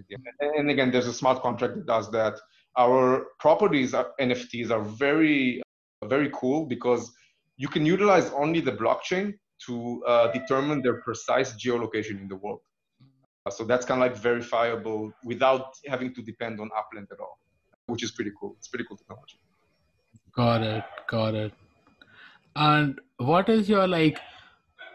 And 0.42 0.70
again, 0.70 0.92
there's 0.92 1.08
a 1.08 1.14
smart 1.14 1.42
contract 1.42 1.76
that 1.76 1.86
does 1.86 2.12
that. 2.12 2.38
Our 2.78 3.28
properties, 3.40 3.94
our 3.94 4.12
NFTs, 4.20 4.72
are 4.72 4.82
very, 4.82 5.62
very 6.06 6.32
cool 6.34 6.66
because 6.66 7.12
you 7.56 7.70
can 7.70 7.86
utilize 7.86 8.30
only 8.32 8.60
the 8.60 8.74
blockchain 8.74 9.34
to 9.68 10.04
uh, 10.06 10.32
determine 10.32 10.82
their 10.82 11.02
precise 11.02 11.54
geolocation 11.54 12.22
in 12.22 12.28
the 12.28 12.36
world. 12.36 12.60
So 13.50 13.64
that's 13.64 13.86
kind 13.86 14.04
of 14.04 14.12
like 14.12 14.22
verifiable 14.22 15.12
without 15.24 15.74
having 15.88 16.14
to 16.14 16.22
depend 16.22 16.60
on 16.60 16.70
Upland 16.78 17.08
at 17.12 17.20
all, 17.20 17.40
which 17.88 18.04
is 18.04 18.12
pretty 18.12 18.32
cool. 18.40 18.56
It's 18.58 18.68
pretty 18.68 18.86
cool 18.88 18.98
technology. 18.98 19.40
Got 20.36 20.62
it. 20.62 20.84
Got 21.08 21.36
it. 21.36 21.54
And 22.56 23.00
what 23.18 23.50
is 23.50 23.70
your 23.70 23.88
like? 23.88 24.20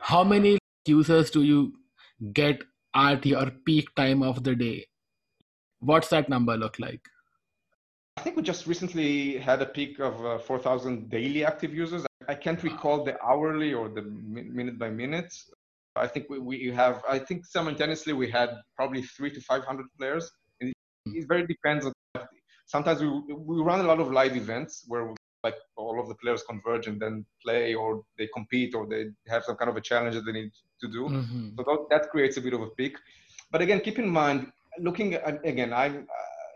How 0.00 0.22
many 0.22 0.58
users 0.88 1.30
do 1.30 1.42
you 1.42 1.72
get 2.32 2.62
at 2.94 3.26
your 3.26 3.50
peak 3.66 3.94
time 3.94 4.22
of 4.22 4.42
the 4.44 4.54
day? 4.54 4.86
What's 5.80 6.08
that 6.08 6.28
number 6.28 6.56
look 6.56 6.78
like? 6.78 7.00
I 8.16 8.20
think 8.20 8.36
we 8.36 8.42
just 8.42 8.66
recently 8.66 9.38
had 9.38 9.60
a 9.60 9.66
peak 9.66 9.98
of 9.98 10.24
uh, 10.24 10.38
4,000 10.38 11.10
daily 11.10 11.44
active 11.44 11.74
users. 11.74 12.06
I 12.28 12.34
can't 12.34 12.62
recall 12.62 13.04
the 13.04 13.20
hourly 13.22 13.74
or 13.74 13.88
the 13.88 14.02
minute 14.02 14.78
by 14.78 14.90
minute. 14.90 15.34
I 15.96 16.06
think 16.06 16.30
we, 16.30 16.38
we 16.38 16.70
have, 16.70 17.02
I 17.08 17.18
think 17.18 17.44
simultaneously 17.44 18.12
we 18.12 18.30
had 18.30 18.50
probably 18.76 19.02
three 19.02 19.30
to 19.32 19.40
500 19.40 19.86
players. 19.98 20.30
And 20.60 20.72
it 21.06 21.26
very 21.28 21.46
depends 21.46 21.86
on, 21.86 21.92
sometimes 22.66 23.00
we, 23.00 23.08
we 23.08 23.62
run 23.62 23.80
a 23.80 23.84
lot 23.84 24.00
of 24.00 24.10
live 24.10 24.36
events 24.36 24.84
where 24.86 25.06
we, 25.06 25.14
like 25.42 25.56
of 26.04 26.08
the 26.12 26.18
players 26.22 26.42
converge 26.52 26.86
and 26.90 26.98
then 27.02 27.24
play 27.44 27.74
or 27.74 27.88
they 28.18 28.28
compete 28.38 28.74
or 28.74 28.86
they 28.86 29.02
have 29.28 29.44
some 29.44 29.56
kind 29.56 29.70
of 29.70 29.76
a 29.76 29.80
challenge 29.90 30.14
that 30.16 30.24
they 30.26 30.36
need 30.40 30.52
to 30.80 30.88
do. 30.96 31.02
Mm-hmm. 31.08 31.48
So 31.56 31.60
that, 31.68 31.78
that, 31.92 32.10
creates 32.10 32.36
a 32.36 32.42
bit 32.46 32.54
of 32.58 32.62
a 32.62 32.70
peak. 32.78 32.96
But 33.52 33.60
again, 33.62 33.80
keep 33.80 33.98
in 33.98 34.08
mind, 34.08 34.52
looking 34.78 35.14
at, 35.14 35.44
again, 35.44 35.72
I'm, 35.72 36.06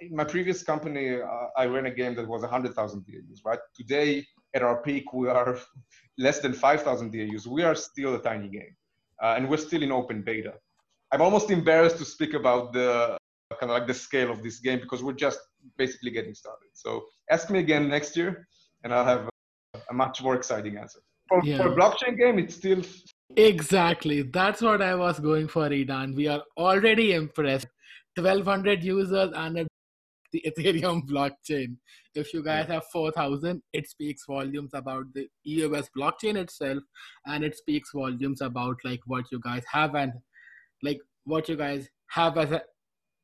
in 0.01 0.15
my 0.15 0.25
previous 0.25 0.63
company, 0.63 1.21
uh, 1.21 1.47
I 1.57 1.65
ran 1.67 1.87
a 1.87 1.91
game 1.91 2.15
that 2.17 2.27
was 2.27 2.43
100,000 2.43 3.05
DAUs, 3.07 3.41
right? 3.45 3.59
Today, 3.75 4.27
at 4.55 4.63
our 4.63 4.83
peak, 4.83 5.13
we 5.13 5.29
are 5.29 5.59
less 6.19 6.41
than 6.41 6.53
5,000 6.53 7.13
DAUs. 7.13 7.47
We 7.47 7.63
are 7.65 7.75
still 7.75 8.15
a 8.15 8.23
tiny 8.23 8.49
game. 8.49 8.75
Uh, 9.23 9.35
and 9.37 9.49
we're 9.49 9.65
still 9.69 9.83
in 9.83 9.91
open 9.91 10.23
beta. 10.23 10.55
I'm 11.11 11.23
almost 11.23 11.51
embarrassed 11.51 11.99
to 11.99 12.05
speak 12.05 12.35
about 12.35 12.73
the 12.73 13.19
kind 13.59 13.73
of 13.73 13.79
like 13.79 13.87
the 13.87 13.95
scale 13.95 14.31
of 14.31 14.43
this 14.43 14.59
game 14.61 14.79
because 14.81 15.03
we're 15.03 15.13
just 15.13 15.41
basically 15.77 16.11
getting 16.11 16.35
started. 16.35 16.69
So 16.75 17.07
ask 17.31 17.51
me 17.51 17.59
again 17.59 17.89
next 17.89 18.17
year 18.17 18.47
and 18.85 18.93
I'll 18.93 19.05
have 19.05 19.29
a, 19.91 19.95
much 19.95 20.23
more 20.23 20.35
exciting 20.35 20.77
answer. 20.77 21.01
For, 21.29 21.41
yeah. 21.45 21.59
for 21.59 21.75
blockchain 21.75 22.17
game, 22.19 22.39
it's 22.39 22.55
still 22.55 22.83
exactly 23.37 24.23
that's 24.23 24.63
what 24.63 24.81
I 24.81 24.95
was 24.95 25.21
going 25.21 25.49
for, 25.49 25.69
Idan. 25.69 26.15
We 26.15 26.29
are 26.29 26.43
already 26.57 27.13
impressed. 27.13 27.67
1,200 28.17 28.83
users 28.83 29.31
and 29.35 29.59
a, 29.59 29.67
the 30.33 30.43
Ethereum 30.47 31.03
blockchain. 31.09 31.77
If 32.15 32.35
you 32.35 32.43
guys 32.43 32.67
yeah. 32.69 32.77
have 32.77 32.85
4,000, 32.93 33.63
it 33.73 33.89
speaks 33.89 34.25
volumes 34.27 34.71
about 34.75 35.05
the 35.15 35.29
EOS 35.47 35.89
blockchain 35.97 36.37
itself, 36.37 36.83
and 37.27 37.45
it 37.45 37.57
speaks 37.57 37.91
volumes 37.95 38.41
about 38.41 38.77
like 38.85 39.01
what 39.07 39.27
you 39.31 39.41
guys 39.41 39.63
have 39.71 39.95
and 39.95 40.13
like 40.83 40.99
what 41.25 41.49
you 41.49 41.57
guys 41.57 41.89
have 42.09 42.39
as 42.39 42.53
a 42.53 42.63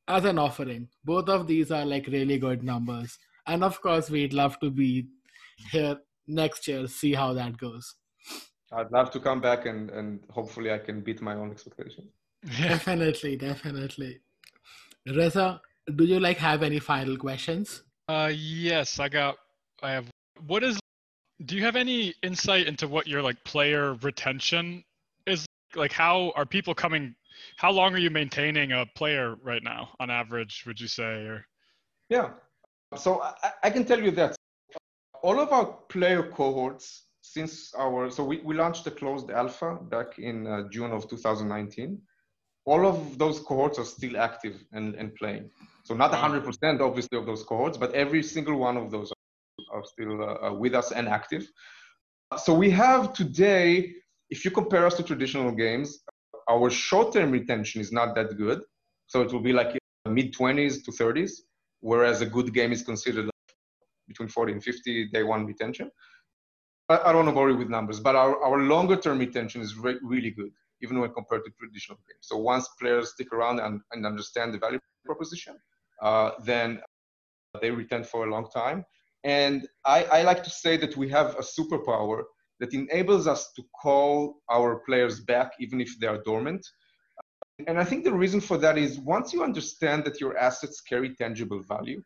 as 0.07 0.25
an 0.25 0.39
offering. 0.39 0.89
Both 1.05 1.29
of 1.29 1.47
these 1.47 1.71
are 1.71 1.85
like 1.85 2.07
really 2.07 2.39
good 2.39 2.63
numbers. 2.63 3.19
And 3.47 3.65
of 3.65 3.81
course, 3.81 4.11
we'd 4.11 4.33
love 4.33 4.59
to 4.61 4.71
be 4.71 5.07
here 5.71 5.97
next 6.27 6.67
year, 6.69 6.87
see 6.87 7.15
how 7.15 7.33
that 7.35 7.57
goes. 7.57 7.95
I'd 8.73 8.91
love 8.91 9.11
to 9.13 9.21
come 9.21 9.41
back 9.41 9.67
and, 9.67 9.91
and 9.91 10.21
hopefully 10.31 10.73
I 10.73 10.79
can 10.79 11.01
beat 11.01 11.21
my 11.21 11.35
own 11.35 11.51
expectations. 11.51 12.11
definitely, 12.59 13.37
definitely. 13.37 14.21
Reza, 15.07 15.61
do 15.95 16.05
you 16.05 16.19
like 16.19 16.39
have 16.39 16.63
any 16.63 16.81
final 16.81 17.17
questions? 17.17 17.83
Uh, 18.09 18.33
yes, 18.35 18.99
I 18.99 19.09
got. 19.09 19.37
I 19.83 19.93
have. 19.93 20.09
What 20.47 20.65
is? 20.65 20.79
Do 21.45 21.57
you 21.57 21.63
have 21.63 21.77
any 21.77 22.15
insight 22.23 22.67
into 22.67 22.89
what 22.89 23.07
your 23.07 23.23
like 23.23 23.43
player 23.45 23.95
retention 24.03 24.85
is? 25.27 25.47
Like, 25.75 25.93
how 25.93 26.33
are 26.37 26.47
people 26.47 26.75
coming? 26.75 27.15
How 27.57 27.71
long 27.71 27.95
are 27.95 27.99
you 27.99 28.11
maintaining 28.11 28.73
a 28.73 28.87
player 28.95 29.37
right 29.43 29.63
now, 29.63 29.91
on 30.01 30.11
average? 30.11 30.65
Would 30.67 30.81
you 30.81 30.89
say? 30.89 31.27
Or 31.27 31.47
yeah, 32.09 32.31
so 32.97 33.23
I, 33.23 33.53
I 33.65 33.71
can 33.71 33.85
tell 33.85 34.03
you 34.03 34.11
that 34.13 34.37
all 35.25 35.41
of 35.41 35.51
our 35.53 35.67
player 35.89 36.23
cohorts 36.23 37.07
since 37.23 37.73
our 37.79 38.11
so 38.11 38.23
we, 38.23 38.37
we 38.45 38.55
launched 38.55 38.87
a 38.87 38.91
closed 38.91 39.31
alpha 39.31 39.79
back 39.95 40.19
in 40.19 40.47
uh, 40.47 40.69
June 40.69 40.93
of 40.93 41.09
2019. 41.09 41.99
All 42.67 42.87
of 42.87 43.19
those 43.19 43.41
cohorts 43.41 43.79
are 43.79 43.87
still 43.87 44.19
active 44.19 44.57
and, 44.73 44.95
and 44.95 45.15
playing. 45.15 45.51
So 45.85 45.95
not 45.95 46.13
100% 46.13 46.81
obviously 46.81 47.19
of 47.19 47.25
those 47.25 47.43
cohorts, 47.43 47.79
but 47.79 47.95
every 47.95 48.23
single 48.23 48.57
one 48.59 48.77
of 48.77 48.91
those 48.91 49.13
are, 49.13 49.79
are 49.79 49.85
still 49.85 50.23
uh, 50.23 50.49
uh, 50.49 50.53
with 50.53 50.75
us 50.75 50.93
and 50.93 51.09
active. 51.09 51.51
So 52.37 52.53
we 52.55 52.71
have 52.71 53.15
today, 53.15 53.95
if 54.29 54.45
you 54.45 54.51
compare 54.51 54.87
us 54.87 54.95
to 54.95 55.03
traditional 55.03 55.53
games, 55.53 56.01
our 56.51 56.69
short-term 56.69 57.31
retention 57.31 57.81
is 57.81 57.93
not 57.93 58.15
that 58.17 58.37
good. 58.37 58.61
So 59.07 59.23
it 59.23 59.33
will 59.33 59.43
be 59.51 59.55
like 59.55 59.79
mid 60.07 60.35
20s 60.35 60.85
to 60.85 60.91
30s, 60.91 61.33
whereas 61.81 62.21
a 62.21 62.27
good 62.27 62.53
game 62.53 62.73
is 62.73 62.83
considered 62.83 63.31
between 64.09 64.29
40 64.29 64.53
and 64.55 64.65
50 64.65 65.09
day 65.09 65.23
one 65.23 65.47
retention. 65.47 65.91
I, 66.89 66.99
I 66.99 67.13
don't 67.13 67.27
want 67.27 67.37
to 67.37 67.41
worry 67.41 67.55
with 67.55 67.69
numbers, 67.69 68.01
but 68.01 68.15
our, 68.17 68.43
our 68.43 68.59
longer 68.59 68.97
term 68.97 69.19
retention 69.19 69.61
is 69.63 69.77
re- 69.77 69.99
really 70.03 70.31
good, 70.31 70.53
even 70.83 71.01
when 71.01 71.13
compared 71.13 71.45
to 71.45 71.51
traditional 71.59 71.99
games. 72.09 72.21
So 72.23 72.37
once 72.37 72.69
players 72.81 73.13
stick 73.13 73.33
around 73.33 73.61
and, 73.61 73.81
and 73.93 74.07
understand 74.07 74.55
the 74.55 74.59
value 74.59 74.81
proposition, 75.05 75.57
uh, 76.03 76.33
then 76.45 76.81
they 77.61 77.71
retain 77.71 78.05
for 78.05 78.27
a 78.27 78.31
long 78.31 78.49
time. 78.51 78.85
And 79.25 79.67
I, 79.87 80.05
I 80.05 80.23
like 80.23 80.45
to 80.45 80.51
say 80.51 80.77
that 80.77 80.97
we 80.97 81.09
have 81.09 81.35
a 81.37 81.43
superpower 81.43 82.25
that 82.61 82.75
enables 82.75 83.27
us 83.27 83.53
to 83.57 83.63
call 83.81 84.37
our 84.51 84.81
players 84.87 85.21
back 85.21 85.53
even 85.59 85.81
if 85.81 85.99
they 85.99 86.07
are 86.07 86.23
dormant. 86.23 86.67
And 87.67 87.79
I 87.79 87.85
think 87.85 88.05
the 88.05 88.13
reason 88.13 88.41
for 88.41 88.59
that 88.59 88.77
is 88.77 88.99
once 88.99 89.33
you 89.33 89.43
understand 89.43 90.05
that 90.05 90.21
your 90.21 90.37
assets 90.37 90.81
carry 90.81 91.15
tangible 91.15 91.63
value, 91.63 92.03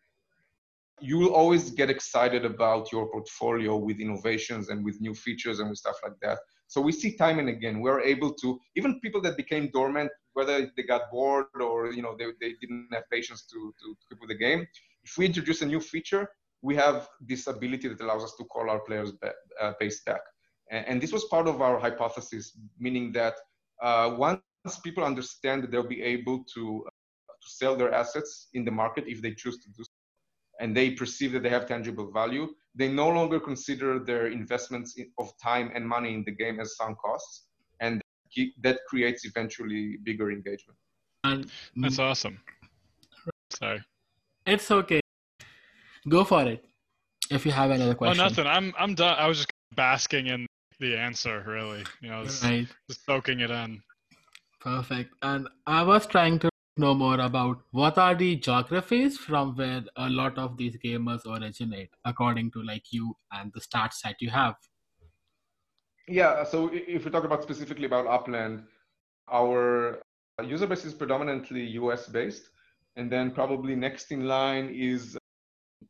you 1.00 1.18
will 1.18 1.34
always 1.34 1.70
get 1.70 1.90
excited 1.90 2.44
about 2.44 2.92
your 2.92 3.10
portfolio 3.10 3.76
with 3.76 4.00
innovations 4.00 4.68
and 4.68 4.84
with 4.84 5.00
new 5.00 5.14
features 5.14 5.60
and 5.60 5.68
with 5.68 5.78
stuff 5.78 5.96
like 6.02 6.18
that. 6.22 6.38
So 6.66 6.80
we 6.80 6.92
see 6.92 7.16
time 7.16 7.38
and 7.38 7.48
again, 7.48 7.80
we're 7.80 8.00
able 8.00 8.34
to, 8.34 8.60
even 8.76 9.00
people 9.00 9.22
that 9.22 9.36
became 9.36 9.70
dormant, 9.72 10.10
whether 10.34 10.70
they 10.76 10.82
got 10.82 11.10
bored 11.10 11.46
or 11.60 11.92
you 11.92 12.02
know 12.02 12.14
they, 12.18 12.26
they 12.40 12.54
didn't 12.60 12.88
have 12.92 13.04
patience 13.10 13.46
to, 13.52 13.74
to 13.80 13.96
keep 14.08 14.20
with 14.20 14.28
the 14.28 14.36
game, 14.36 14.66
if 15.08 15.16
we 15.16 15.26
introduce 15.26 15.62
a 15.62 15.66
new 15.66 15.80
feature, 15.80 16.28
we 16.62 16.74
have 16.76 17.08
this 17.20 17.46
ability 17.46 17.88
that 17.88 18.00
allows 18.00 18.24
us 18.24 18.34
to 18.36 18.44
call 18.44 18.68
our 18.68 18.80
players 18.80 19.12
back, 19.12 19.34
uh, 19.60 19.72
base 19.80 20.02
back. 20.04 20.20
And, 20.70 20.86
and, 20.86 21.02
this 21.02 21.12
was 21.12 21.24
part 21.26 21.48
of 21.48 21.62
our 21.62 21.78
hypothesis, 21.78 22.58
meaning 22.78 23.12
that 23.12 23.36
uh, 23.82 24.14
once 24.18 24.42
people 24.84 25.04
understand 25.04 25.62
that 25.62 25.70
they'll 25.70 25.94
be 25.98 26.02
able 26.02 26.44
to, 26.54 26.84
uh, 26.86 26.90
to 27.42 27.48
sell 27.48 27.76
their 27.76 27.94
assets 27.94 28.48
in 28.54 28.64
the 28.64 28.70
market 28.70 29.04
if 29.06 29.22
they 29.22 29.32
choose 29.32 29.58
to 29.58 29.70
do 29.70 29.84
and 30.60 30.76
they 30.76 30.90
perceive 30.90 31.32
that 31.32 31.42
they 31.42 31.50
have 31.50 31.66
tangible 31.66 32.10
value, 32.10 32.48
they 32.74 32.88
no 32.88 33.08
longer 33.08 33.40
consider 33.40 33.98
their 33.98 34.28
investments 34.28 34.96
of 35.18 35.32
time 35.42 35.70
and 35.74 35.86
money 35.86 36.14
in 36.14 36.24
the 36.24 36.32
game 36.32 36.60
as 36.60 36.76
sunk 36.76 36.98
costs, 36.98 37.46
and 37.80 38.00
that 38.62 38.78
creates 38.88 39.24
eventually 39.24 39.98
bigger 40.04 40.30
engagement. 40.30 40.78
And 41.24 41.46
mm. 41.46 41.50
that's 41.76 41.98
awesome. 41.98 42.40
Sorry. 43.50 43.80
It's 44.46 44.70
okay. 44.70 45.00
Go 46.08 46.24
for 46.24 46.44
it. 46.44 46.64
If 47.30 47.44
you 47.44 47.52
have 47.52 47.70
another 47.70 47.92
oh, 47.92 47.94
question. 47.94 48.20
Oh, 48.20 48.28
nothing. 48.28 48.46
I'm 48.46 48.72
I'm 48.78 48.94
done. 48.94 49.16
I 49.18 49.26
was 49.26 49.38
just 49.38 49.52
basking 49.74 50.28
in 50.28 50.46
the 50.80 50.96
answer, 50.96 51.44
really. 51.46 51.84
You 52.00 52.10
know, 52.10 52.24
just, 52.24 52.42
right. 52.42 52.66
just 52.88 53.04
soaking 53.04 53.40
it 53.40 53.50
in. 53.50 53.82
Perfect. 54.60 55.12
And 55.22 55.48
I 55.66 55.82
was 55.82 56.06
trying 56.06 56.38
to 56.40 56.50
know 56.78 56.94
more 56.94 57.20
about 57.20 57.60
what 57.70 57.98
are 57.98 58.14
the 58.14 58.36
geographies 58.36 59.18
from 59.18 59.56
where 59.56 59.84
a 59.96 60.08
lot 60.08 60.38
of 60.38 60.56
these 60.56 60.76
gamers 60.84 61.26
originate 61.26 61.90
according 62.04 62.50
to 62.52 62.62
like 62.62 62.92
you 62.92 63.14
and 63.32 63.52
the 63.54 63.60
stats 63.60 64.02
that 64.04 64.16
you 64.20 64.30
have. 64.30 64.54
Yeah 66.06 66.44
so 66.44 66.70
if 66.72 67.04
we 67.04 67.10
talk 67.10 67.24
about 67.24 67.42
specifically 67.42 67.86
about 67.86 68.06
upland 68.06 68.64
our 69.30 69.98
uh, 70.38 70.42
user 70.42 70.66
base 70.66 70.84
is 70.84 70.94
predominantly 70.94 71.64
us 71.78 72.06
based 72.06 72.48
and 72.96 73.10
then 73.12 73.30
probably 73.30 73.74
next 73.74 74.10
in 74.10 74.26
line 74.26 74.70
is 74.74 75.16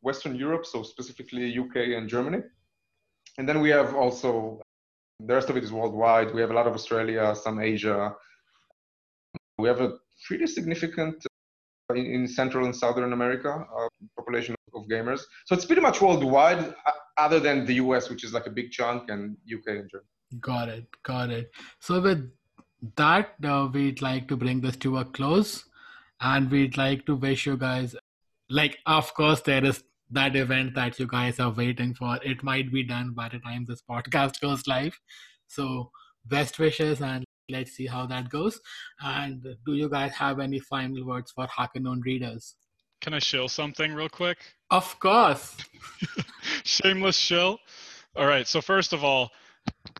western 0.03 0.35
europe 0.35 0.67
so 0.67 0.83
specifically 0.83 1.57
uk 1.59 1.77
and 1.77 2.09
germany. 2.09 2.39
And 3.39 3.49
then 3.49 3.61
we 3.61 3.71
have 3.71 3.95
also 3.95 4.61
the 5.21 5.35
rest 5.35 5.49
of 5.51 5.57
it 5.57 5.65
is 5.65 5.73
worldwide. 5.73 6.35
We 6.35 6.41
have 6.41 6.51
a 6.51 6.55
lot 6.55 6.67
of 6.67 6.75
australia 6.75 7.35
some 7.35 7.61
asia. 7.61 8.15
We 9.59 9.69
have 9.69 9.81
a 9.81 9.99
pretty 10.27 10.47
significant 10.47 11.17
uh, 11.91 11.95
in, 11.95 12.07
in 12.07 12.29
Central 12.29 12.65
and 12.65 12.75
Southern 12.75 13.13
America 13.13 13.51
uh, 13.51 13.89
population 14.17 14.55
of, 14.75 14.85
gamers. 14.89 15.23
So 15.47 15.57
it's 15.57 15.65
pretty 15.65 15.83
much 15.83 16.01
worldwide, 16.01 16.59
uh, 16.59 16.93
other 17.17 17.41
than 17.41 17.67
the 17.67 17.75
US, 17.75 18.09
which 18.09 18.23
is 18.23 18.33
like 18.33 18.47
a 18.47 18.51
big 18.51 18.71
chunk, 18.71 19.11
and 19.11 19.37
UK 19.53 19.67
and 19.67 19.91
Germany. 19.91 20.09
Got 20.41 20.69
it, 20.69 20.87
got 21.03 21.31
it. 21.31 21.51
So 21.81 22.01
with 22.01 22.31
that, 22.95 23.35
uh, 23.43 23.69
we'd 23.73 24.01
like 24.03 24.29
to 24.29 24.37
bring 24.37 24.61
this 24.61 24.77
to 24.77 24.99
a 24.99 25.05
close, 25.05 25.65
and 26.21 26.49
we'd 26.49 26.77
like 26.77 27.07
to 27.07 27.17
wish 27.17 27.47
you 27.47 27.57
guys, 27.57 27.97
like, 28.49 28.79
of 28.87 29.13
course, 29.15 29.41
there 29.41 29.65
is 29.65 29.83
that 30.11 30.37
event 30.37 30.75
that 30.75 30.99
you 30.99 31.07
guys 31.07 31.39
are 31.41 31.51
waiting 31.51 31.95
for. 31.95 32.19
It 32.23 32.43
might 32.43 32.73
be 32.73 32.83
done 32.83 33.13
by 33.15 33.29
the 33.29 33.39
time 33.39 33.65
this 33.67 33.83
podcast 33.83 34.41
goes 34.41 34.67
live. 34.67 34.99
So 35.49 35.91
best 36.25 36.59
wishes 36.59 37.01
and 37.01 37.25
let's 37.49 37.73
see 37.73 37.87
how 37.87 38.07
that 38.07 38.29
goes. 38.29 38.61
And 39.01 39.43
do 39.65 39.75
you 39.75 39.89
guys 39.89 40.13
have 40.13 40.41
any 40.41 40.61
final 40.61 41.05
words 41.07 41.33
for 41.33 41.47
HackerNoon 41.47 42.03
readers? 42.05 42.57
Can 43.01 43.15
I 43.15 43.19
shill 43.19 43.49
something 43.49 43.95
real 43.95 44.09
quick? 44.09 44.39
Of 44.71 44.99
course. 44.99 45.57
Shameless 46.65 47.17
shill. 47.17 47.59
All 48.17 48.27
right. 48.27 48.47
So 48.47 48.61
first 48.61 48.93
of 48.93 49.05
all, 49.05 49.31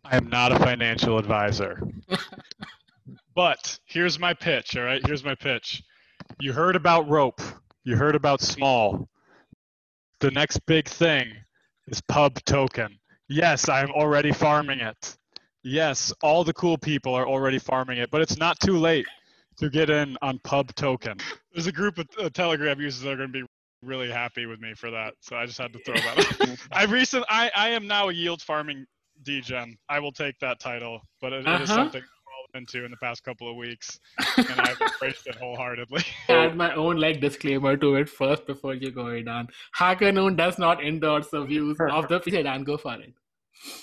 I 0.05 0.17
am 0.17 0.29
not 0.29 0.53
a 0.53 0.59
financial 0.59 1.19
advisor. 1.19 1.81
but 3.35 3.79
here's 3.87 4.19
my 4.19 4.35
pitch. 4.35 4.77
All 4.77 4.83
right. 4.85 5.05
Here's 5.07 5.25
my 5.25 5.35
pitch. 5.35 5.83
You 6.41 6.53
heard 6.53 6.77
about 6.77 7.09
rope. 7.09 7.41
You 7.85 7.97
heard 7.97 8.15
about 8.15 8.41
small. 8.41 9.09
The 10.21 10.31
next 10.33 10.59
big 10.67 10.89
thing 10.89 11.29
is 11.87 12.01
pub 12.03 12.43
token. 12.45 12.99
Yes, 13.29 13.69
I 13.69 13.81
am 13.81 13.91
already 13.91 14.33
farming 14.33 14.81
it. 14.81 15.17
Yes, 15.63 16.13
all 16.23 16.45
the 16.45 16.53
cool 16.53 16.79
people 16.79 17.15
are 17.15 17.27
already 17.27 17.59
farming 17.59 17.99
it, 17.99 18.11
but 18.11 18.21
it's 18.21 18.39
not 18.39 18.61
too 18.61 18.77
late 18.77 19.07
to 19.59 19.69
get 19.69 19.91
in 19.91 20.17
on 20.23 20.39
Pub 20.45 20.75
Token. 20.75 21.19
There's 21.53 21.67
a 21.67 21.73
group 21.73 21.99
of 21.99 22.07
uh, 22.19 22.31
Telegram 22.31 22.81
users 22.81 23.03
that 23.03 23.11
are 23.11 23.17
going 23.17 23.33
to 23.33 23.41
be 23.41 23.47
really 23.83 24.11
happy 24.11 24.47
with 24.47 24.61
me 24.61 24.75
for 24.75 24.91
that, 24.91 25.15
so 25.21 25.37
I 25.37 25.47
just 25.47 25.59
had 25.59 25.73
to 25.73 25.79
throw 25.81 25.95
that. 25.95 26.41
out. 26.41 26.59
I 26.73 26.85
recent 26.85 27.25
I 27.29 27.51
I 27.57 27.71
am 27.71 27.87
now 27.87 28.09
a 28.09 28.13
yield 28.13 28.43
farming 28.43 28.87
degen. 29.25 29.77
I 29.89 29.99
will 29.99 30.13
take 30.13 30.39
that 30.41 30.61
title, 30.61 31.01
but 31.21 31.33
it, 31.33 31.47
uh-huh. 31.47 31.57
it 31.57 31.63
is 31.63 31.71
uh-huh. 31.71 31.79
something 31.81 32.03
I've 32.03 32.53
fallen 32.53 32.63
into 32.63 32.85
in 32.85 32.91
the 32.91 32.97
past 32.99 33.25
couple 33.25 33.51
of 33.51 33.57
weeks, 33.57 33.99
and 34.37 34.61
I've 34.61 34.81
embraced 34.81 35.27
it 35.27 35.37
wholeheartedly. 35.37 36.05
Add 36.29 36.57
my 36.57 36.73
own 36.75 36.97
like 36.97 37.21
disclaimer 37.21 37.77
to 37.77 37.97
it 37.97 38.09
first 38.09 38.47
before 38.47 38.75
you 38.75 38.91
go 38.91 39.09
it 39.09 39.27
on. 39.27 39.49
HackerNoon 39.77 40.37
does 40.37 40.59
not 40.59 40.85
endorse 40.85 41.29
the 41.31 41.45
views 41.45 41.77
of 41.81 42.09
the 42.09 42.21
feature 42.21 42.47
and 42.47 42.65
go 42.65 42.77
for 42.77 42.95
it. 42.95 43.13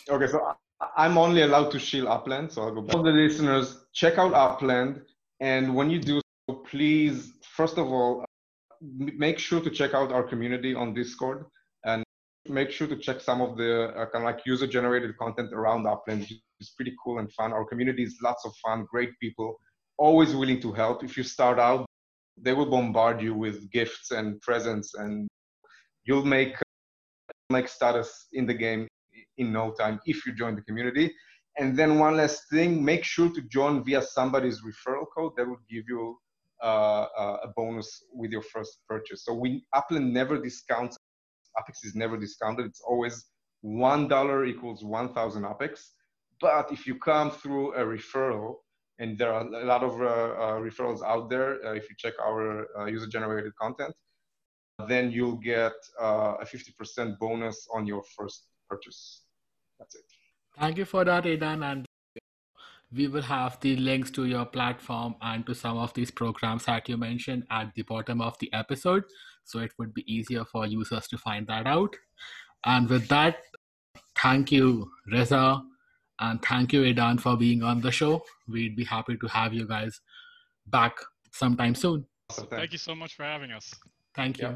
Okay, 0.09 0.27
so 0.27 0.55
I'm 0.97 1.17
only 1.17 1.41
allowed 1.41 1.71
to 1.71 1.79
shield 1.79 2.07
Upland, 2.07 2.51
so 2.51 2.63
I'll 2.63 2.73
go 2.73 2.81
back. 2.81 2.95
All 2.95 3.03
the 3.03 3.11
listeners, 3.11 3.85
check 3.93 4.17
out 4.17 4.33
Upland. 4.33 5.01
And 5.39 5.75
when 5.75 5.89
you 5.89 5.99
do 5.99 6.21
so, 6.49 6.55
please, 6.69 7.33
first 7.41 7.77
of 7.77 7.87
all, 7.87 8.25
make 8.81 9.39
sure 9.39 9.61
to 9.61 9.69
check 9.69 9.93
out 9.93 10.11
our 10.11 10.23
community 10.23 10.75
on 10.75 10.93
Discord 10.93 11.45
and 11.85 12.03
make 12.47 12.71
sure 12.71 12.87
to 12.87 12.97
check 12.97 13.21
some 13.21 13.41
of 13.41 13.57
the 13.57 13.89
uh, 13.89 14.05
kind 14.11 14.23
of 14.23 14.23
like 14.23 14.45
user 14.45 14.67
generated 14.67 15.17
content 15.17 15.53
around 15.53 15.87
Upland. 15.87 16.27
It's 16.59 16.71
pretty 16.71 16.93
cool 17.03 17.19
and 17.19 17.31
fun. 17.33 17.53
Our 17.53 17.65
community 17.65 18.03
is 18.03 18.17
lots 18.21 18.45
of 18.45 18.53
fun, 18.63 18.85
great 18.91 19.11
people, 19.19 19.57
always 19.97 20.35
willing 20.35 20.61
to 20.61 20.73
help. 20.73 21.03
If 21.03 21.17
you 21.17 21.23
start 21.23 21.57
out, 21.57 21.85
they 22.37 22.53
will 22.53 22.65
bombard 22.65 23.21
you 23.21 23.33
with 23.33 23.71
gifts 23.71 24.11
and 24.11 24.41
presents, 24.41 24.93
and 24.95 25.27
you'll 26.03 26.25
make 26.25 26.55
make 27.49 27.67
status 27.67 28.27
in 28.33 28.45
the 28.45 28.53
game 28.53 28.87
in 29.37 29.51
no 29.51 29.71
time 29.71 29.99
if 30.05 30.25
you 30.25 30.33
join 30.33 30.55
the 30.55 30.61
community. 30.61 31.13
And 31.57 31.77
then 31.77 31.99
one 31.99 32.17
last 32.17 32.49
thing, 32.51 32.83
make 32.83 33.03
sure 33.03 33.29
to 33.29 33.41
join 33.43 33.83
via 33.83 34.01
somebody's 34.01 34.61
referral 34.61 35.05
code 35.15 35.33
that 35.37 35.47
will 35.47 35.61
give 35.69 35.85
you 35.87 36.17
uh, 36.61 37.07
uh, 37.17 37.37
a 37.43 37.47
bonus 37.55 38.03
with 38.13 38.31
your 38.31 38.41
first 38.41 38.79
purchase. 38.87 39.23
So 39.25 39.33
we 39.33 39.65
Upland 39.73 40.13
never 40.13 40.41
discounts. 40.41 40.97
Apex 41.59 41.83
is 41.83 41.95
never 41.95 42.17
discounted. 42.17 42.65
It's 42.65 42.81
always 42.81 43.25
one 43.61 44.07
dollar 44.07 44.45
equals 44.45 44.83
one 44.83 45.13
thousand 45.13 45.45
Apex. 45.45 45.93
But 46.41 46.71
if 46.71 46.85
you 46.85 46.95
come 46.95 47.31
through 47.31 47.73
a 47.73 47.83
referral, 47.85 48.55
and 48.99 49.17
there 49.17 49.33
are 49.33 49.45
a 49.45 49.65
lot 49.65 49.83
of 49.83 50.01
uh, 50.01 50.05
uh 50.05 50.59
referrals 50.59 51.01
out 51.03 51.29
there, 51.29 51.65
uh, 51.65 51.73
if 51.73 51.89
you 51.89 51.95
check 51.97 52.13
our 52.19 52.67
uh, 52.77 52.85
user-generated 52.85 53.53
content, 53.55 53.93
then 54.87 55.11
you'll 55.11 55.37
get 55.37 55.73
a 55.99 56.45
50% 56.45 57.17
bonus 57.19 57.67
on 57.73 57.85
your 57.85 58.03
first 58.17 58.47
purchase. 58.69 59.24
That's 59.79 59.95
it. 59.95 60.03
Thank 60.59 60.77
you 60.77 60.85
for 60.85 61.03
that, 61.05 61.25
Idan. 61.25 61.63
And 61.63 61.85
we 62.91 63.07
will 63.07 63.21
have 63.23 63.59
the 63.59 63.75
links 63.75 64.11
to 64.11 64.25
your 64.25 64.45
platform 64.45 65.15
and 65.21 65.45
to 65.45 65.53
some 65.53 65.77
of 65.77 65.93
these 65.93 66.11
programs 66.11 66.65
that 66.65 66.87
you 66.87 66.97
mentioned 66.97 67.43
at 67.51 67.73
the 67.75 67.81
bottom 67.81 68.21
of 68.21 68.37
the 68.39 68.51
episode. 68.53 69.03
So 69.43 69.59
it 69.59 69.71
would 69.77 69.93
be 69.93 70.03
easier 70.11 70.45
for 70.45 70.65
users 70.65 71.07
to 71.07 71.17
find 71.17 71.45
that 71.47 71.67
out. 71.67 71.95
And 72.63 72.89
with 72.89 73.07
that, 73.09 73.37
thank 74.17 74.51
you, 74.51 74.89
Reza, 75.11 75.61
and 76.19 76.41
thank 76.41 76.73
you, 76.73 76.81
Idan, 76.81 77.19
for 77.19 77.37
being 77.37 77.61
on 77.61 77.81
the 77.81 77.91
show. 77.91 78.23
We'd 78.47 78.75
be 78.75 78.85
happy 78.85 79.17
to 79.17 79.27
have 79.27 79.53
you 79.53 79.67
guys 79.67 79.99
back 80.67 80.97
sometime 81.31 81.75
soon. 81.75 82.05
Thank 82.31 82.71
you 82.71 82.77
so 82.77 82.95
much 82.95 83.15
for 83.15 83.23
having 83.23 83.51
us. 83.51 83.73
Thank 84.15 84.39
you. 84.39 84.47
Yeah. 84.47 84.55